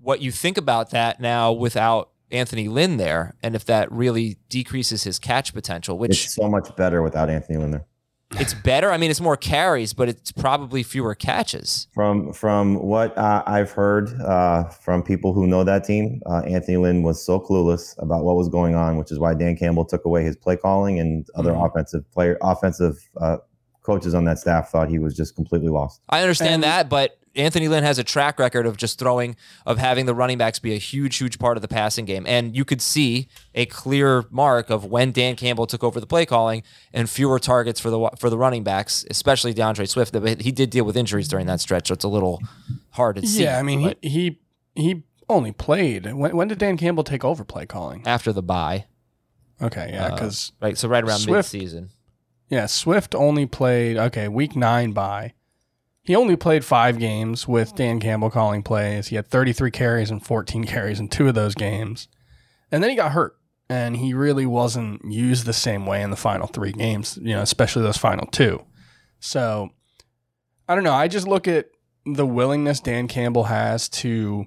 what 0.00 0.20
you 0.20 0.30
think 0.30 0.56
about 0.56 0.90
that 0.90 1.20
now 1.20 1.52
without 1.52 2.10
Anthony 2.30 2.68
Lynn 2.68 2.98
there, 2.98 3.36
and 3.42 3.54
if 3.54 3.64
that 3.66 3.90
really 3.90 4.38
decreases 4.48 5.04
his 5.04 5.18
catch 5.18 5.54
potential. 5.54 5.98
Which 5.98 6.24
It's 6.24 6.34
so 6.34 6.48
much 6.48 6.74
better 6.76 7.02
without 7.02 7.30
Anthony 7.30 7.58
Lynn 7.58 7.70
there. 7.72 7.86
It's 8.32 8.52
better. 8.52 8.92
I 8.92 8.98
mean, 8.98 9.10
it's 9.10 9.20
more 9.20 9.36
carries, 9.36 9.94
but 9.94 10.08
it's 10.08 10.32
probably 10.32 10.82
fewer 10.82 11.14
catches. 11.14 11.88
From 11.94 12.32
from 12.32 12.74
what 12.76 13.16
uh, 13.16 13.42
I've 13.46 13.70
heard 13.70 14.10
uh, 14.20 14.64
from 14.64 15.02
people 15.02 15.32
who 15.32 15.46
know 15.46 15.64
that 15.64 15.84
team, 15.84 16.20
uh, 16.26 16.40
Anthony 16.46 16.76
Lynn 16.76 17.02
was 17.02 17.24
so 17.24 17.40
clueless 17.40 17.94
about 18.02 18.24
what 18.24 18.36
was 18.36 18.48
going 18.48 18.74
on, 18.74 18.96
which 18.98 19.10
is 19.10 19.18
why 19.18 19.34
Dan 19.34 19.56
Campbell 19.56 19.84
took 19.86 20.04
away 20.04 20.24
his 20.24 20.36
play 20.36 20.56
calling, 20.56 20.98
and 21.00 21.26
other 21.34 21.52
Mm-hmm. 21.52 21.64
offensive 21.64 22.10
player 22.12 22.36
offensive 22.42 22.96
uh, 23.20 23.38
coaches 23.82 24.14
on 24.14 24.24
that 24.26 24.38
staff 24.38 24.68
thought 24.70 24.88
he 24.90 24.98
was 24.98 25.16
just 25.16 25.34
completely 25.34 25.68
lost. 25.68 26.02
I 26.10 26.20
understand 26.20 26.54
And- 26.54 26.62
that, 26.64 26.88
but 26.90 27.18
Anthony 27.38 27.68
Lynn 27.68 27.84
has 27.84 27.98
a 27.98 28.04
track 28.04 28.38
record 28.38 28.66
of 28.66 28.76
just 28.76 28.98
throwing, 28.98 29.36
of 29.64 29.78
having 29.78 30.06
the 30.06 30.14
running 30.14 30.36
backs 30.38 30.58
be 30.58 30.74
a 30.74 30.78
huge, 30.78 31.16
huge 31.16 31.38
part 31.38 31.56
of 31.56 31.62
the 31.62 31.68
passing 31.68 32.04
game. 32.04 32.26
And 32.26 32.56
you 32.56 32.64
could 32.64 32.82
see 32.82 33.28
a 33.54 33.64
clear 33.66 34.24
mark 34.30 34.68
of 34.70 34.84
when 34.84 35.12
Dan 35.12 35.36
Campbell 35.36 35.66
took 35.66 35.84
over 35.84 36.00
the 36.00 36.06
play 36.06 36.26
calling 36.26 36.62
and 36.92 37.08
fewer 37.08 37.38
targets 37.38 37.78
for 37.80 37.90
the 37.90 38.10
for 38.18 38.28
the 38.28 38.36
running 38.36 38.64
backs, 38.64 39.04
especially 39.10 39.54
D'Andre 39.54 39.86
Swift. 39.86 40.12
But 40.12 40.42
He 40.42 40.50
did 40.52 40.70
deal 40.70 40.84
with 40.84 40.96
injuries 40.96 41.28
during 41.28 41.46
that 41.46 41.60
stretch, 41.60 41.88
so 41.88 41.94
it's 41.94 42.04
a 42.04 42.08
little 42.08 42.42
hard 42.90 43.16
to 43.16 43.26
see. 43.26 43.44
Yeah, 43.44 43.58
I 43.58 43.62
mean, 43.62 43.82
but 43.82 43.98
he, 44.02 44.38
he 44.74 44.82
he 44.82 45.02
only 45.28 45.52
played. 45.52 46.12
When, 46.12 46.36
when 46.36 46.48
did 46.48 46.58
Dan 46.58 46.76
Campbell 46.76 47.04
take 47.04 47.24
over 47.24 47.44
play 47.44 47.66
calling? 47.66 48.02
after 48.06 48.32
the 48.32 48.42
bye, 48.42 48.86
Okay, 49.62 49.90
yeah, 49.92 50.06
Uh, 50.06 50.10
because 50.14 50.52
right? 50.60 50.76
So 50.76 50.88
right 50.88 51.04
around 51.04 51.18
Swift- 51.20 51.52
mid-season. 51.52 51.90
yeah, 52.48 52.66
Swift 52.66 53.14
only 53.14 53.46
played. 53.46 53.96
Okay, 53.96 54.26
week 54.28 54.56
nine 54.56 54.92
by. 54.92 55.34
He 56.08 56.16
only 56.16 56.36
played 56.36 56.64
five 56.64 56.98
games 56.98 57.46
with 57.46 57.74
Dan 57.74 58.00
Campbell 58.00 58.30
calling 58.30 58.62
plays. 58.62 59.08
He 59.08 59.16
had 59.16 59.28
33 59.28 59.70
carries 59.70 60.10
and 60.10 60.24
14 60.24 60.64
carries 60.64 60.98
in 60.98 61.08
two 61.08 61.28
of 61.28 61.34
those 61.34 61.54
games, 61.54 62.08
and 62.72 62.82
then 62.82 62.88
he 62.88 62.96
got 62.96 63.12
hurt, 63.12 63.36
and 63.68 63.94
he 63.94 64.14
really 64.14 64.46
wasn't 64.46 65.04
used 65.04 65.44
the 65.44 65.52
same 65.52 65.84
way 65.84 66.00
in 66.00 66.08
the 66.08 66.16
final 66.16 66.46
three 66.46 66.72
games. 66.72 67.18
You 67.20 67.34
know, 67.34 67.42
especially 67.42 67.82
those 67.82 67.98
final 67.98 68.26
two. 68.26 68.64
So, 69.20 69.68
I 70.66 70.74
don't 70.74 70.82
know. 70.82 70.94
I 70.94 71.08
just 71.08 71.28
look 71.28 71.46
at 71.46 71.66
the 72.06 72.24
willingness 72.24 72.80
Dan 72.80 73.06
Campbell 73.06 73.44
has 73.44 73.90
to 73.90 74.46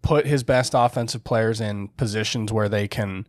put 0.00 0.28
his 0.28 0.44
best 0.44 0.74
offensive 0.76 1.24
players 1.24 1.60
in 1.60 1.88
positions 1.88 2.52
where 2.52 2.68
they 2.68 2.86
can 2.86 3.26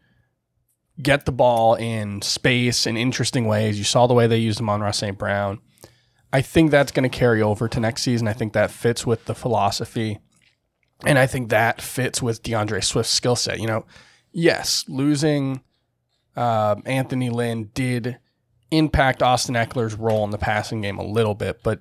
get 1.01 1.25
the 1.25 1.31
ball 1.31 1.73
in 1.73 2.21
space 2.21 2.85
in 2.85 2.95
interesting 2.95 3.45
ways. 3.45 3.79
You 3.79 3.85
saw 3.85 4.05
the 4.05 4.13
way 4.13 4.27
they 4.27 4.37
used 4.37 4.59
him 4.59 4.69
Amon-Ra 4.69 4.91
St. 4.91 5.17
Brown. 5.17 5.61
I 6.31 6.41
think 6.41 6.71
that's 6.71 6.91
going 6.91 7.09
to 7.09 7.17
carry 7.17 7.41
over 7.41 7.67
to 7.67 7.79
next 7.79 8.03
season. 8.03 8.27
I 8.27 8.33
think 8.33 8.53
that 8.53 8.71
fits 8.71 9.05
with 9.05 9.25
the 9.25 9.35
philosophy. 9.35 10.19
And 11.05 11.17
I 11.17 11.27
think 11.27 11.49
that 11.49 11.81
fits 11.81 12.21
with 12.21 12.43
D'Andre 12.43 12.81
Swift's 12.81 13.13
skill 13.13 13.35
set. 13.35 13.59
You 13.59 13.67
know, 13.67 13.85
yes, 14.31 14.85
losing 14.87 15.61
uh, 16.35 16.75
Anthony 16.85 17.29
Lynn 17.29 17.71
did 17.73 18.19
impact 18.71 19.23
Austin 19.23 19.55
Ekeler's 19.55 19.95
role 19.95 20.23
in 20.23 20.31
the 20.31 20.37
passing 20.37 20.81
game 20.81 20.97
a 20.97 21.05
little 21.05 21.35
bit, 21.35 21.63
but 21.63 21.79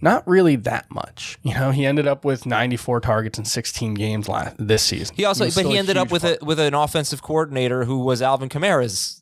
not 0.00 0.26
really 0.26 0.56
that 0.56 0.90
much. 0.90 1.38
You 1.44 1.54
know, 1.54 1.70
he 1.70 1.84
ended 1.84 2.06
up 2.06 2.24
with 2.24 2.46
94 2.46 3.00
targets 3.00 3.38
in 3.38 3.44
16 3.44 3.94
games 3.94 4.28
last 4.28 4.56
this 4.58 4.82
season. 4.82 5.14
He 5.14 5.24
also, 5.24 5.44
was 5.44 5.54
but 5.54 5.66
he 5.66 5.76
ended 5.76 5.96
up 5.96 6.10
with 6.10 6.22
part. 6.22 6.40
a 6.40 6.44
with 6.44 6.58
an 6.58 6.72
offensive 6.72 7.20
coordinator 7.20 7.84
who 7.84 7.98
was 7.98 8.22
Alvin 8.22 8.48
Kamara's 8.48 9.21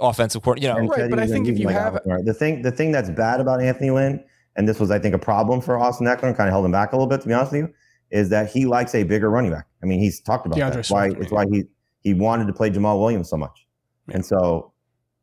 offensive 0.00 0.42
coordinator. 0.42 0.74
You 0.80 0.88
know, 0.88 0.94
Right, 0.94 1.10
but 1.10 1.18
I 1.18 1.26
think 1.26 1.48
if 1.48 1.58
you 1.58 1.66
like 1.66 1.76
have- 1.76 1.96
Alvin 2.06 2.24
the 2.24 2.34
thing, 2.34 2.62
the 2.62 2.70
thing 2.72 2.92
that's 2.92 3.10
bad 3.10 3.40
about 3.40 3.60
Anthony 3.62 3.90
Lynn, 3.90 4.22
and 4.56 4.68
this 4.68 4.78
was, 4.80 4.90
I 4.90 4.98
think, 4.98 5.14
a 5.14 5.18
problem 5.18 5.60
for 5.60 5.78
Austin 5.78 6.06
Ekeler, 6.06 6.24
and 6.28 6.36
kind 6.36 6.48
of 6.48 6.52
held 6.52 6.64
him 6.64 6.72
back 6.72 6.92
a 6.92 6.96
little 6.96 7.08
bit, 7.08 7.20
to 7.22 7.28
be 7.28 7.34
honest 7.34 7.52
with 7.52 7.62
you, 7.62 7.68
is 8.10 8.28
that 8.30 8.48
he 8.50 8.66
likes 8.66 8.94
a 8.94 9.02
bigger 9.02 9.30
running 9.30 9.50
back. 9.50 9.66
I 9.82 9.86
mean, 9.86 9.98
he's 10.00 10.20
talked 10.20 10.46
about 10.46 10.56
D'Andre 10.58 10.74
that. 10.76 10.80
It's 10.80 10.90
why 10.90 11.08
it's 11.08 11.30
why 11.32 11.46
he 11.50 11.64
he 12.00 12.14
wanted 12.14 12.46
to 12.46 12.52
play 12.52 12.70
Jamaal 12.70 13.00
Williams 13.00 13.28
so 13.30 13.36
much, 13.36 13.66
Yeah. 14.08 14.16
and 14.16 14.26
so 14.26 14.72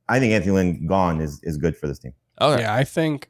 I 0.10 0.20
think 0.20 0.34
Anthony 0.34 0.52
Lynn 0.54 0.88
gone 0.88 1.22
is 1.22 1.40
is 1.44 1.58
good 1.58 1.78
for 1.78 1.88
this 1.88 2.00
team. 2.00 2.14
okay. 2.42 2.62
Yeah, 2.64 2.74
I 2.76 2.84
think 2.84 3.30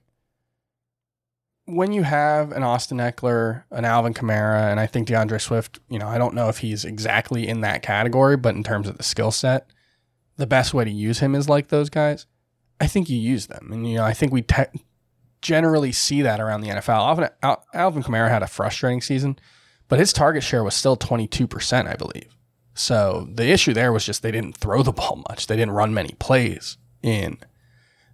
when 1.66 1.94
you 1.94 2.04
have 2.04 2.52
an 2.52 2.64
Austin 2.64 2.98
Ekeler, 2.98 3.64
an 3.72 3.86
Alvin 3.86 4.14
Kamara, 4.14 4.70
and 4.72 4.80
I 4.80 4.88
think 4.88 5.08
D'Andre 5.08 5.38
Swift, 5.38 5.80
you 5.90 6.00
know, 6.00 6.08
I 6.08 6.18
don't 6.18 6.34
know 6.34 6.50
if 6.50 6.58
he's 6.58 6.84
exactly 6.84 7.48
in 7.48 7.62
that 7.62 7.82
category, 7.84 8.36
but 8.36 8.56
in 8.56 8.64
terms 8.64 8.88
of 8.90 8.98
the 8.98 9.04
skill 9.04 9.32
set, 9.32 9.68
the 10.42 10.48
best 10.48 10.74
way 10.74 10.84
to 10.84 10.92
use 10.92 11.20
him 11.20 11.36
is 11.36 11.48
like 11.48 11.68
those 11.68 11.90
guys. 11.90 12.26
I 12.80 12.88
think 12.88 13.10
you 13.10 13.18
use 13.18 13.46
them, 13.46 13.70
and 13.72 13.88
you 13.88 13.98
know, 13.98 14.04
I 14.04 14.14
think 14.14 14.34
we 14.34 14.42
te- 14.42 14.82
generally 15.42 15.92
see 15.92 16.24
that 16.24 16.40
around 16.42 16.62
the 16.62 16.70
NFL. 16.70 16.90
Alvin, 16.90 17.30
Al- 17.44 17.64
Alvin 17.76 18.02
Kamara 18.02 18.30
had 18.30 18.42
a 18.42 18.48
frustrating 18.48 19.02
season, 19.02 19.38
but 19.88 20.00
his 20.00 20.12
target 20.12 20.44
share 20.44 20.64
was 20.64 20.74
still 20.74 20.96
twenty 20.96 21.28
two 21.28 21.46
percent, 21.48 21.88
I 21.88 21.96
believe. 21.96 22.36
So 22.74 23.28
the 23.32 23.48
issue 23.50 23.74
there 23.74 23.94
was 23.94 24.04
just 24.04 24.24
they 24.24 24.32
didn't 24.32 24.58
throw 24.58 24.82
the 24.82 24.92
ball 25.02 25.24
much. 25.30 25.46
They 25.46 25.56
didn't 25.56 25.76
run 25.76 25.94
many 25.94 26.16
plays 26.20 26.78
in 27.04 27.38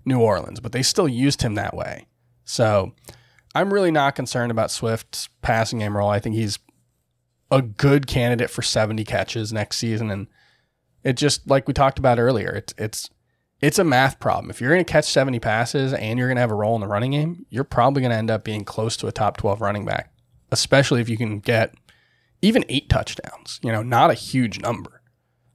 New 0.03 0.19
Orleans, 0.19 0.59
but 0.59 0.73
they 0.73 0.83
still 0.83 1.07
used 1.07 1.41
him 1.41 1.55
that 1.55 1.73
way. 1.73 2.07
So 2.43 2.93
I'm 3.55 3.73
really 3.73 3.91
not 3.91 4.15
concerned 4.15 4.51
about 4.51 4.69
Swift's 4.69 5.29
passing 5.41 5.79
game 5.79 5.95
role. 5.95 6.09
I 6.09 6.19
think 6.19 6.35
he's 6.35 6.59
a 7.49 7.61
good 7.61 8.05
candidate 8.05 8.49
for 8.49 8.61
70 8.61 9.05
catches 9.05 9.53
next 9.53 9.77
season. 9.77 10.11
And 10.11 10.27
it 11.07 11.15
just 11.15 11.49
like 11.49 11.67
we 11.67 11.73
talked 11.73 11.99
about 11.99 12.19
earlier, 12.19 12.49
it's 12.49 12.73
it's 12.77 13.09
it's 13.61 13.79
a 13.79 13.83
math 13.83 14.19
problem. 14.19 14.49
If 14.49 14.59
you're 14.59 14.71
going 14.71 14.83
to 14.83 14.91
catch 14.91 15.05
70 15.05 15.39
passes 15.39 15.93
and 15.93 16.19
you're 16.19 16.27
going 16.27 16.35
to 16.35 16.41
have 16.41 16.51
a 16.51 16.55
role 16.55 16.75
in 16.75 16.81
the 16.81 16.87
running 16.87 17.11
game, 17.11 17.45
you're 17.49 17.63
probably 17.63 18.01
going 18.01 18.11
to 18.11 18.17
end 18.17 18.29
up 18.29 18.43
being 18.43 18.65
close 18.65 18.97
to 18.97 19.07
a 19.07 19.11
top 19.11 19.37
12 19.37 19.61
running 19.61 19.85
back, 19.85 20.11
especially 20.51 20.99
if 20.99 21.07
you 21.07 21.17
can 21.17 21.39
get 21.39 21.73
even 22.41 22.65
eight 22.67 22.89
touchdowns. 22.89 23.61
You 23.63 23.71
know, 23.71 23.81
not 23.81 24.11
a 24.11 24.15
huge 24.15 24.59
number. 24.59 25.01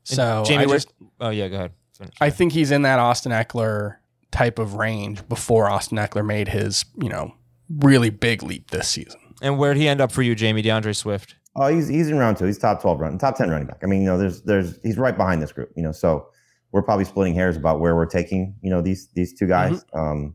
So 0.04 0.42
Jamie, 0.46 0.64
I 0.64 0.68
just 0.68 0.88
oh 1.20 1.28
yeah, 1.28 1.48
go 1.48 1.56
ahead. 1.56 1.72
Finish. 1.98 2.14
I 2.20 2.30
think 2.30 2.52
he's 2.52 2.70
in 2.70 2.82
that 2.82 2.98
Austin 2.98 3.30
Ekeler 3.30 3.96
type 4.30 4.58
of 4.58 4.74
range 4.74 5.28
before 5.28 5.68
Austin 5.68 5.98
Ekeler 5.98 6.24
made 6.24 6.48
his, 6.48 6.86
you 6.96 7.10
know, 7.10 7.34
really 7.68 8.08
big 8.08 8.42
leap 8.42 8.70
this 8.70 8.88
season. 8.88 9.20
And 9.42 9.58
where'd 9.58 9.76
he 9.76 9.86
end 9.86 10.00
up 10.00 10.12
for 10.12 10.22
you, 10.22 10.34
Jamie 10.34 10.62
D'Andre 10.62 10.94
Swift? 10.94 11.34
Oh, 11.54 11.66
he's 11.66 11.88
he's 11.88 12.08
in 12.08 12.18
round 12.18 12.38
two. 12.38 12.46
He's 12.46 12.58
top 12.58 12.80
twelve 12.80 13.00
run, 13.00 13.18
top 13.18 13.36
ten 13.36 13.50
running 13.50 13.66
back. 13.66 13.80
I 13.82 13.86
mean, 13.86 14.00
you 14.00 14.06
know, 14.06 14.16
there's 14.16 14.42
there's 14.42 14.78
he's 14.82 14.96
right 14.96 15.16
behind 15.16 15.42
this 15.42 15.52
group. 15.52 15.70
You 15.76 15.82
know, 15.82 15.92
so 15.92 16.28
we're 16.70 16.82
probably 16.82 17.04
splitting 17.04 17.34
hairs 17.34 17.56
about 17.56 17.80
where 17.80 17.94
we're 17.94 18.06
taking 18.06 18.54
you 18.62 18.70
know 18.70 18.80
these 18.80 19.08
these 19.14 19.34
two 19.34 19.46
guys. 19.46 19.84
Um, 19.92 20.34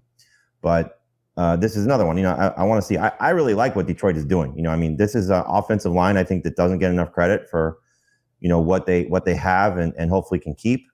but 0.62 1.02
uh, 1.36 1.56
this 1.56 1.76
is 1.76 1.86
another 1.86 2.06
one. 2.06 2.18
You 2.18 2.24
know, 2.24 2.34
I, 2.34 2.48
I 2.50 2.64
want 2.64 2.82
to 2.82 2.88
see. 2.88 2.98
I, 2.98 3.12
I 3.20 3.30
really 3.32 3.56
like 3.56 3.76
what 3.76 3.88
Detroit 3.88 4.16
is 4.16 4.26
doing. 4.26 4.56
You 4.56 4.62
know, 4.64 4.70
I 4.70 4.76
mean, 4.76 4.98
this 4.98 5.16
is 5.16 5.30
an 5.30 5.44
offensive 5.48 5.92
line 5.92 6.18
I 6.18 6.24
think 6.24 6.44
that 6.44 6.56
doesn't 6.56 6.80
get 6.80 6.92
enough 6.92 7.12
credit 7.12 7.50
for 7.50 7.80
you 8.40 8.50
know 8.50 8.60
what 8.60 8.86
they 8.86 9.06
what 9.06 9.26
they 9.26 9.36
have 9.36 9.78
and 9.78 9.94
and 9.98 10.12
hopefully 10.12 10.40
can 10.40 10.54
keep. 10.54 10.86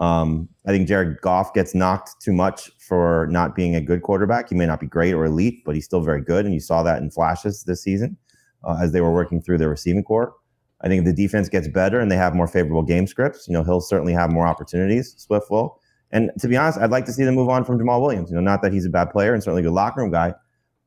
Um, 0.00 0.48
I 0.66 0.70
think 0.70 0.88
Jared 0.88 1.20
Goff 1.20 1.54
gets 1.54 1.74
knocked 1.74 2.20
too 2.20 2.32
much 2.32 2.70
for 2.78 3.26
not 3.30 3.56
being 3.56 3.74
a 3.74 3.80
good 3.80 4.02
quarterback. 4.02 4.48
He 4.48 4.54
may 4.54 4.66
not 4.66 4.78
be 4.78 4.86
great 4.86 5.12
or 5.12 5.24
elite, 5.24 5.64
but 5.64 5.74
he's 5.76 5.84
still 5.84 6.00
very 6.00 6.20
good, 6.20 6.44
and 6.44 6.54
you 6.54 6.60
saw 6.60 6.82
that 6.82 7.00
in 7.00 7.10
flashes 7.10 7.62
this 7.62 7.82
season 7.82 8.16
uh, 8.64 8.78
as 8.80 8.92
they 8.92 9.00
were 9.00 9.12
working 9.12 9.40
through 9.40 9.58
their 9.58 9.68
receiving 9.68 10.02
corps. 10.02 10.34
I 10.80 10.88
think 10.88 11.00
if 11.00 11.04
the 11.06 11.22
defense 11.22 11.48
gets 11.48 11.68
better 11.68 11.98
and 11.98 12.10
they 12.10 12.16
have 12.16 12.34
more 12.34 12.46
favorable 12.46 12.82
game 12.82 13.06
scripts, 13.06 13.48
you 13.48 13.54
know, 13.54 13.64
he'll 13.64 13.80
certainly 13.80 14.12
have 14.12 14.30
more 14.30 14.46
opportunities. 14.46 15.14
Swift 15.16 15.50
will. 15.50 15.80
And 16.10 16.30
to 16.38 16.48
be 16.48 16.56
honest, 16.56 16.78
I'd 16.78 16.90
like 16.90 17.04
to 17.06 17.12
see 17.12 17.24
them 17.24 17.34
move 17.34 17.48
on 17.48 17.64
from 17.64 17.78
Jamaal 17.78 18.00
Williams. 18.00 18.30
You 18.30 18.36
know, 18.36 18.42
not 18.42 18.62
that 18.62 18.72
he's 18.72 18.86
a 18.86 18.90
bad 18.90 19.10
player 19.10 19.34
and 19.34 19.42
certainly 19.42 19.62
a 19.62 19.64
good 19.64 19.72
locker 19.72 20.00
room 20.00 20.10
guy. 20.10 20.34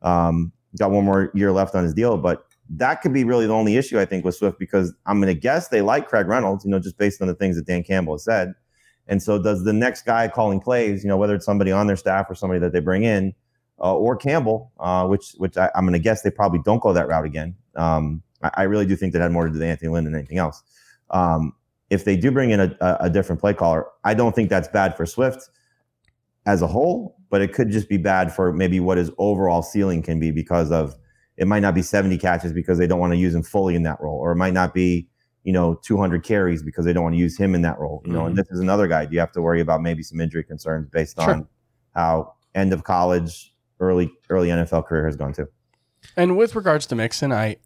Um, 0.01 0.51
got 0.79 0.91
one 0.91 1.05
more 1.05 1.31
year 1.36 1.51
left 1.51 1.75
on 1.75 1.84
his 1.84 1.93
deal, 1.93 2.17
but 2.17 2.45
that 2.69 3.01
could 3.01 3.13
be 3.13 3.23
really 3.23 3.45
the 3.45 3.53
only 3.53 3.75
issue 3.75 3.99
I 3.99 4.05
think 4.05 4.23
with 4.23 4.36
Swift 4.36 4.57
because 4.57 4.93
I'm 5.05 5.19
going 5.19 5.34
to 5.34 5.39
guess 5.39 5.67
they 5.67 5.81
like 5.81 6.07
Craig 6.07 6.27
Reynolds, 6.27 6.63
you 6.63 6.71
know, 6.71 6.79
just 6.79 6.97
based 6.97 7.21
on 7.21 7.27
the 7.27 7.36
things 7.36 7.57
that 7.57 7.67
Dan 7.67 7.84
Campbell 7.84 8.13
has 8.13 8.23
said. 8.23 8.53
And 9.07 9.21
so, 9.21 9.41
does 9.41 9.63
the 9.63 9.73
next 9.73 10.05
guy 10.05 10.27
calling 10.29 10.62
plays, 10.62 11.03
you 11.03 11.10
know, 11.10 11.17
whether 11.17 11.36
it's 11.36 11.45
somebody 11.45 11.71
on 11.71 11.88
their 11.88 11.97
staff 11.97 12.27
or 12.29 12.36
somebody 12.36 12.60
that 12.62 12.71
they 12.71 12.79
bring 12.79 13.03
in, 13.03 13.34
uh, 13.81 13.95
or 13.95 14.15
Campbell, 14.15 14.71
uh, 14.79 15.07
which 15.07 15.34
which 15.38 15.57
I, 15.57 15.69
I'm 15.75 15.84
going 15.86 15.93
to 15.93 15.99
guess 15.99 16.21
they 16.21 16.32
probably 16.32 16.59
don't 16.63 16.82
go 16.82 16.93
that 16.93 17.07
route 17.07 17.25
again. 17.25 17.55
Um, 17.75 18.21
I, 18.43 18.51
I 18.57 18.63
really 18.63 18.86
do 18.86 18.95
think 18.95 19.13
that 19.13 19.21
had 19.21 19.32
more 19.32 19.45
to 19.45 19.49
do 19.49 19.59
with 19.59 19.63
Anthony 19.63 19.89
Lynn 19.89 20.05
than 20.05 20.15
anything 20.15 20.38
else. 20.38 20.61
Um, 21.09 21.53
if 21.89 22.05
they 22.05 22.15
do 22.15 22.32
bring 22.32 22.51
in 22.51 22.59
a, 22.59 22.97
a, 23.01 23.09
different 23.09 23.41
play 23.41 23.53
caller, 23.53 23.86
I 24.05 24.13
don't 24.13 24.34
think 24.34 24.49
that's 24.49 24.69
bad 24.69 24.95
for 24.95 25.05
Swift 25.05 25.49
as 26.45 26.61
a 26.61 26.67
whole, 26.67 27.17
but 27.29 27.41
it 27.41 27.51
could 27.51 27.69
just 27.69 27.89
be 27.89 27.97
bad 27.97 28.34
for 28.34 28.53
maybe 28.53 28.79
what 28.79 28.97
his 28.97 29.11
overall 29.17 29.61
ceiling 29.61 30.01
can 30.01 30.17
be 30.17 30.32
because 30.32 30.71
of 30.71 30.95
it 31.36 31.47
might 31.47 31.59
not 31.59 31.75
be 31.75 31.82
70 31.82 32.17
catches 32.17 32.53
because 32.53 32.77
they 32.77 32.88
don't 32.88 32.99
want 32.99 33.11
to 33.11 33.17
use 33.17 33.36
him 33.36 33.43
fully 33.43 33.75
in 33.75 33.84
that 33.84 33.99
role, 33.99 34.19
or 34.19 34.32
it 34.32 34.36
might 34.36 34.53
not 34.53 34.73
be 34.73 35.07
you 35.43 35.51
know 35.51 35.73
200 35.84 36.23
carries 36.23 36.61
because 36.61 36.86
they 36.86 36.93
don't 36.93 37.03
want 37.03 37.15
to 37.15 37.19
use 37.19 37.38
him 37.38 37.55
in 37.55 37.61
that 37.63 37.79
role. 37.79 38.01
You 38.05 38.13
know, 38.13 38.25
and 38.27 38.38
this 38.38 38.47
is 38.51 38.59
another 38.59 38.88
guy. 38.88 39.07
You 39.09 39.19
have 39.19 39.32
to 39.34 39.41
worry 39.41 39.59
about 39.59 39.82
maybe 39.82 40.03
some 40.03 40.21
injury 40.21 40.43
concerns 40.43 40.88
based 40.89 41.19
Sure. 41.19 41.34
on 41.34 41.47
how 41.95 42.36
end 42.53 42.73
of 42.73 42.84
college 42.84 43.51
early 43.82 44.11
early 44.29 44.49
NFL 44.49 44.86
career 44.86 45.05
has 45.05 45.15
gone 45.15 45.34
to. 45.34 45.47
And 46.15 46.38
with 46.38 46.55
regards 46.55 46.86
to 46.88 46.95
Mixon, 46.95 47.32
I 47.32 47.57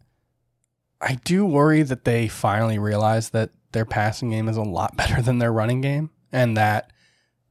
I 1.02 1.16
do 1.24 1.46
worry 1.46 1.84
that 1.84 2.06
they 2.06 2.28
finally 2.28 2.80
realize 2.80 3.30
that 3.30 3.52
their 3.74 3.86
passing 3.86 4.32
game 4.32 4.48
is 4.48 4.58
a 4.58 4.64
lot 4.64 4.98
better 4.98 5.22
than 5.22 5.40
their 5.40 5.54
running 5.54 5.82
game, 5.82 6.10
and 6.32 6.58
that 6.58 6.92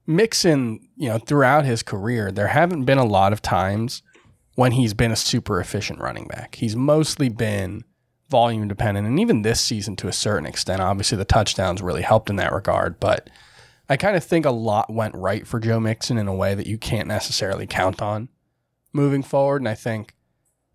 Mixon, 0.06 0.80
you 0.96 1.08
know, 1.08 1.18
throughout 1.18 1.64
his 1.64 1.82
career, 1.82 2.30
there 2.30 2.48
haven't 2.48 2.84
been 2.84 2.98
a 2.98 3.06
lot 3.06 3.32
of 3.32 3.40
times 3.40 4.02
when 4.56 4.72
he's 4.72 4.94
been 4.94 5.10
a 5.10 5.16
super 5.16 5.60
efficient 5.60 5.98
running 6.00 6.26
back. 6.26 6.56
He's 6.56 6.76
mostly 6.76 7.28
been 7.28 7.84
volume 8.30 8.68
dependent, 8.68 9.06
and 9.06 9.20
even 9.20 9.42
this 9.42 9.60
season 9.60 9.96
to 9.96 10.08
a 10.08 10.12
certain 10.12 10.46
extent. 10.46 10.82
Obviously, 10.82 11.18
the 11.18 11.24
touchdowns 11.24 11.82
really 11.82 12.02
helped 12.02 12.30
in 12.30 12.36
that 12.36 12.52
regard, 12.52 12.98
but 13.00 13.30
I 13.88 13.96
kind 13.96 14.16
of 14.16 14.24
think 14.24 14.46
a 14.46 14.50
lot 14.50 14.92
went 14.92 15.14
right 15.14 15.46
for 15.46 15.60
Joe 15.60 15.78
Mixon 15.78 16.18
in 16.18 16.26
a 16.26 16.34
way 16.34 16.54
that 16.54 16.66
you 16.66 16.78
can't 16.78 17.08
necessarily 17.08 17.66
count 17.66 18.00
on 18.00 18.28
moving 18.94 19.22
forward. 19.22 19.60
And 19.60 19.68
I 19.68 19.74
think, 19.74 20.14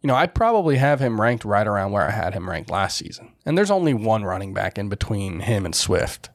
you 0.01 0.07
know, 0.07 0.15
I'd 0.15 0.36
probably 0.36 0.78
have 0.78 0.99
him 0.99 1.20
ranked 1.20 1.45
right 1.45 1.65
around 1.65 1.91
where 1.91 2.07
I 2.07 2.11
had 2.11 2.34
him 2.34 2.49
ranked 2.49 2.70
last 2.70 2.97
season. 2.97 3.34
And 3.45 3.57
there's 3.57 3.72
only 3.72 3.93
one 3.93 4.24
running 4.24 4.53
back 4.53 4.78
in 4.78 4.89
between 4.89 5.41
him 5.41 5.65
and 5.65 5.74
Swift, 5.74 6.30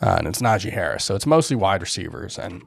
uh, 0.00 0.16
and 0.18 0.26
it's 0.26 0.40
Najee 0.40 0.72
Harris. 0.72 1.04
So 1.04 1.14
it's 1.14 1.26
mostly 1.26 1.56
wide 1.56 1.82
receivers 1.82 2.38
and 2.38 2.62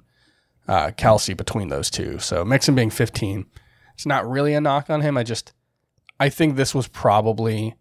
uh, 0.68 0.92
Kelce 0.92 1.36
between 1.36 1.70
those 1.70 1.90
two. 1.90 2.20
So 2.20 2.46
Mixon 2.46 2.76
being 2.76 2.90
15, 2.90 3.46
it's 3.94 4.06
not 4.06 4.30
really 4.30 4.54
a 4.54 4.62
knock 4.62 4.90
on 4.90 5.02
him. 5.02 5.18
I 5.18 5.24
just, 5.24 5.54
I 6.20 6.30
think 6.30 6.56
this 6.56 6.76
was 6.76 6.88
probably 6.88 7.76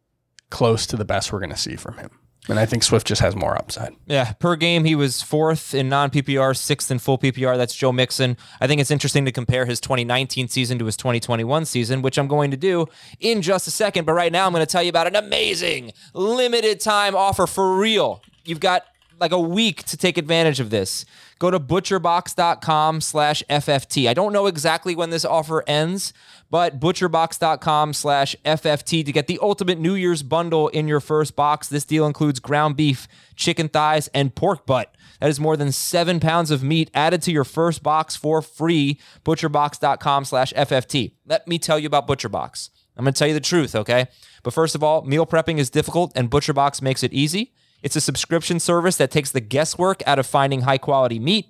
close 0.51 0.87
to 0.87 0.97
the 0.97 1.05
best 1.05 1.33
we're 1.33 1.41
going 1.41 1.51
to 1.51 1.57
see 1.57 1.77
from 1.77 1.99
him. 1.99 2.11
And 2.49 2.59
I 2.59 2.67
think 2.67 2.85
Swift 2.85 3.07
just 3.07 3.21
has 3.23 3.35
more 3.35 3.57
upside. 3.57 3.95
Yeah, 4.07 4.33
per 4.35 4.55
game 4.57 4.85
he 4.85 4.95
was 4.95 5.23
fourth 5.23 5.75
in 5.75 5.89
non 5.89 6.11
PPR, 6.11 6.57
sixth 6.57 6.91
in 6.91 6.99
full 6.99 7.19
PPR. 7.19 7.57
That's 7.57 7.75
Joe 7.75 7.93
Mixon. 7.93 8.37
I 8.61 8.67
think 8.67 8.81
it's 8.81 8.91
interesting 8.91 9.25
to 9.25 9.33
compare 9.33 9.67
his 9.67 9.81
2019 9.81 10.49
season 10.49 10.79
to 10.79 10.87
his 10.87 10.97
2021 10.97 11.65
season, 11.65 12.03
which 12.03 12.19
I'm 12.19 12.29
going 12.29 12.51
to 12.53 12.57
do 12.57 12.87
in 13.21 13.43
just 13.43 13.67
a 13.67 13.71
second. 13.71 14.05
But 14.05 14.13
right 14.13 14.31
now, 14.31 14.47
I'm 14.47 14.53
going 14.53 14.65
to 14.65 14.71
tell 14.71 14.83
you 14.83 14.91
about 14.91 15.07
an 15.09 15.17
amazing 15.17 15.93
limited 16.15 16.81
time 16.81 17.17
offer 17.17 17.47
for 17.47 17.77
real. 17.77 18.23
You've 18.45 18.61
got 18.61 18.85
like 19.19 19.33
a 19.33 19.41
week 19.41 19.83
to 19.85 19.97
take 19.97 20.19
advantage 20.19 20.61
of 20.61 20.71
this. 20.71 21.05
Go 21.39 21.51
to 21.51 21.61
butcherbox.com 21.61 23.01
slash 23.01 23.43
FFT. 23.51 24.09
I 24.09 24.15
don't 24.15 24.33
know 24.33 24.47
exactly 24.47 24.95
when 24.95 25.11
this 25.11 25.25
offer 25.25 25.65
ends, 25.67 26.13
but 26.51 26.79
butcherbox.com 26.81 27.93
slash 27.93 28.37
FFT 28.45 29.05
to 29.05 29.13
get 29.13 29.27
the 29.27 29.39
ultimate 29.43 29.79
New 29.79 29.95
Year's 29.95 30.23
bundle 30.23 30.69
in 30.69 30.89
your 30.89 31.01
first 31.01 31.37
box. 31.37 31.69
This 31.69 31.85
deal 31.85 32.07
includes 32.07 32.41
ground 32.41 32.77
beef, 32.77 33.09
chicken 33.35 33.69
thighs, 33.69 34.09
and 34.09 34.35
pork 34.35 34.67
butt. 34.67 34.95
That 35.21 35.31
is 35.31 35.41
more 35.41 35.57
than 35.57 35.73
seven 35.73 36.21
pounds 36.21 36.51
of 36.51 36.63
meat 36.63 36.91
added 36.95 37.23
to 37.23 37.33
your 37.33 37.45
first 37.45 37.83
box 37.83 38.17
for 38.17 38.43
free. 38.43 39.01
Butcherbox.com 39.25 40.25
slash 40.25 40.53
FFT. 40.53 41.13
Let 41.27 41.49
me 41.49 41.59
tell 41.59 41.79
you 41.79 41.87
about 41.87 42.07
ButcherBox. 42.07 42.71
I'm 42.97 43.05
going 43.05 43.13
to 43.13 43.19
tell 43.19 43.29
you 43.29 43.35
the 43.35 43.41
truth, 43.41 43.75
okay? 43.75 44.07
But 44.43 44.55
first 44.55 44.75
of 44.75 44.83
all, 44.83 45.03
meal 45.03 45.27
prepping 45.27 45.59
is 45.59 45.69
difficult, 45.69 46.13
and 46.15 46.31
ButcherBox 46.31 46.81
makes 46.81 47.03
it 47.03 47.13
easy. 47.13 47.53
It's 47.83 47.97
a 47.97 48.01
subscription 48.01 48.59
service 48.59 48.97
that 48.97 49.11
takes 49.11 49.31
the 49.31 49.41
guesswork 49.41 50.03
out 50.07 50.19
of 50.19 50.27
finding 50.27 50.63
high 50.63 50.79
quality 50.79 51.19
meat. 51.19 51.47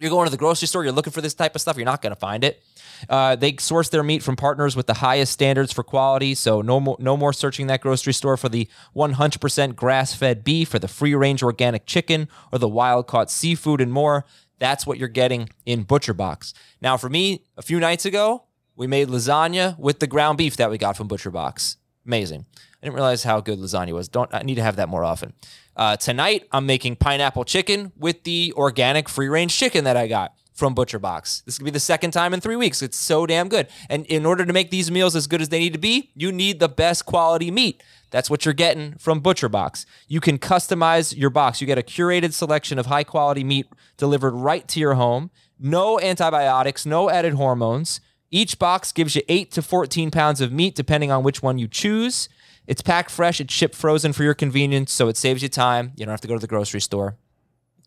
You're 0.00 0.10
going 0.10 0.26
to 0.26 0.30
the 0.30 0.36
grocery 0.36 0.68
store, 0.68 0.84
you're 0.84 0.92
looking 0.92 1.12
for 1.12 1.20
this 1.20 1.34
type 1.34 1.54
of 1.54 1.60
stuff, 1.60 1.76
you're 1.76 1.84
not 1.84 2.02
going 2.02 2.14
to 2.14 2.18
find 2.20 2.44
it. 2.44 2.62
Uh, 3.08 3.34
they 3.36 3.56
source 3.58 3.88
their 3.88 4.02
meat 4.02 4.22
from 4.22 4.36
partners 4.36 4.76
with 4.76 4.86
the 4.86 4.94
highest 4.94 5.32
standards 5.32 5.72
for 5.72 5.82
quality, 5.82 6.34
so 6.34 6.60
no 6.62 6.78
more, 6.78 6.96
no 7.00 7.16
more 7.16 7.32
searching 7.32 7.66
that 7.66 7.80
grocery 7.80 8.12
store 8.12 8.36
for 8.36 8.48
the 8.48 8.68
100% 8.94 9.74
grass 9.74 10.14
fed 10.14 10.44
beef 10.44 10.72
or 10.72 10.78
the 10.78 10.88
free 10.88 11.14
range 11.14 11.42
organic 11.42 11.84
chicken 11.86 12.28
or 12.52 12.58
the 12.58 12.68
wild 12.68 13.06
caught 13.06 13.30
seafood 13.30 13.80
and 13.80 13.92
more. 13.92 14.24
That's 14.58 14.86
what 14.86 14.98
you're 14.98 15.08
getting 15.08 15.48
in 15.66 15.82
Butcher 15.82 16.14
Box. 16.14 16.54
Now, 16.80 16.96
for 16.96 17.08
me, 17.08 17.44
a 17.56 17.62
few 17.62 17.80
nights 17.80 18.04
ago, 18.04 18.44
we 18.76 18.86
made 18.86 19.08
lasagna 19.08 19.76
with 19.78 19.98
the 19.98 20.06
ground 20.06 20.38
beef 20.38 20.56
that 20.56 20.70
we 20.70 20.78
got 20.78 20.96
from 20.96 21.08
Butcher 21.08 21.30
Box. 21.30 21.76
Amazing. 22.08 22.46
I 22.56 22.86
didn't 22.86 22.94
realize 22.94 23.22
how 23.22 23.40
good 23.40 23.58
lasagna 23.58 23.92
was. 23.92 24.08
Don't 24.08 24.32
I 24.34 24.42
need 24.42 24.54
to 24.54 24.62
have 24.62 24.76
that 24.76 24.88
more 24.88 25.04
often. 25.04 25.34
Uh, 25.76 25.94
tonight, 25.96 26.48
I'm 26.50 26.64
making 26.64 26.96
pineapple 26.96 27.44
chicken 27.44 27.92
with 27.98 28.24
the 28.24 28.52
organic 28.56 29.10
free 29.10 29.28
range 29.28 29.56
chicken 29.56 29.84
that 29.84 29.96
I 29.96 30.08
got 30.08 30.32
from 30.54 30.74
Butcher 30.74 30.98
Box. 30.98 31.42
This 31.42 31.58
could 31.58 31.66
be 31.66 31.70
the 31.70 31.78
second 31.78 32.12
time 32.12 32.32
in 32.32 32.40
three 32.40 32.56
weeks. 32.56 32.80
It's 32.80 32.96
so 32.96 33.26
damn 33.26 33.48
good. 33.48 33.68
And 33.90 34.06
in 34.06 34.24
order 34.24 34.46
to 34.46 34.52
make 34.54 34.70
these 34.70 34.90
meals 34.90 35.14
as 35.14 35.26
good 35.26 35.42
as 35.42 35.50
they 35.50 35.58
need 35.58 35.74
to 35.74 35.78
be, 35.78 36.10
you 36.14 36.32
need 36.32 36.60
the 36.60 36.68
best 36.68 37.04
quality 37.04 37.50
meat. 37.50 37.82
That's 38.10 38.30
what 38.30 38.46
you're 38.46 38.54
getting 38.54 38.94
from 38.94 39.20
Butcher 39.20 39.50
Box. 39.50 39.84
You 40.08 40.20
can 40.20 40.38
customize 40.38 41.14
your 41.14 41.30
box. 41.30 41.60
You 41.60 41.66
get 41.66 41.78
a 41.78 41.82
curated 41.82 42.32
selection 42.32 42.78
of 42.78 42.86
high 42.86 43.04
quality 43.04 43.44
meat 43.44 43.66
delivered 43.98 44.32
right 44.32 44.66
to 44.68 44.80
your 44.80 44.94
home. 44.94 45.30
No 45.60 46.00
antibiotics, 46.00 46.86
no 46.86 47.10
added 47.10 47.34
hormones. 47.34 48.00
Each 48.30 48.58
box 48.58 48.92
gives 48.92 49.16
you 49.16 49.22
8 49.28 49.50
to 49.52 49.62
14 49.62 50.10
pounds 50.10 50.40
of 50.40 50.52
meat, 50.52 50.74
depending 50.74 51.10
on 51.10 51.22
which 51.22 51.42
one 51.42 51.58
you 51.58 51.68
choose. 51.68 52.28
It's 52.66 52.82
packed 52.82 53.10
fresh, 53.10 53.40
it's 53.40 53.54
shipped 53.54 53.74
frozen 53.74 54.12
for 54.12 54.22
your 54.22 54.34
convenience, 54.34 54.92
so 54.92 55.08
it 55.08 55.16
saves 55.16 55.42
you 55.42 55.48
time. 55.48 55.92
You 55.96 56.04
don't 56.04 56.12
have 56.12 56.20
to 56.20 56.28
go 56.28 56.34
to 56.34 56.40
the 56.40 56.46
grocery 56.46 56.80
store. 56.80 57.16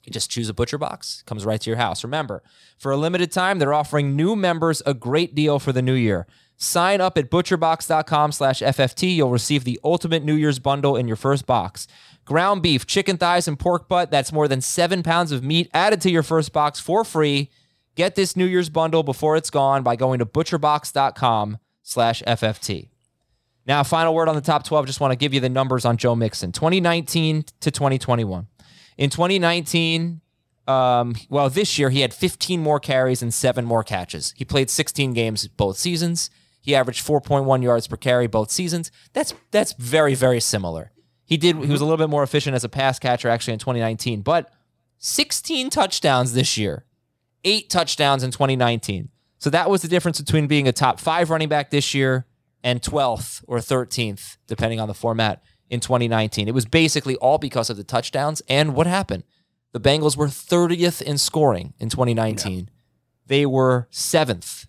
You 0.03 0.11
just 0.11 0.31
choose 0.31 0.49
a 0.49 0.53
butcher 0.53 0.79
box, 0.79 1.21
comes 1.27 1.45
right 1.45 1.61
to 1.61 1.69
your 1.69 1.77
house. 1.77 2.03
Remember, 2.03 2.41
for 2.79 2.91
a 2.91 2.97
limited 2.97 3.31
time, 3.31 3.59
they're 3.59 3.73
offering 3.73 4.15
new 4.15 4.35
members 4.35 4.81
a 4.85 4.95
great 4.95 5.35
deal 5.35 5.59
for 5.59 5.71
the 5.71 5.83
new 5.83 5.93
year. 5.93 6.25
Sign 6.57 7.01
up 7.01 7.17
at 7.17 7.29
butcherbox.com 7.29 8.31
slash 8.31 8.61
FFT. 8.61 9.15
You'll 9.15 9.29
receive 9.29 9.63
the 9.63 9.79
ultimate 9.83 10.23
New 10.23 10.35
Year's 10.35 10.59
bundle 10.59 10.95
in 10.95 11.07
your 11.07 11.15
first 11.17 11.45
box. 11.45 11.87
Ground 12.25 12.61
beef, 12.61 12.85
chicken 12.85 13.17
thighs, 13.17 13.47
and 13.47 13.59
pork 13.59 13.87
butt. 13.87 14.09
That's 14.11 14.31
more 14.31 14.47
than 14.47 14.61
seven 14.61 15.03
pounds 15.03 15.31
of 15.31 15.43
meat 15.43 15.69
added 15.73 16.01
to 16.01 16.11
your 16.11 16.23
first 16.23 16.53
box 16.53 16.79
for 16.79 17.03
free. 17.03 17.49
Get 17.95 18.15
this 18.15 18.35
New 18.35 18.45
Year's 18.45 18.69
bundle 18.69 19.03
before 19.03 19.35
it's 19.35 19.49
gone 19.49 19.83
by 19.83 19.95
going 19.95 20.19
to 20.19 20.25
butcherbox.com 20.25 21.57
slash 21.83 22.23
FFT. 22.23 22.89
Now, 23.65 23.83
final 23.83 24.13
word 24.15 24.27
on 24.27 24.35
the 24.35 24.41
top 24.41 24.63
12. 24.63 24.87
Just 24.87 24.99
want 24.99 25.11
to 25.11 25.15
give 25.15 25.33
you 25.33 25.39
the 25.39 25.49
numbers 25.49 25.85
on 25.85 25.97
Joe 25.97 26.15
Mixon 26.15 26.51
2019 26.51 27.43
to 27.59 27.71
2021. 27.71 28.47
In 28.97 29.09
2019, 29.09 30.21
um, 30.67 31.15
well, 31.29 31.49
this 31.49 31.77
year 31.77 31.89
he 31.89 32.01
had 32.01 32.13
15 32.13 32.61
more 32.61 32.79
carries 32.79 33.21
and 33.21 33.33
seven 33.33 33.65
more 33.65 33.83
catches. 33.83 34.33
He 34.37 34.45
played 34.45 34.69
16 34.69 35.13
games 35.13 35.47
both 35.47 35.77
seasons. 35.77 36.29
He 36.61 36.75
averaged 36.75 37.05
4.1 37.05 37.63
yards 37.63 37.87
per 37.87 37.97
carry 37.97 38.27
both 38.27 38.51
seasons. 38.51 38.91
That's 39.13 39.33
that's 39.49 39.73
very 39.73 40.13
very 40.13 40.39
similar. 40.39 40.91
He 41.25 41.37
did 41.37 41.55
he 41.57 41.71
was 41.71 41.81
a 41.81 41.85
little 41.85 41.97
bit 41.97 42.09
more 42.09 42.23
efficient 42.23 42.55
as 42.55 42.63
a 42.63 42.69
pass 42.69 42.99
catcher 42.99 43.29
actually 43.29 43.53
in 43.53 43.59
2019, 43.59 44.21
but 44.21 44.51
16 44.99 45.71
touchdowns 45.71 46.33
this 46.33 46.57
year. 46.57 46.85
8 47.43 47.69
touchdowns 47.69 48.23
in 48.23 48.31
2019. 48.31 49.09
So 49.37 49.49
that 49.49 49.69
was 49.69 49.81
the 49.81 49.87
difference 49.87 50.19
between 50.19 50.47
being 50.47 50.67
a 50.67 50.71
top 50.71 50.99
5 50.99 51.29
running 51.29 51.49
back 51.49 51.71
this 51.71 51.93
year 51.93 52.25
and 52.63 52.81
12th 52.81 53.43
or 53.47 53.57
13th 53.57 54.37
depending 54.47 54.79
on 54.79 54.87
the 54.87 54.93
format 54.93 55.43
in 55.69 55.79
2019. 55.79 56.47
It 56.47 56.53
was 56.53 56.65
basically 56.65 57.15
all 57.15 57.37
because 57.37 57.69
of 57.69 57.77
the 57.77 57.83
touchdowns 57.83 58.41
and 58.47 58.75
what 58.75 58.85
happened. 58.85 59.23
The 59.71 59.79
Bengals 59.79 60.17
were 60.17 60.27
30th 60.27 61.01
in 61.01 61.17
scoring 61.17 61.73
in 61.79 61.89
2019. 61.89 62.69
They 63.25 63.45
were 63.45 63.87
7th, 63.91 64.67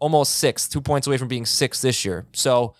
almost 0.00 0.42
6th, 0.42 0.70
2 0.70 0.80
points 0.80 1.06
away 1.06 1.16
from 1.16 1.28
being 1.28 1.44
6th 1.44 1.80
this 1.80 2.04
year. 2.04 2.26
So, 2.32 2.74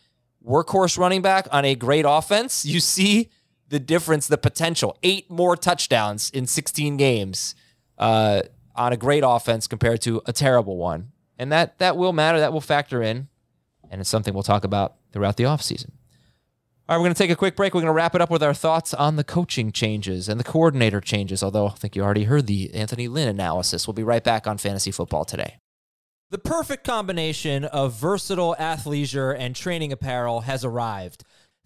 workhorse 0.45 0.99
running 0.99 1.22
back 1.22 1.47
on 1.53 1.64
a 1.64 1.74
great 1.76 2.05
offense, 2.07 2.64
you 2.66 2.80
see 2.80 3.30
the 3.68 3.78
difference, 3.78 4.26
the 4.26 4.38
potential. 4.38 4.99
8 5.05 5.30
more 5.30 5.57
touchdowns 5.57 6.28
in 6.30 6.47
16 6.47 6.97
games. 6.97 7.55
Uh, 7.97 8.43
on 8.81 8.93
a 8.93 8.97
great 8.97 9.22
offense 9.26 9.66
compared 9.66 10.01
to 10.03 10.22
a 10.26 10.33
terrible 10.33 10.76
one. 10.76 11.12
And 11.39 11.53
that 11.53 11.78
that 11.78 11.97
will 11.97 12.12
matter, 12.12 12.41
that 12.41 12.53
will 12.53 12.61
factor 12.61 13.03
in. 13.03 13.28
And 13.91 14.01
it's 14.01 14.11
something 14.11 14.35
we'll 14.35 14.43
talk 14.43 14.64
about 14.64 14.97
throughout 15.12 15.37
the 15.37 15.45
offseason. 15.45 15.91
All 16.89 16.97
right, 16.97 17.01
we're 17.01 17.07
going 17.07 17.14
to 17.14 17.18
take 17.18 17.31
a 17.31 17.37
quick 17.37 17.55
break. 17.55 17.72
We're 17.72 17.83
going 17.83 17.91
to 17.91 17.95
wrap 17.95 18.16
it 18.16 18.20
up 18.20 18.31
with 18.31 18.43
our 18.43 18.55
thoughts 18.55 18.93
on 18.93 19.14
the 19.14 19.22
coaching 19.22 19.70
changes 19.70 20.28
and 20.28 20.41
the 20.41 20.45
coordinator 20.45 21.01
changes, 21.01 21.43
although 21.43 21.68
I 21.68 21.70
think 21.70 21.95
you 21.95 22.03
already 22.03 22.24
heard 22.24 22.47
the 22.47 22.74
Anthony 22.74 23.07
Lynn 23.07 23.28
analysis. 23.28 23.87
We'll 23.87 23.95
be 23.95 24.03
right 24.03 24.24
back 24.24 24.49
on 24.49 24.59
Fantasy 24.59 24.91
Football 24.91 25.24
today. 25.24 25.59
The 26.31 26.39
perfect 26.39 26.85
combination 26.85 27.64
of 27.64 27.95
versatile 27.95 28.57
athleisure 28.59 29.37
and 29.37 29.55
training 29.55 29.93
apparel 29.93 30.43
has 30.43 30.64
arrived. 30.64 31.22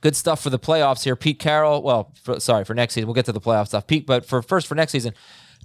Good 0.00 0.16
stuff 0.16 0.42
for 0.42 0.50
the 0.50 0.58
playoffs 0.58 1.04
here. 1.04 1.16
Pete 1.16 1.38
Carroll, 1.38 1.82
well, 1.82 2.12
for, 2.22 2.40
sorry, 2.40 2.64
for 2.64 2.74
next 2.74 2.94
season. 2.94 3.06
We'll 3.06 3.14
get 3.14 3.26
to 3.26 3.32
the 3.32 3.40
playoff 3.40 3.68
stuff. 3.68 3.86
Pete, 3.86 4.06
but 4.06 4.24
for 4.24 4.40
first 4.42 4.66
for 4.66 4.74
next 4.74 4.92
season, 4.92 5.12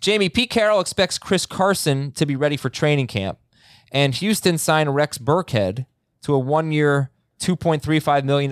Jamie, 0.02 0.28
Pete 0.28 0.50
Carroll 0.50 0.82
expects 0.82 1.18
Chris 1.18 1.46
Carson 1.46 2.12
to 2.14 2.26
be 2.26 2.36
ready 2.36 2.58
for 2.58 2.70
training 2.70 3.08
camp. 3.08 3.40
And 3.92 4.14
Houston 4.16 4.58
signed 4.58 4.94
Rex 4.94 5.18
Burkhead 5.18 5.86
to 6.24 6.34
a 6.34 6.40
one-year 6.40 7.12
$2.35 7.40 8.24
million 8.24 8.50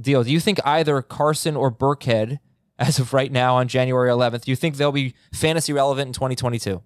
deal. 0.00 0.24
Do 0.24 0.32
you 0.32 0.40
think 0.40 0.58
either 0.64 1.02
Carson 1.02 1.54
or 1.56 1.70
Burkhead, 1.70 2.38
as 2.78 2.98
of 2.98 3.12
right 3.12 3.30
now 3.30 3.56
on 3.56 3.68
January 3.68 4.10
11th, 4.10 4.44
do 4.44 4.50
you 4.50 4.56
think 4.56 4.76
they'll 4.76 4.90
be 4.90 5.14
fantasy 5.32 5.72
relevant 5.72 6.08
in 6.08 6.12
2022? 6.12 6.82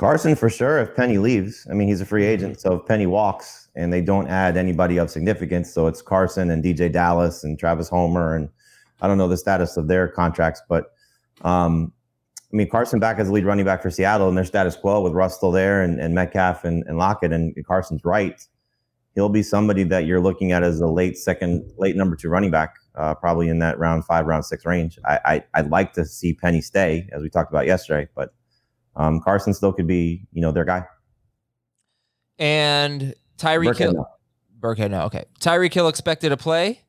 Carson 0.00 0.34
for 0.34 0.48
sure. 0.48 0.78
If 0.78 0.96
Penny 0.96 1.18
leaves, 1.18 1.66
I 1.70 1.74
mean, 1.74 1.86
he's 1.86 2.00
a 2.00 2.06
free 2.06 2.24
agent. 2.24 2.58
So 2.58 2.76
if 2.76 2.86
Penny 2.86 3.04
walks 3.04 3.68
and 3.76 3.92
they 3.92 4.00
don't 4.00 4.28
add 4.28 4.56
anybody 4.56 4.96
of 4.96 5.10
significance, 5.10 5.70
so 5.70 5.86
it's 5.88 6.00
Carson 6.00 6.50
and 6.50 6.64
DeeJay 6.64 6.90
Dallas 6.90 7.44
and 7.44 7.58
Travis 7.58 7.90
Homer, 7.90 8.34
and 8.34 8.48
I 9.02 9.08
don't 9.08 9.18
know 9.18 9.28
the 9.28 9.36
status 9.36 9.76
of 9.76 9.88
their 9.88 10.08
contracts, 10.08 10.62
but 10.70 10.94
um, 11.42 11.92
I 12.50 12.56
mean, 12.56 12.70
Carson 12.70 12.98
back 12.98 13.18
as 13.18 13.26
the 13.26 13.34
lead 13.34 13.44
running 13.44 13.66
back 13.66 13.82
for 13.82 13.90
Seattle, 13.90 14.26
and 14.26 14.38
their 14.38 14.46
status 14.46 14.74
quo 14.74 15.02
with 15.02 15.12
Russ 15.12 15.36
still 15.36 15.50
there 15.52 15.82
and, 15.82 16.00
and 16.00 16.14
Metcalf 16.14 16.64
and, 16.64 16.82
and 16.86 16.96
Lockett, 16.96 17.30
and 17.30 17.54
Carson's 17.66 18.02
right. 18.02 18.42
He'll 19.14 19.28
be 19.28 19.42
somebody 19.42 19.82
that 19.82 20.06
you're 20.06 20.20
looking 20.20 20.50
at 20.50 20.62
as 20.62 20.80
a 20.80 20.86
late 20.86 21.18
second, 21.18 21.70
late 21.76 21.94
number 21.94 22.16
two 22.16 22.30
running 22.30 22.50
back, 22.50 22.74
uh, 22.94 23.14
probably 23.16 23.50
in 23.50 23.58
that 23.58 23.78
round 23.78 24.06
five, 24.06 24.24
round 24.24 24.46
six 24.46 24.64
range. 24.64 24.98
I, 25.04 25.44
I 25.52 25.60
would 25.60 25.70
like 25.70 25.92
to 25.92 26.06
see 26.06 26.32
Penny 26.32 26.62
stay, 26.62 27.06
as 27.12 27.22
we 27.22 27.28
talked 27.28 27.52
about 27.52 27.66
yesterday, 27.66 28.08
but 28.14 28.32
um, 29.00 29.20
Carson 29.20 29.54
still 29.54 29.72
could 29.72 29.86
be, 29.86 30.26
you 30.32 30.42
know, 30.42 30.52
their 30.52 30.64
guy. 30.64 30.84
And 32.38 33.14
Tyreek 33.38 33.76
Hill, 33.76 34.06
Burkhead, 34.60 34.90
no, 34.90 35.02
okay. 35.02 35.24
Tyreek 35.40 35.72
Hill 35.72 35.88
expected 35.88 36.28
to 36.28 36.36
play. 36.36 36.82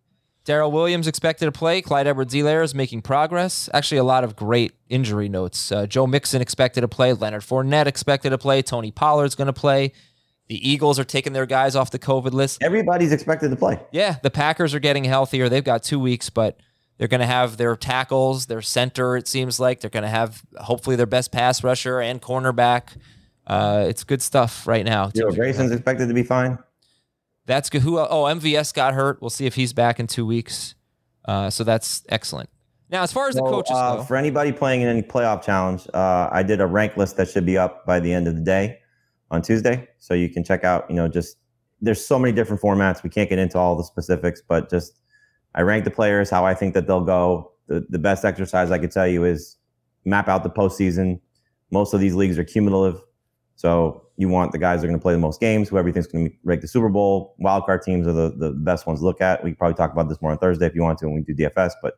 Darrel 0.44 0.72
Williams 0.72 1.08
expected 1.08 1.46
to 1.46 1.52
play. 1.52 1.82
Clyde 1.82 2.08
Edwards-Helaire 2.08 2.64
is 2.64 2.74
making 2.74 3.04
progress. 3.04 3.70
Actually, 3.74 4.00
a 4.00 4.04
lot 4.04 4.24
of 4.24 4.36
great 4.36 4.74
injury 4.90 5.30
notes. 5.30 5.72
Uh, 5.72 5.86
Joe 5.86 6.08
Mixon 6.08 6.42
expected 6.42 6.82
to 6.82 6.88
play. 6.88 7.14
Leonard 7.14 7.44
Fournette 7.44 7.86
expected 7.86 8.32
to 8.32 8.38
play. 8.38 8.62
Tony 8.62 8.92
Pollard's 8.92 9.36
going 9.36 9.48
to 9.48 9.54
play. 9.54 9.94
The 10.48 10.70
Eagles 10.70 11.00
are 11.00 11.04
taking 11.04 11.34
their 11.34 11.46
guys 11.46 11.76
off 11.76 11.92
the 11.92 12.00
COVID 12.00 12.32
list. 12.32 12.62
Everybody's 12.62 13.12
expected 13.12 13.52
to 13.52 13.56
play. 13.56 13.80
Yeah, 13.92 14.18
the 14.24 14.32
Packers 14.32 14.74
are 14.74 14.80
getting 14.80 15.04
healthier. 15.04 15.48
They've 15.48 15.64
got 15.64 15.84
two 15.84 16.00
weeks, 16.00 16.30
but 16.30 16.60
they're 16.98 17.08
going 17.08 17.22
to 17.22 17.28
have 17.28 17.58
their 17.58 17.76
tackles, 17.76 18.46
their 18.46 18.62
center. 18.62 19.18
It 19.18 19.28
seems 19.28 19.60
like 19.60 19.82
they're 19.82 19.90
going 19.90 20.04
to 20.04 20.10
have 20.10 20.44
hopefully 20.58 20.96
their 20.96 21.06
best 21.06 21.32
pass 21.32 21.64
rusher 21.64 22.00
and 22.00 22.22
cornerback. 22.22 22.96
Uh, 23.48 23.86
it's 23.88 24.04
good 24.04 24.22
stuff 24.22 24.68
right 24.68 24.86
now. 24.86 25.10
Joe 25.10 25.32
Grayson's 25.32 25.72
expected 25.72 26.08
to 26.08 26.14
be 26.14 26.24
fine. 26.24 26.58
That's 27.46 27.70
good. 27.70 27.82
Who? 27.82 28.00
Oh, 28.00 28.24
MVS 28.26 28.74
got 28.74 28.94
hurt. 28.94 29.20
We'll 29.22 29.30
see 29.30 29.46
if 29.46 29.56
he's 29.56 29.74
back 29.74 30.00
in 30.00 30.08
two 30.08 30.26
weeks. 30.26 30.76
Uh, 31.26 31.50
so 31.50 31.64
that's 31.64 32.04
excellent. 32.10 32.50
Now, 32.90 33.04
as 33.04 33.14
far 33.14 33.30
as 33.30 33.36
the 33.36 33.42
coaches 33.42 33.76
uh, 33.76 33.98
go, 33.98 34.04
for 34.04 34.18
anybody 34.18 34.52
playing 34.52 34.82
in 34.82 34.88
any 34.88 35.02
playoff 35.02 35.44
challenge, 35.44 35.88
uh, 35.94 36.30
I 36.32 36.44
did 36.44 36.60
a 36.60 36.68
rank 36.68 36.98
list 36.98 37.18
that 37.18 37.30
should 37.30 37.46
be 37.46 37.58
up 37.58 37.86
by 37.86 38.00
the 38.00 38.14
end 38.14 38.28
of 38.28 38.36
the 38.36 38.42
day 38.42 38.80
on 39.32 39.42
Tuesday, 39.42 39.88
so 39.98 40.14
you 40.14 40.30
can 40.30 40.44
check 40.44 40.64
out. 40.64 40.90
You 40.90 40.98
know, 40.98 41.08
just 41.08 41.38
there's 41.82 42.06
so 42.06 42.20
many 42.20 42.34
different 42.34 42.62
formats. 42.62 43.02
We 43.02 43.10
can't 43.10 43.30
get 43.30 43.40
into 43.40 43.58
all 43.58 43.76
the 43.76 43.84
specifics, 43.84 44.42
but 44.46 44.70
just 44.70 45.01
I 45.56 45.62
rank 45.62 45.84
the 45.84 45.92
players 45.92 46.30
how 46.30 46.46
I 46.46 46.54
think 46.54 46.74
that 46.74 46.88
they'll 46.88 47.04
go. 47.04 47.52
The 47.68 47.86
the 47.90 48.00
best 48.00 48.26
exercise 48.26 48.72
I 48.72 48.80
could 48.80 48.92
tell 48.92 49.08
you 49.08 49.24
is 49.24 49.58
map 50.06 50.28
out 50.28 50.44
the 50.44 50.50
postseason. 50.50 51.20
Most 51.72 51.94
of 51.94 52.00
these 52.00 52.16
leagues 52.16 52.38
are 52.38 52.44
cumulative, 52.44 53.02
so 53.56 54.06
you 54.22 54.30
want 54.30 54.52
the 54.52 54.58
guys 54.58 54.82
that 54.82 54.86
are 54.86 54.90
going 54.90 55.00
to 55.00 55.02
play 55.02 55.14
the 55.14 55.20
most 55.20 55.40
games, 55.40 55.70
who 55.70 55.78
everything's 55.78 56.06
going 56.06 56.30
to 56.30 56.36
make 56.44 56.62
the 56.62 56.68
Super 56.68 56.90
Bowl. 56.90 57.36
Wildcard 57.44 57.84
teams 57.84 58.08
are 58.08 58.14
the, 58.14 58.32
the 58.38 58.52
best 58.52 58.86
ones 58.86 59.00
to 59.00 59.06
look 59.06 59.20
at. 59.20 59.44
We 59.44 59.54
probably 59.54 59.74
talk 59.74 59.92
about 59.92 60.10
this 60.10 60.22
more 60.22 60.32
on 60.32 60.38
Thursday 60.38 60.68
if 60.68 60.76
you 60.76 60.84
want 60.84 61.00
to 61.00 61.08
when 61.08 61.16
we 61.16 61.34
do 61.34 61.34
DFS. 61.34 61.72
But 61.82 61.96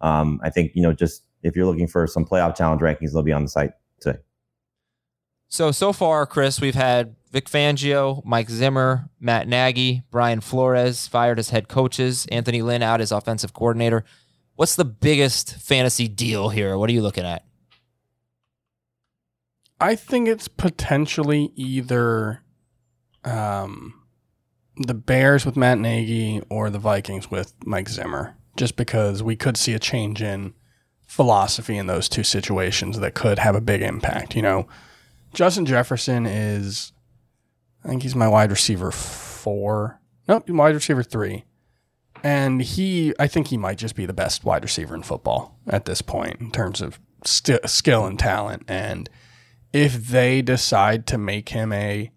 um, 0.00 0.40
I 0.42 0.48
think, 0.48 0.72
you 0.74 0.82
know, 0.82 0.94
just 0.94 1.24
if 1.42 1.54
you're 1.54 1.66
looking 1.66 1.86
for 1.86 2.06
some 2.06 2.24
playoff 2.24 2.56
challenge 2.56 2.80
rankings, 2.80 3.12
they'll 3.12 3.22
be 3.22 3.32
on 3.32 3.42
the 3.42 3.50
site. 3.50 3.72
So, 5.48 5.72
so 5.72 5.92
far, 5.92 6.26
Chris, 6.26 6.60
we've 6.60 6.74
had 6.74 7.16
Vic 7.32 7.46
Fangio, 7.46 8.22
Mike 8.24 8.50
Zimmer, 8.50 9.08
Matt 9.18 9.48
Nagy, 9.48 10.02
Brian 10.10 10.40
Flores 10.40 11.06
fired 11.06 11.38
as 11.38 11.50
head 11.50 11.68
coaches, 11.68 12.26
Anthony 12.30 12.62
Lynn 12.62 12.82
out 12.82 13.00
as 13.00 13.12
offensive 13.12 13.54
coordinator. 13.54 14.04
What's 14.56 14.76
the 14.76 14.84
biggest 14.84 15.54
fantasy 15.54 16.06
deal 16.08 16.50
here? 16.50 16.76
What 16.76 16.90
are 16.90 16.92
you 16.92 17.02
looking 17.02 17.24
at? 17.24 17.44
I 19.80 19.94
think 19.94 20.28
it's 20.28 20.48
potentially 20.48 21.52
either 21.54 22.42
um, 23.24 24.02
the 24.76 24.94
Bears 24.94 25.46
with 25.46 25.56
Matt 25.56 25.78
Nagy 25.78 26.42
or 26.50 26.68
the 26.68 26.78
Vikings 26.78 27.30
with 27.30 27.54
Mike 27.64 27.88
Zimmer, 27.88 28.36
just 28.56 28.76
because 28.76 29.22
we 29.22 29.36
could 29.36 29.56
see 29.56 29.74
a 29.74 29.78
change 29.78 30.20
in 30.20 30.52
philosophy 31.06 31.76
in 31.78 31.86
those 31.86 32.08
two 32.08 32.24
situations 32.24 32.98
that 32.98 33.14
could 33.14 33.38
have 33.38 33.54
a 33.54 33.60
big 33.60 33.80
impact. 33.80 34.34
You 34.34 34.42
know, 34.42 34.68
Justin 35.34 35.66
Jefferson 35.66 36.26
is, 36.26 36.92
I 37.84 37.88
think 37.88 38.02
he's 38.02 38.14
my 38.14 38.28
wide 38.28 38.50
receiver 38.50 38.90
four. 38.90 40.00
Nope, 40.26 40.48
wide 40.50 40.74
receiver 40.74 41.02
three. 41.02 41.44
And 42.22 42.60
he, 42.60 43.14
I 43.18 43.28
think 43.28 43.48
he 43.48 43.56
might 43.56 43.78
just 43.78 43.94
be 43.94 44.06
the 44.06 44.12
best 44.12 44.44
wide 44.44 44.62
receiver 44.62 44.94
in 44.94 45.02
football 45.02 45.58
at 45.68 45.84
this 45.84 46.02
point 46.02 46.40
in 46.40 46.50
terms 46.50 46.80
of 46.80 46.98
st- 47.24 47.68
skill 47.68 48.06
and 48.06 48.18
talent. 48.18 48.64
And 48.66 49.08
if 49.72 49.94
they 50.08 50.42
decide 50.42 51.06
to 51.08 51.18
make 51.18 51.50
him 51.50 51.72
a 51.72 52.10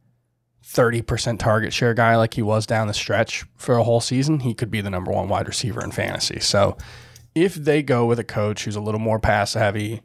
30% 0.65 1.37
target 1.37 1.73
share 1.73 1.93
guy 1.93 2.15
like 2.15 2.33
he 2.33 2.41
was 2.41 2.65
down 2.65 2.87
the 2.87 2.93
stretch 2.93 3.43
for 3.57 3.75
a 3.77 3.83
whole 3.83 3.99
season, 4.01 4.39
he 4.39 4.53
could 4.53 4.71
be 4.71 4.81
the 4.81 4.89
number 4.89 5.11
one 5.11 5.27
wide 5.27 5.47
receiver 5.47 5.83
in 5.83 5.91
fantasy. 5.91 6.39
So 6.39 6.77
if 7.35 7.55
they 7.55 7.83
go 7.83 8.05
with 8.05 8.19
a 8.19 8.23
coach 8.23 8.63
who's 8.63 8.75
a 8.75 8.81
little 8.81 8.99
more 8.99 9.19
pass 9.19 9.53
heavy 9.53 10.01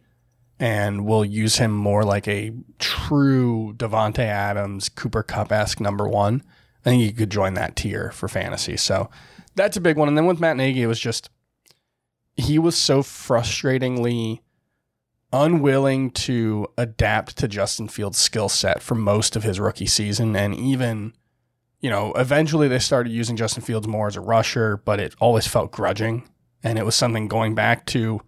and 0.59 1.05
we'll 1.05 1.25
use 1.25 1.57
him 1.57 1.73
more 1.73 2.05
like 2.05 2.27
a 2.27 2.53
true 2.79 3.75
Davante 3.77 4.21
Adams, 4.21 4.89
Cooper 4.89 5.23
Kupp 5.23 5.53
esque 5.53 5.81
number 5.81 6.09
one, 6.09 6.43
I 6.85 6.91
think 6.91 7.03
you 7.03 7.13
could 7.13 7.31
join 7.31 7.55
that 7.55 7.77
tier 7.77 8.11
for 8.13 8.29
fantasy. 8.29 8.77
So 8.77 9.11
that's 9.55 9.77
a 9.77 9.81
big 9.81 9.97
one. 9.97 10.09
And 10.09 10.17
then 10.17 10.27
with 10.27 10.41
Matt 10.41 10.57
Nagy, 10.57 10.83
it 10.83 10.87
was 10.87 11.01
just, 11.01 11.31
he 12.37 12.59
was 12.59 12.77
so 12.77 13.03
frustratingly 13.03 14.41
unwilling 15.33 16.11
to 16.13 16.67
adapt 16.79 17.37
to 17.39 17.49
Justin 17.49 17.89
Fields' 17.89 18.19
skill 18.19 18.49
set 18.49 18.83
for 18.83 18.95
most 18.95 19.37
of 19.37 19.43
his 19.43 19.61
rookie 19.61 19.87
season. 19.87 20.37
And 20.37 20.55
even, 20.55 21.13
you 21.81 21.91
know, 21.91 22.13
eventually 22.15 22.69
they 22.69 22.79
started 22.79 23.11
using 23.11 23.37
Justin 23.37 23.63
Fields 23.63 23.89
more 23.89 24.07
as 24.07 24.17
a 24.17 24.21
rusher, 24.21 24.77
but 24.79 25.01
it 25.01 25.15
always 25.21 25.47
felt 25.47 25.73
grudging. 25.73 26.29
And 26.63 26.79
it 26.79 26.85
was 26.85 26.95
something 26.95 27.29
going 27.29 27.55
back 27.55 27.85
to 27.87 28.21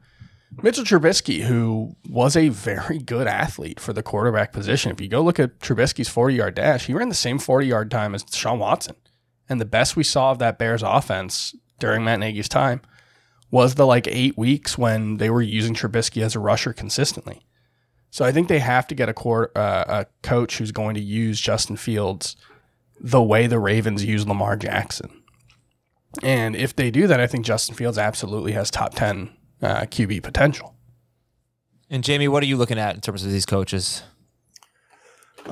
Mitchell 0.63 0.85
Trubisky, 0.85 1.43
who 1.43 1.97
was 2.09 2.37
a 2.37 2.49
very 2.49 2.99
good 2.99 3.27
athlete 3.27 3.79
for 3.79 3.93
the 3.93 4.03
quarterback 4.03 4.53
position. 4.53 4.91
If 4.91 5.01
you 5.01 5.09
go 5.09 5.23
look 5.23 5.39
at 5.39 5.59
Trubisky's 5.59 6.09
40 6.09 6.35
yard 6.35 6.55
dash, 6.55 6.87
he 6.87 6.95
ran 6.95 7.09
the 7.09 7.15
same 7.15 7.39
40 7.39 7.67
yard 7.67 7.91
time 7.91 8.15
as 8.15 8.25
Deshaun 8.25 8.59
Watson. 8.59 8.97
And 9.49 9.61
the 9.61 9.67
best 9.67 9.97
we 9.97 10.05
saw 10.05 10.31
of 10.31 10.39
that 10.39 10.59
Bears 10.59 10.83
offense 10.83 11.55
during 11.79 12.05
Matt 12.05 12.21
Nagy's 12.21 12.49
time 12.49 12.81
was 13.51 13.75
the 13.75 13.87
like 13.87 14.07
eight 14.07 14.37
weeks 14.37 14.77
when 14.77 15.17
they 15.19 15.31
were 15.31 15.43
using 15.43 15.75
Trubisky 15.75 16.23
as 16.23 16.35
a 16.35 16.41
rusher 16.41 16.73
consistently. 16.73 17.47
So 18.11 18.25
I 18.25 18.33
think 18.33 18.49
they 18.49 18.59
have 18.59 18.87
to 18.89 18.95
get 18.95 19.09
a, 19.09 19.15
court, 19.15 19.57
uh, 19.57 19.85
a 19.89 20.07
coach 20.23 20.59
who's 20.59 20.73
going 20.73 20.95
to 20.95 21.01
use 21.01 21.41
Justin 21.41 21.77
Fields 21.77 22.37
the 23.01 23.23
way 23.23 23.47
the 23.47 23.59
Ravens 23.59 24.05
use 24.05 24.27
Lamar 24.27 24.57
Jackson. 24.57 25.23
And 26.23 26.57
if 26.57 26.75
they 26.75 26.91
do 26.91 27.07
that, 27.07 27.21
I 27.21 27.27
think 27.27 27.45
Justin 27.45 27.75
Fields 27.75 27.99
absolutely 27.99 28.53
has 28.53 28.71
top 28.71 28.95
10 28.95 29.31
uh, 29.63 29.83
QB 29.83 30.23
potential. 30.23 30.75
And 31.91 32.05
Jamie, 32.05 32.29
what 32.29 32.43
are 32.43 32.47
you 32.47 32.57
looking 32.57 32.79
at 32.79 32.95
in 32.95 33.01
terms 33.01 33.25
of 33.25 33.33
these 33.33 33.47
coaches? 33.47 34.03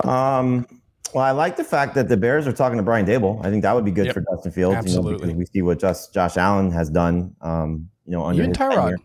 Um, 0.04 0.66
well, 1.14 1.24
I 1.24 1.30
like 1.30 1.56
the 1.56 1.64
fact 1.64 1.94
that 1.94 2.08
the 2.08 2.16
Bears 2.16 2.46
are 2.46 2.52
talking 2.52 2.76
to 2.76 2.82
Brian 2.82 3.06
Daboll. 3.06 3.44
I 3.44 3.50
think 3.50 3.62
that 3.62 3.74
would 3.74 3.84
be 3.84 3.90
good 3.90 4.06
yep. 4.06 4.14
for 4.14 4.24
Justin 4.30 4.52
Fields. 4.52 4.76
Absolutely. 4.76 5.12
You 5.12 5.18
know, 5.18 5.24
because 5.24 5.36
we 5.36 5.46
see 5.46 5.62
what 5.62 5.78
just 5.78 6.12
Josh 6.12 6.36
Allen 6.36 6.70
has 6.72 6.90
done. 6.90 7.34
Um, 7.40 7.88
you 8.04 8.12
know, 8.12 8.24
under 8.24 8.42
even 8.42 8.52
Tyrod, 8.52 8.74
tenure. 8.74 8.96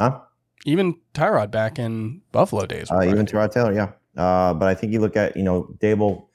huh? 0.00 0.20
Even 0.66 0.96
Tyrod 1.14 1.50
back 1.50 1.78
in 1.78 2.22
Buffalo 2.32 2.66
days. 2.66 2.90
Uh, 2.90 3.02
even 3.02 3.24
Tyrod 3.24 3.52
Taylor, 3.52 3.72
yeah. 3.72 3.92
Uh, 4.16 4.52
but 4.52 4.68
I 4.68 4.74
think 4.74 4.92
you 4.92 5.00
look 5.00 5.16
at 5.16 5.36
you 5.36 5.42
know 5.42 5.74
Dable 5.78 6.26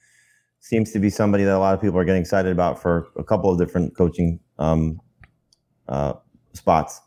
seems 0.59 0.93
to 0.93 0.99
be 0.99 1.09
somebody 1.09 1.43
that 1.43 1.53
a 1.53 1.59
lot 1.59 1.73
of 1.73 1.81
people 1.81 1.99
are 1.99 2.05
getting 2.05 2.21
excited 2.21 2.51
about 2.51 2.81
for 2.81 3.07
a 3.17 3.23
couple 3.23 3.51
of 3.51 3.57
different 3.57 3.97
coaching 3.97 4.39
um, 4.59 5.01
uh, 5.89 6.13
spots. 6.53 7.01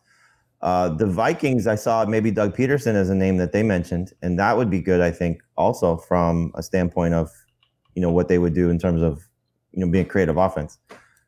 Uh, 0.63 0.89
the 0.89 1.07
Vikings, 1.07 1.67
I 1.67 1.75
saw 1.75 2.05
maybe 2.07 2.31
Doug 2.31 2.57
Pederson 2.57 2.95
as 2.95 3.11
a 3.11 3.15
name 3.15 3.37
that 3.37 3.53
they 3.53 3.63
mentioned, 3.63 4.13
and 4.23 4.39
that 4.39 4.57
would 4.57 4.71
be 4.71 4.81
good. 4.81 5.01
I 5.01 5.11
think 5.11 5.43
also 5.57 5.97
from 5.97 6.53
a 6.55 6.63
standpoint 6.63 7.15
of 7.15 7.31
you 7.95 8.03
know 8.03 8.11
what 8.11 8.29
they 8.29 8.39
would 8.39 8.55
do 8.55 8.71
in 8.71 8.79
terms 8.79 9.03
of 9.03 9.29
you 9.73 9.85
know 9.85 9.91
being 9.91 10.07
creative 10.07 10.37
offense. 10.37 10.79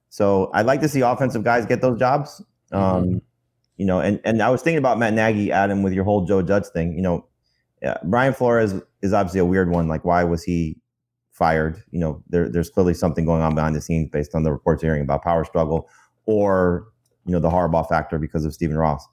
So 0.09 0.51
I'd 0.55 0.67
like 0.67 0.81
to 0.81 0.89
see 0.89 1.03
offensive 1.03 1.45
guys 1.45 1.67
get 1.67 1.83
those 1.83 1.99
jobs. 1.99 2.43
Um, 2.73 2.83
mm-hmm. 2.83 3.17
You 3.77 3.87
know, 3.87 4.01
and 4.01 4.21
and 4.25 4.43
I 4.43 4.51
was 4.51 4.63
thinking 4.63 4.79
about 4.79 4.99
Matt 4.99 5.15
Nagy, 5.15 5.53
Adam, 5.53 5.83
with 5.83 5.93
your 5.93 6.05
whole 6.05 6.25
Joe 6.25 6.43
Judge 6.43 6.67
thing. 6.67 6.95
You 6.95 7.03
know, 7.03 7.27
yeah, 7.83 7.99
Brian 8.05 8.33
Flores 8.33 8.75
is 9.03 9.13
obviously 9.13 9.41
a 9.41 9.45
weird 9.45 9.71
one. 9.71 9.89
Like, 9.89 10.05
why 10.05 10.25
was 10.25 10.43
he 10.43 10.81
fired? 11.31 11.83
You 11.91 12.01
know, 12.01 12.23
there, 12.29 12.49
there's 12.49 12.71
clearly 12.71 12.95
something 12.95 13.25
going 13.25 13.43
on 13.43 13.55
behind 13.55 13.77
the 13.77 13.81
scenes 13.81 14.09
based 14.11 14.35
on 14.35 14.43
the 14.43 14.53
reports 14.53 14.83
hearing 14.83 15.03
about 15.03 15.23
power 15.23 15.45
struggle, 15.45 15.89
or 16.27 16.89
you 17.25 17.33
know, 17.33 17.39
the 17.39 17.51
Harbaugh 17.51 17.89
factor 17.89 18.19
because 18.19 18.45
of 18.45 18.55
Stephen 18.55 18.77
Ross. 18.77 19.07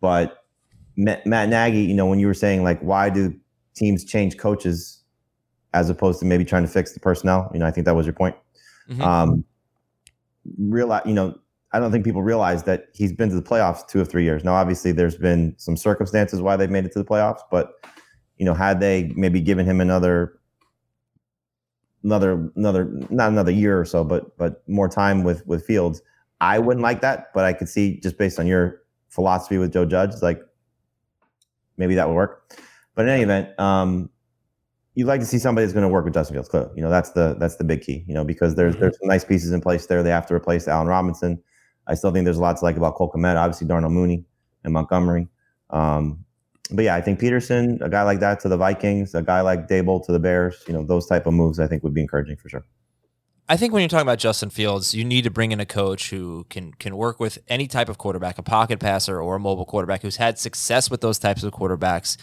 But 0.00 0.44
Matt, 0.96 1.26
Matt 1.26 1.48
Nagy, 1.48 1.80
you 1.80 1.94
know, 1.94 2.06
when 2.06 2.18
you 2.18 2.26
were 2.26 2.34
saying 2.34 2.64
like, 2.64 2.80
why 2.80 3.10
do 3.10 3.34
teams 3.74 4.04
change 4.04 4.36
coaches 4.36 4.98
as 5.74 5.90
opposed 5.90 6.18
to 6.20 6.26
maybe 6.26 6.44
trying 6.44 6.64
to 6.64 6.68
fix 6.68 6.92
the 6.92 7.00
personnel. 7.00 7.50
You 7.52 7.60
know, 7.60 7.66
I 7.66 7.70
think 7.70 7.84
that 7.86 7.94
was 7.94 8.06
your 8.06 8.14
point. 8.14 8.36
Mm-hmm. 8.88 9.02
Um, 9.02 9.44
realize, 10.58 11.02
you 11.06 11.12
know, 11.12 11.38
I 11.72 11.78
don't 11.78 11.92
think 11.92 12.04
people 12.04 12.22
realize 12.22 12.62
that 12.64 12.88
he's 12.94 13.12
been 13.12 13.28
to 13.28 13.34
the 13.34 13.42
playoffs 13.42 13.86
two 13.86 14.00
or 14.00 14.04
three 14.04 14.24
years. 14.24 14.42
Now, 14.44 14.54
obviously, 14.54 14.92
there's 14.92 15.16
been 15.16 15.54
some 15.58 15.76
circumstances 15.76 16.40
why 16.40 16.56
they've 16.56 16.70
made 16.70 16.86
it 16.86 16.92
to 16.92 16.98
the 16.98 17.04
playoffs, 17.04 17.40
but 17.50 17.74
you 18.38 18.44
know, 18.44 18.54
had 18.54 18.80
they 18.80 19.12
maybe 19.16 19.40
given 19.40 19.66
him 19.66 19.80
another, 19.80 20.38
another, 22.04 22.50
another, 22.56 22.84
not 23.10 23.30
another 23.30 23.50
year 23.50 23.78
or 23.78 23.84
so, 23.84 24.04
but 24.04 24.36
but 24.38 24.66
more 24.68 24.88
time 24.88 25.24
with 25.24 25.46
with 25.46 25.66
Fields, 25.66 26.00
I 26.40 26.58
wouldn't 26.58 26.82
like 26.82 27.02
that. 27.02 27.34
But 27.34 27.44
I 27.44 27.52
could 27.52 27.68
see 27.68 28.00
just 28.00 28.16
based 28.16 28.38
on 28.38 28.46
your 28.46 28.80
philosophy 29.08 29.58
with 29.58 29.72
Joe 29.72 29.84
Judge, 29.84 30.22
like 30.22 30.40
maybe 31.76 31.94
that 31.94 32.08
would 32.08 32.14
work. 32.14 32.56
But 32.94 33.06
in 33.06 33.10
any 33.10 33.22
event, 33.22 33.58
um, 33.58 34.10
you'd 34.94 35.06
like 35.06 35.20
to 35.20 35.26
see 35.26 35.38
somebody 35.38 35.64
that's 35.64 35.72
going 35.72 35.84
to 35.84 35.88
work 35.88 36.04
with 36.04 36.14
Justin 36.14 36.34
Fields. 36.34 36.48
Clearly, 36.48 36.70
you 36.76 36.82
know 36.82 36.90
that's 36.90 37.10
the 37.10 37.36
that's 37.38 37.56
the 37.56 37.64
big 37.64 37.82
key. 37.82 38.04
You 38.06 38.14
know 38.14 38.24
because 38.24 38.54
there's 38.54 38.76
there's 38.76 38.98
some 38.98 39.08
nice 39.08 39.24
pieces 39.24 39.52
in 39.52 39.60
place 39.60 39.86
there. 39.86 40.02
They 40.02 40.10
have 40.10 40.26
to 40.26 40.34
replace 40.34 40.68
Allen 40.68 40.88
Robinson. 40.88 41.42
I 41.86 41.94
still 41.94 42.10
think 42.10 42.24
there's 42.24 42.36
a 42.36 42.42
lot 42.42 42.56
to 42.58 42.64
like 42.64 42.76
about 42.76 42.96
Cole 42.96 43.10
Kmet. 43.10 43.36
Obviously, 43.36 43.66
Darnell 43.66 43.90
Mooney 43.90 44.24
and 44.64 44.72
Montgomery. 44.72 45.28
Um, 45.70 46.24
but 46.70 46.84
yeah, 46.84 46.94
I 46.94 47.00
think 47.00 47.18
Pederson, 47.18 47.80
a 47.80 47.88
guy 47.88 48.02
like 48.02 48.20
that 48.20 48.40
to 48.40 48.48
the 48.48 48.56
Vikings, 48.56 49.14
a 49.14 49.22
guy 49.22 49.40
like 49.40 49.68
Daboll 49.68 50.04
to 50.04 50.12
the 50.12 50.18
Bears, 50.18 50.62
you 50.66 50.74
know, 50.74 50.84
those 50.84 51.06
type 51.06 51.26
of 51.26 51.32
moves 51.32 51.58
I 51.58 51.66
think 51.66 51.82
would 51.82 51.94
be 51.94 52.02
encouraging 52.02 52.36
for 52.36 52.48
sure. 52.48 52.64
I 53.50 53.56
think 53.56 53.72
when 53.72 53.80
you're 53.80 53.88
talking 53.88 54.02
about 54.02 54.18
Justin 54.18 54.50
Fields, 54.50 54.92
you 54.94 55.04
need 55.04 55.24
to 55.24 55.30
bring 55.30 55.52
in 55.52 55.60
a 55.60 55.64
coach 55.64 56.10
who 56.10 56.44
can 56.50 56.72
can 56.74 56.96
work 56.96 57.18
with 57.18 57.38
any 57.48 57.66
type 57.66 57.88
of 57.88 57.96
quarterback, 57.96 58.36
a 58.36 58.42
pocket 58.42 58.78
passer 58.78 59.20
or 59.22 59.36
a 59.36 59.40
mobile 59.40 59.64
quarterback 59.64 60.02
who's 60.02 60.16
had 60.16 60.38
success 60.38 60.90
with 60.90 61.00
those 61.00 61.18
types 61.18 61.42
of 61.42 61.52
quarterbacks. 61.54 62.18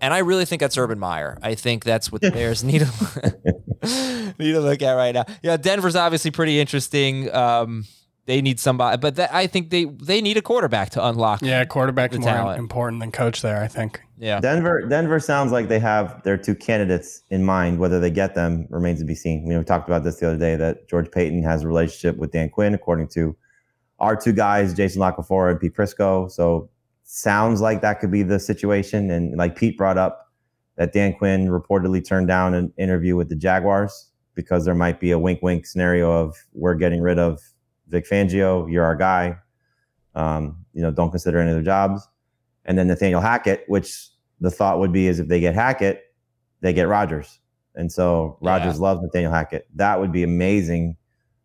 And 0.00 0.14
I 0.14 0.18
really 0.18 0.46
think 0.46 0.60
that's 0.60 0.78
Urban 0.78 0.98
Meyer. 0.98 1.38
I 1.42 1.54
think 1.54 1.84
that's 1.84 2.10
what 2.10 2.22
the 2.22 2.30
Bears 2.30 2.64
need 2.64 2.80
to 2.80 4.34
need 4.38 4.52
to 4.52 4.60
look 4.60 4.80
at 4.80 4.92
right 4.92 5.14
now. 5.14 5.26
Yeah, 5.42 5.58
Denver's 5.58 5.96
obviously 5.96 6.30
pretty 6.30 6.58
interesting. 6.58 7.32
Um, 7.34 7.84
they 8.26 8.40
need 8.40 8.60
somebody, 8.60 8.98
but 8.98 9.16
that, 9.16 9.34
I 9.34 9.46
think 9.46 9.70
they 9.70 9.84
they 9.84 10.20
need 10.20 10.36
a 10.36 10.42
quarterback 10.42 10.90
to 10.90 11.06
unlock. 11.06 11.42
Yeah, 11.42 11.64
quarterback's 11.64 12.14
The 12.14 12.20
more 12.20 12.30
talent. 12.30 12.58
important 12.60 13.00
than 13.00 13.10
coach 13.10 13.42
there, 13.42 13.60
I 13.60 13.68
think. 13.68 14.00
Yeah. 14.16 14.38
Denver, 14.38 14.86
Denver 14.88 15.18
sounds 15.18 15.50
like 15.50 15.68
they 15.68 15.80
have 15.80 16.22
their 16.22 16.36
two 16.36 16.54
candidates 16.54 17.22
in 17.30 17.44
mind. 17.44 17.80
Whether 17.80 17.98
they 17.98 18.10
get 18.10 18.34
them 18.36 18.66
remains 18.70 19.00
to 19.00 19.04
be 19.04 19.16
seen. 19.16 19.44
You 19.44 19.54
know, 19.54 19.58
we 19.58 19.64
talked 19.64 19.88
about 19.88 20.04
this 20.04 20.16
the 20.20 20.28
other 20.28 20.38
day 20.38 20.54
that 20.54 20.88
George 20.88 21.10
Paton 21.10 21.42
has 21.42 21.64
a 21.64 21.68
relationship 21.68 22.16
with 22.16 22.30
Dan 22.30 22.48
Quinn, 22.48 22.74
according 22.74 23.08
to 23.08 23.36
our 23.98 24.14
two 24.14 24.32
guys, 24.32 24.74
Jason 24.74 25.00
La 25.00 25.12
Canfora 25.12 25.50
and 25.50 25.60
Pete 25.60 25.74
Prisco. 25.74 26.30
So 26.30 26.70
sounds 27.04 27.60
like 27.60 27.80
that 27.82 27.98
could 27.98 28.12
be 28.12 28.22
the 28.22 28.38
situation. 28.38 29.10
And 29.10 29.36
like 29.36 29.56
Pete 29.56 29.76
brought 29.76 29.98
up, 29.98 30.28
that 30.76 30.92
Dan 30.92 31.12
Quinn 31.12 31.48
reportedly 31.48 32.06
turned 32.06 32.28
down 32.28 32.54
an 32.54 32.72
interview 32.78 33.16
with 33.16 33.28
the 33.28 33.36
Jaguars 33.36 34.10
because 34.34 34.64
there 34.64 34.74
might 34.74 35.00
be 35.00 35.10
a 35.10 35.18
wink-wink 35.18 35.66
scenario 35.66 36.10
of 36.10 36.36
we're 36.54 36.74
getting 36.74 37.02
rid 37.02 37.18
of 37.18 37.40
Vic 37.88 38.06
Fangio, 38.08 38.70
you're 38.70 38.84
our 38.84 38.96
guy. 38.96 39.38
Um, 40.14 40.64
you 40.72 40.82
know, 40.82 40.90
don't 40.90 41.10
consider 41.10 41.38
any 41.38 41.50
other 41.50 41.62
jobs. 41.62 42.06
And 42.64 42.78
then 42.78 42.86
Nathaniel 42.86 43.20
Hackett, 43.20 43.64
which 43.66 44.08
the 44.40 44.50
thought 44.50 44.78
would 44.78 44.92
be 44.92 45.08
is 45.08 45.18
if 45.18 45.28
they 45.28 45.40
get 45.40 45.54
Hackett, 45.54 46.02
they 46.60 46.72
get 46.72 46.88
Rodgers. 46.88 47.40
And 47.74 47.90
so 47.90 48.38
Rodgers 48.40 48.78
loves 48.78 49.00
Nathaniel 49.02 49.32
Hackett. 49.32 49.66
That 49.74 49.98
would 49.98 50.12
be 50.12 50.22
amazing 50.22 50.96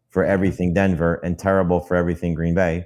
for 0.10 0.24
everything 0.24 0.74
Denver 0.74 1.16
and 1.24 1.38
terrible 1.40 1.80
for 1.80 1.96
everything 1.96 2.34
Green 2.34 2.54
Bay. 2.54 2.86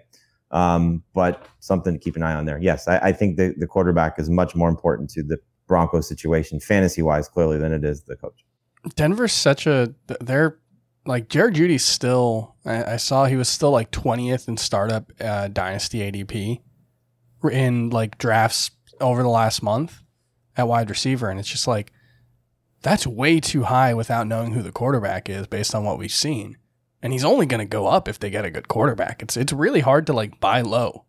Um, 0.51 1.03
but 1.13 1.47
something 1.59 1.93
to 1.93 1.99
keep 1.99 2.15
an 2.15 2.23
eye 2.23 2.33
on 2.33 2.45
there. 2.45 2.59
Yes, 2.61 2.87
I, 2.87 2.97
I 2.97 3.11
think 3.13 3.37
the, 3.37 3.55
the 3.57 3.67
quarterback 3.67 4.19
is 4.19 4.29
much 4.29 4.53
more 4.53 4.69
important 4.69 5.09
to 5.11 5.23
the 5.23 5.37
Broncos 5.67 6.07
situation, 6.07 6.59
fantasy 6.59 7.01
wise, 7.01 7.29
clearly, 7.29 7.57
than 7.57 7.71
it 7.71 7.85
is 7.85 8.03
the 8.03 8.17
coach. 8.17 8.43
Denver's 8.95 9.31
such 9.31 9.65
a 9.65 9.93
they're 10.19 10.59
like 11.05 11.29
Jerry 11.29 11.53
Jeudy's 11.53 11.85
still. 11.85 12.50
I, 12.65 12.93
I 12.93 12.97
saw 12.97 13.25
he 13.25 13.35
was 13.35 13.49
still 13.49 13.71
like 13.71 13.91
twentieth 13.91 14.47
in 14.47 14.57
startup 14.57 15.11
uh, 15.19 15.47
dynasty 15.47 15.99
ADP 15.99 16.61
in 17.51 17.89
like 17.89 18.17
drafts 18.17 18.71
over 18.99 19.23
the 19.23 19.29
last 19.29 19.63
month 19.63 20.01
at 20.55 20.67
wide 20.67 20.89
receiver, 20.89 21.29
and 21.29 21.39
it's 21.39 21.49
just 21.49 21.67
like 21.67 21.91
that's 22.81 23.05
way 23.05 23.39
too 23.39 23.63
high 23.63 23.93
without 23.93 24.27
knowing 24.27 24.53
who 24.53 24.61
the 24.61 24.71
quarterback 24.71 25.29
is 25.29 25.47
based 25.47 25.73
on 25.75 25.83
what 25.83 25.97
we've 25.99 26.11
seen. 26.11 26.57
And 27.03 27.13
he's 27.13 27.25
only 27.25 27.45
going 27.47 27.59
to 27.59 27.65
go 27.65 27.87
up 27.87 28.07
if 28.07 28.19
they 28.19 28.29
get 28.29 28.45
a 28.45 28.51
good 28.51 28.67
quarterback. 28.67 29.23
It's 29.23 29.35
it's 29.37 29.53
really 29.53 29.79
hard 29.81 30.05
to 30.07 30.13
like 30.13 30.39
buy 30.39 30.61
low 30.61 31.05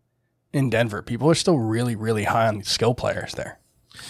in 0.51 0.69
Denver. 0.69 1.01
People 1.03 1.29
are 1.29 1.35
still 1.35 1.59
really 1.59 1.95
really 1.95 2.23
high 2.23 2.47
on 2.47 2.63
skill 2.63 2.95
players 2.95 3.33
there. 3.33 3.59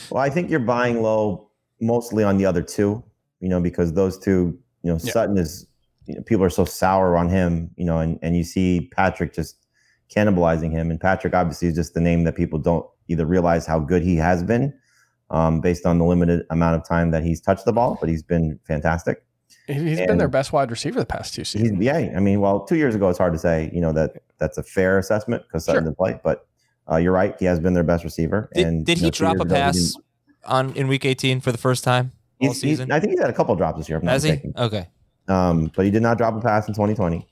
Well, 0.10 0.24
I 0.24 0.30
think 0.30 0.50
you're 0.50 0.60
buying 0.62 1.02
low 1.02 1.50
mostly 1.82 2.24
on 2.24 2.38
the 2.38 2.46
other 2.46 2.62
two, 2.62 3.04
you 3.42 3.50
know, 3.50 3.60
because 3.60 3.92
those 3.92 4.18
two, 4.18 4.58
you 4.82 4.92
know, 4.92 4.98
Yeah. 5.04 5.12
Sutton 5.12 5.38
is, 5.38 5.68
you 6.06 6.16
know, 6.16 6.22
people 6.24 6.44
are 6.44 6.50
so 6.50 6.66
sour 6.66 7.16
on 7.18 7.30
him, 7.30 7.72
you 7.78 7.86
know, 7.86 8.00
and, 8.00 8.20
and 8.22 8.36
you 8.36 8.44
see 8.44 8.90
Patrick 8.96 9.34
just 9.34 9.58
cannibalizing 10.14 10.72
him. 10.72 10.92
And 10.92 11.00
Patrick 11.00 11.34
obviously 11.34 11.68
is 11.70 11.76
just 11.76 11.94
the 11.94 12.02
name 12.02 12.24
that 12.26 12.36
people 12.36 12.60
don't 12.60 12.86
either 13.08 13.26
realize 13.26 13.66
how 13.66 13.80
good 13.80 14.04
he 14.04 14.16
has 14.18 14.44
been 14.44 14.74
um, 15.30 15.62
based 15.62 15.86
on 15.86 15.98
the 15.98 16.06
limited 16.06 16.46
amount 16.50 16.76
of 16.76 16.88
time 16.88 17.12
that 17.12 17.24
he's 17.24 17.42
touched 17.42 17.66
the 17.66 17.74
ball, 17.74 17.98
but 18.00 18.10
he's 18.10 18.24
been 18.24 18.60
fantastic. 18.68 19.24
He- 19.68 19.74
He's 19.74 20.00
been 20.00 20.18
their 20.18 20.28
best 20.28 20.52
wide 20.52 20.70
receiver 20.72 21.00
the 21.00 21.06
past 21.06 21.34
two 21.34 21.44
seasons. 21.46 21.82
yeah, 21.82 21.96
I 22.16 22.20
mean, 22.20 22.42
well, 22.42 22.62
two 22.66 22.76
years 22.76 22.96
ago, 22.96 23.08
it's 23.10 23.18
hard 23.18 23.32
to 23.34 23.40
say, 23.40 23.70
you 23.74 23.80
know, 23.80 23.94
that 23.94 24.24
that's 24.38 24.58
a 24.58 24.64
fair 24.64 24.98
assessment 25.00 25.44
because 25.48 25.64
Sutton 25.66 25.84
Sure. 25.84 25.90
didn't 25.90 25.98
play, 25.98 26.20
but 26.24 26.48
uh, 26.92 26.98
you're 26.98 27.14
right. 27.14 27.34
He 27.40 27.46
has 27.46 27.60
been 27.62 27.74
their 27.74 27.84
best 27.84 28.04
receiver. 28.04 28.50
Did, 28.54 28.68
and 28.68 28.86
did 28.86 28.98
he 28.98 29.06
know, 29.06 29.10
drop 29.12 29.40
a 29.40 29.46
pass 29.46 29.76
didn't- 29.76 30.04
on 30.46 30.74
in 30.76 30.90
week 30.90 31.06
18 31.06 31.40
for 31.40 31.54
the 31.54 31.58
first 31.58 31.84
time 31.86 32.12
all 32.42 32.50
He's, 32.50 32.62
he's, 32.62 32.72
season? 32.72 32.92
I 32.92 33.00
think 33.00 33.12
he's 33.12 33.22
had 33.22 33.30
a 33.30 33.34
couple 33.34 33.56
drops 33.56 33.78
this 33.78 33.88
year. 33.88 33.98
if 34.00 34.04
I'm 34.04 34.08
not 34.08 34.12
Has 34.14 34.24
he? 34.24 34.32
mistaken. 34.32 34.54
Okay. 34.58 34.88
Um, 35.28 35.72
but 35.76 35.86
he 35.86 35.92
did 35.92 36.02
not 36.02 36.18
drop 36.18 36.36
a 36.36 36.42
pass 36.42 36.68
in 36.68 36.74
2020. 36.74 37.26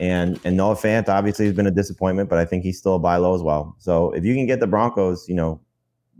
And 0.00 0.40
and 0.44 0.56
Noah 0.56 0.74
Fant 0.74 1.08
obviously 1.08 1.46
has 1.46 1.54
been 1.54 1.66
a 1.66 1.70
disappointment, 1.70 2.28
but 2.28 2.38
I 2.38 2.44
think 2.44 2.64
he's 2.64 2.78
still 2.78 2.96
a 2.96 2.98
buy 2.98 3.16
low 3.16 3.34
as 3.34 3.42
well. 3.42 3.76
So 3.78 4.10
if 4.12 4.24
you 4.24 4.34
can 4.34 4.46
get 4.46 4.60
the 4.60 4.66
Broncos, 4.66 5.28
you 5.28 5.34
know, 5.34 5.60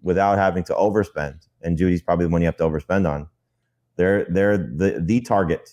without 0.02 0.38
having 0.38 0.62
to 0.64 0.74
overspend, 0.74 1.46
and 1.62 1.78
Jeudy's 1.78 2.02
probably 2.02 2.26
the 2.26 2.30
one 2.30 2.42
you 2.42 2.46
have 2.46 2.56
to 2.58 2.64
overspend 2.64 3.08
on, 3.08 3.28
they're 3.96 4.24
they're 4.26 4.58
the 4.58 5.02
the 5.04 5.20
target. 5.20 5.70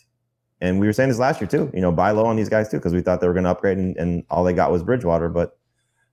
And 0.61 0.79
we 0.79 0.87
were 0.87 0.93
saying 0.93 1.09
this 1.09 1.19
last 1.19 1.39
year 1.39 1.47
too. 1.47 1.69
You 1.73 1.81
know, 1.81 1.91
buy 1.91 2.11
low 2.11 2.25
on 2.25 2.35
these 2.35 2.49
guys 2.49 2.69
too 2.69 2.77
because 2.77 2.93
we 2.93 3.01
thought 3.01 3.21
they 3.21 3.27
were 3.27 3.33
going 3.33 3.45
to 3.45 3.49
upgrade, 3.49 3.77
and, 3.77 3.95
and 3.97 4.23
all 4.29 4.43
they 4.43 4.53
got 4.53 4.71
was 4.71 4.81
Bridgewater. 4.83 5.29
But 5.29 5.57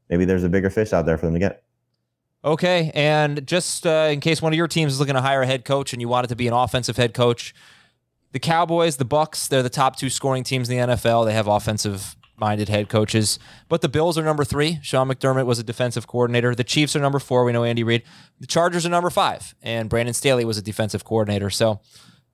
maybe 0.08 0.24
there's 0.24 0.44
a 0.44 0.48
bigger 0.48 0.70
fish 0.70 0.92
out 0.92 1.06
there 1.06 1.16
for 1.16 1.26
them 1.26 1.34
to 1.34 1.40
get. 1.40 1.62
Okay, 2.44 2.92
and 2.94 3.44
just 3.46 3.86
uh, 3.86 4.08
in 4.10 4.20
case 4.20 4.40
one 4.40 4.52
of 4.52 4.56
your 4.56 4.68
teams 4.68 4.92
is 4.92 5.00
looking 5.00 5.14
to 5.14 5.20
hire 5.20 5.42
a 5.42 5.46
head 5.46 5.64
coach 5.64 5.92
and 5.92 6.00
you 6.00 6.08
want 6.08 6.26
it 6.26 6.28
to 6.28 6.36
be 6.36 6.46
an 6.46 6.52
offensive 6.52 6.96
head 6.96 7.12
coach, 7.12 7.54
the 8.36 8.40
Cowboys, 8.40 8.98
the 8.98 9.06
Bucs, 9.06 9.48
they're 9.48 9.62
the 9.62 9.70
top 9.70 9.96
two 9.96 10.10
scoring 10.10 10.44
teams 10.44 10.68
in 10.68 10.76
the 10.76 10.94
NFL. 10.94 11.24
They 11.24 11.32
have 11.32 11.46
offensive-minded 11.46 12.68
head 12.68 12.90
coaches, 12.90 13.38
but 13.70 13.80
the 13.80 13.88
Bills 13.88 14.18
are 14.18 14.22
number 14.22 14.44
three. 14.44 14.78
Sean 14.82 15.08
McDermott 15.08 15.46
was 15.46 15.58
a 15.58 15.62
defensive 15.62 16.06
coordinator. 16.06 16.54
The 16.54 16.62
Chiefs 16.62 16.94
are 16.94 17.00
number 17.00 17.18
four. 17.18 17.46
We 17.46 17.52
know 17.52 17.64
Andy 17.64 17.82
Reid. 17.82 18.02
The 18.38 18.46
Chargers 18.46 18.84
are 18.84 18.90
number 18.90 19.08
five, 19.08 19.54
and 19.62 19.88
Brandon 19.88 20.12
Staley 20.12 20.44
was 20.44 20.58
a 20.58 20.62
defensive 20.62 21.02
coordinator. 21.02 21.48
So. 21.48 21.80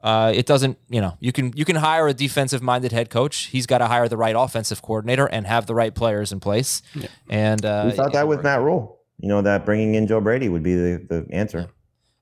Uh, 0.02 0.32
it 0.34 0.46
doesn't, 0.46 0.76
you 0.88 1.00
know, 1.00 1.16
you 1.20 1.30
can 1.30 1.52
you 1.54 1.64
can 1.64 1.76
hire 1.76 2.08
a 2.08 2.12
defensive-minded 2.12 2.90
head 2.90 3.08
coach. 3.08 3.44
He's 3.52 3.66
got 3.66 3.78
to 3.78 3.86
hire 3.86 4.08
the 4.08 4.16
right 4.16 4.34
offensive 4.36 4.82
coordinator 4.82 5.26
and 5.26 5.46
have 5.46 5.66
the 5.66 5.76
right 5.76 5.94
players 5.94 6.32
in 6.32 6.40
place. 6.40 6.82
And 7.28 7.64
uh, 7.64 7.84
We 7.86 7.92
thought 7.92 8.12
that 8.14 8.26
with 8.26 8.42
Matt 8.42 8.62
Rhule. 8.62 8.98
You 9.20 9.28
know 9.28 9.42
that 9.42 9.64
bringing 9.64 9.94
in 9.94 10.08
Joe 10.08 10.20
Brady 10.20 10.48
would 10.48 10.64
be 10.64 10.74
the, 10.74 11.06
the 11.08 11.26
answer. 11.32 11.68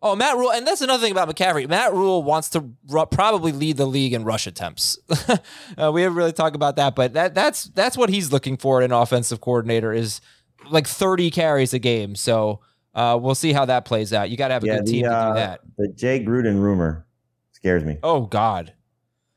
Oh, 0.02 0.16
Matt 0.16 0.36
Rhule, 0.38 0.50
and 0.50 0.66
that's 0.66 0.80
another 0.80 1.02
thing 1.02 1.12
about 1.12 1.28
McCaffrey. 1.28 1.68
Matt 1.68 1.92
Rhule 1.92 2.22
wants 2.22 2.48
to 2.50 2.70
ru- 2.88 3.04
probably 3.06 3.52
lead 3.52 3.76
the 3.76 3.86
league 3.86 4.14
in 4.14 4.24
rush 4.24 4.46
attempts. 4.46 4.98
uh, 5.76 5.90
we 5.92 6.02
haven't 6.02 6.16
really 6.16 6.32
talked 6.32 6.56
about 6.56 6.76
that, 6.76 6.94
but 6.94 7.12
that 7.12 7.34
that's 7.34 7.64
that's 7.64 7.98
what 7.98 8.08
he's 8.08 8.32
looking 8.32 8.56
for 8.56 8.80
in 8.80 8.92
an 8.92 8.96
offensive 8.96 9.42
coordinator 9.42 9.92
is 9.92 10.22
like 10.70 10.86
30 10.86 11.30
carries 11.30 11.74
a 11.74 11.78
game. 11.78 12.14
So 12.14 12.60
uh, 12.94 13.18
we'll 13.20 13.34
see 13.34 13.52
how 13.52 13.66
that 13.66 13.84
plays 13.84 14.12
out. 14.14 14.30
You 14.30 14.38
got 14.38 14.48
to 14.48 14.54
have 14.54 14.64
a 14.64 14.66
good 14.66 14.86
team 14.86 15.04
to 15.04 15.12
uh, 15.12 15.28
do 15.28 15.34
that. 15.34 15.60
the 15.76 15.88
Jay 15.88 16.24
Gruden 16.24 16.60
rumor 16.62 17.06
scares 17.52 17.84
me. 17.84 17.98
Oh 18.02 18.22
God, 18.22 18.72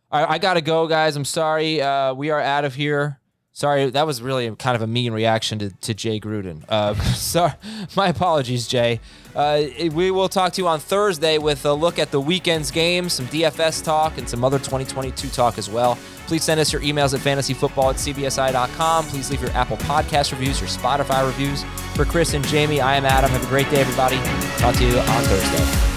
I, 0.09 0.35
I 0.35 0.37
gotta 0.37 0.61
go, 0.61 0.87
guys. 0.87 1.17
I'm 1.17 1.25
sorry. 1.25 1.81
Uh, 1.81 2.13
we 2.13 2.29
are 2.29 2.39
out 2.39 2.63
of 2.63 2.73
here. 2.73 3.19
Sorry, 3.55 3.87
that 3.91 4.07
was 4.07 4.19
really 4.19 4.53
kind 4.55 4.75
of 4.75 4.81
a 4.81 4.87
mean 4.87 5.13
reaction 5.13 5.59
to, 5.59 5.69
to 5.69 5.93
Jay 5.93 6.19
Gruden. 6.19 6.63
Uh, 6.67 6.95
sorry, 7.13 7.53
my 7.95 8.07
apologies, 8.07 8.67
Jay. 8.67 8.99
Uh, 9.35 9.65
we 9.91 10.09
will 10.09 10.27
talk 10.27 10.53
to 10.53 10.61
you 10.61 10.67
on 10.67 10.79
Thursday 10.79 11.37
with 11.37 11.63
a 11.65 11.73
look 11.73 11.99
at 11.99 12.09
the 12.09 12.19
weekend's 12.19 12.71
games, 12.71 13.13
some 13.13 13.27
DFS 13.27 13.83
talk, 13.83 14.17
and 14.17 14.27
some 14.27 14.43
other 14.43 14.57
2022 14.57 15.29
talk 15.29 15.59
as 15.59 15.69
well. 15.69 15.99
Please 16.25 16.43
send 16.43 16.59
us 16.59 16.73
your 16.73 16.81
emails 16.81 17.13
at 17.13 17.19
fantasyfootball 17.19 17.91
at 17.91 17.97
cbsi.com. 17.97 19.05
Please 19.05 19.29
leave 19.29 19.41
your 19.41 19.51
Apple 19.51 19.77
Podcast 19.77 20.31
reviews, 20.31 20.59
your 20.59 20.69
Spotify 20.69 21.23
reviews. 21.23 21.63
For 21.95 22.05
Chris 22.05 22.33
and 22.33 22.45
Jamie, 22.47 22.81
I 22.81 22.95
am 22.95 23.05
Adam. 23.05 23.29
Have 23.29 23.43
a 23.43 23.47
great 23.47 23.69
day, 23.69 23.81
everybody. 23.81 24.17
Talk 24.57 24.75
to 24.77 24.83
you 24.83 24.97
on 24.97 25.23
Thursday. 25.25 25.89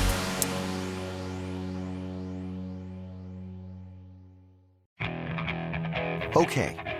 Okay, 6.36 6.76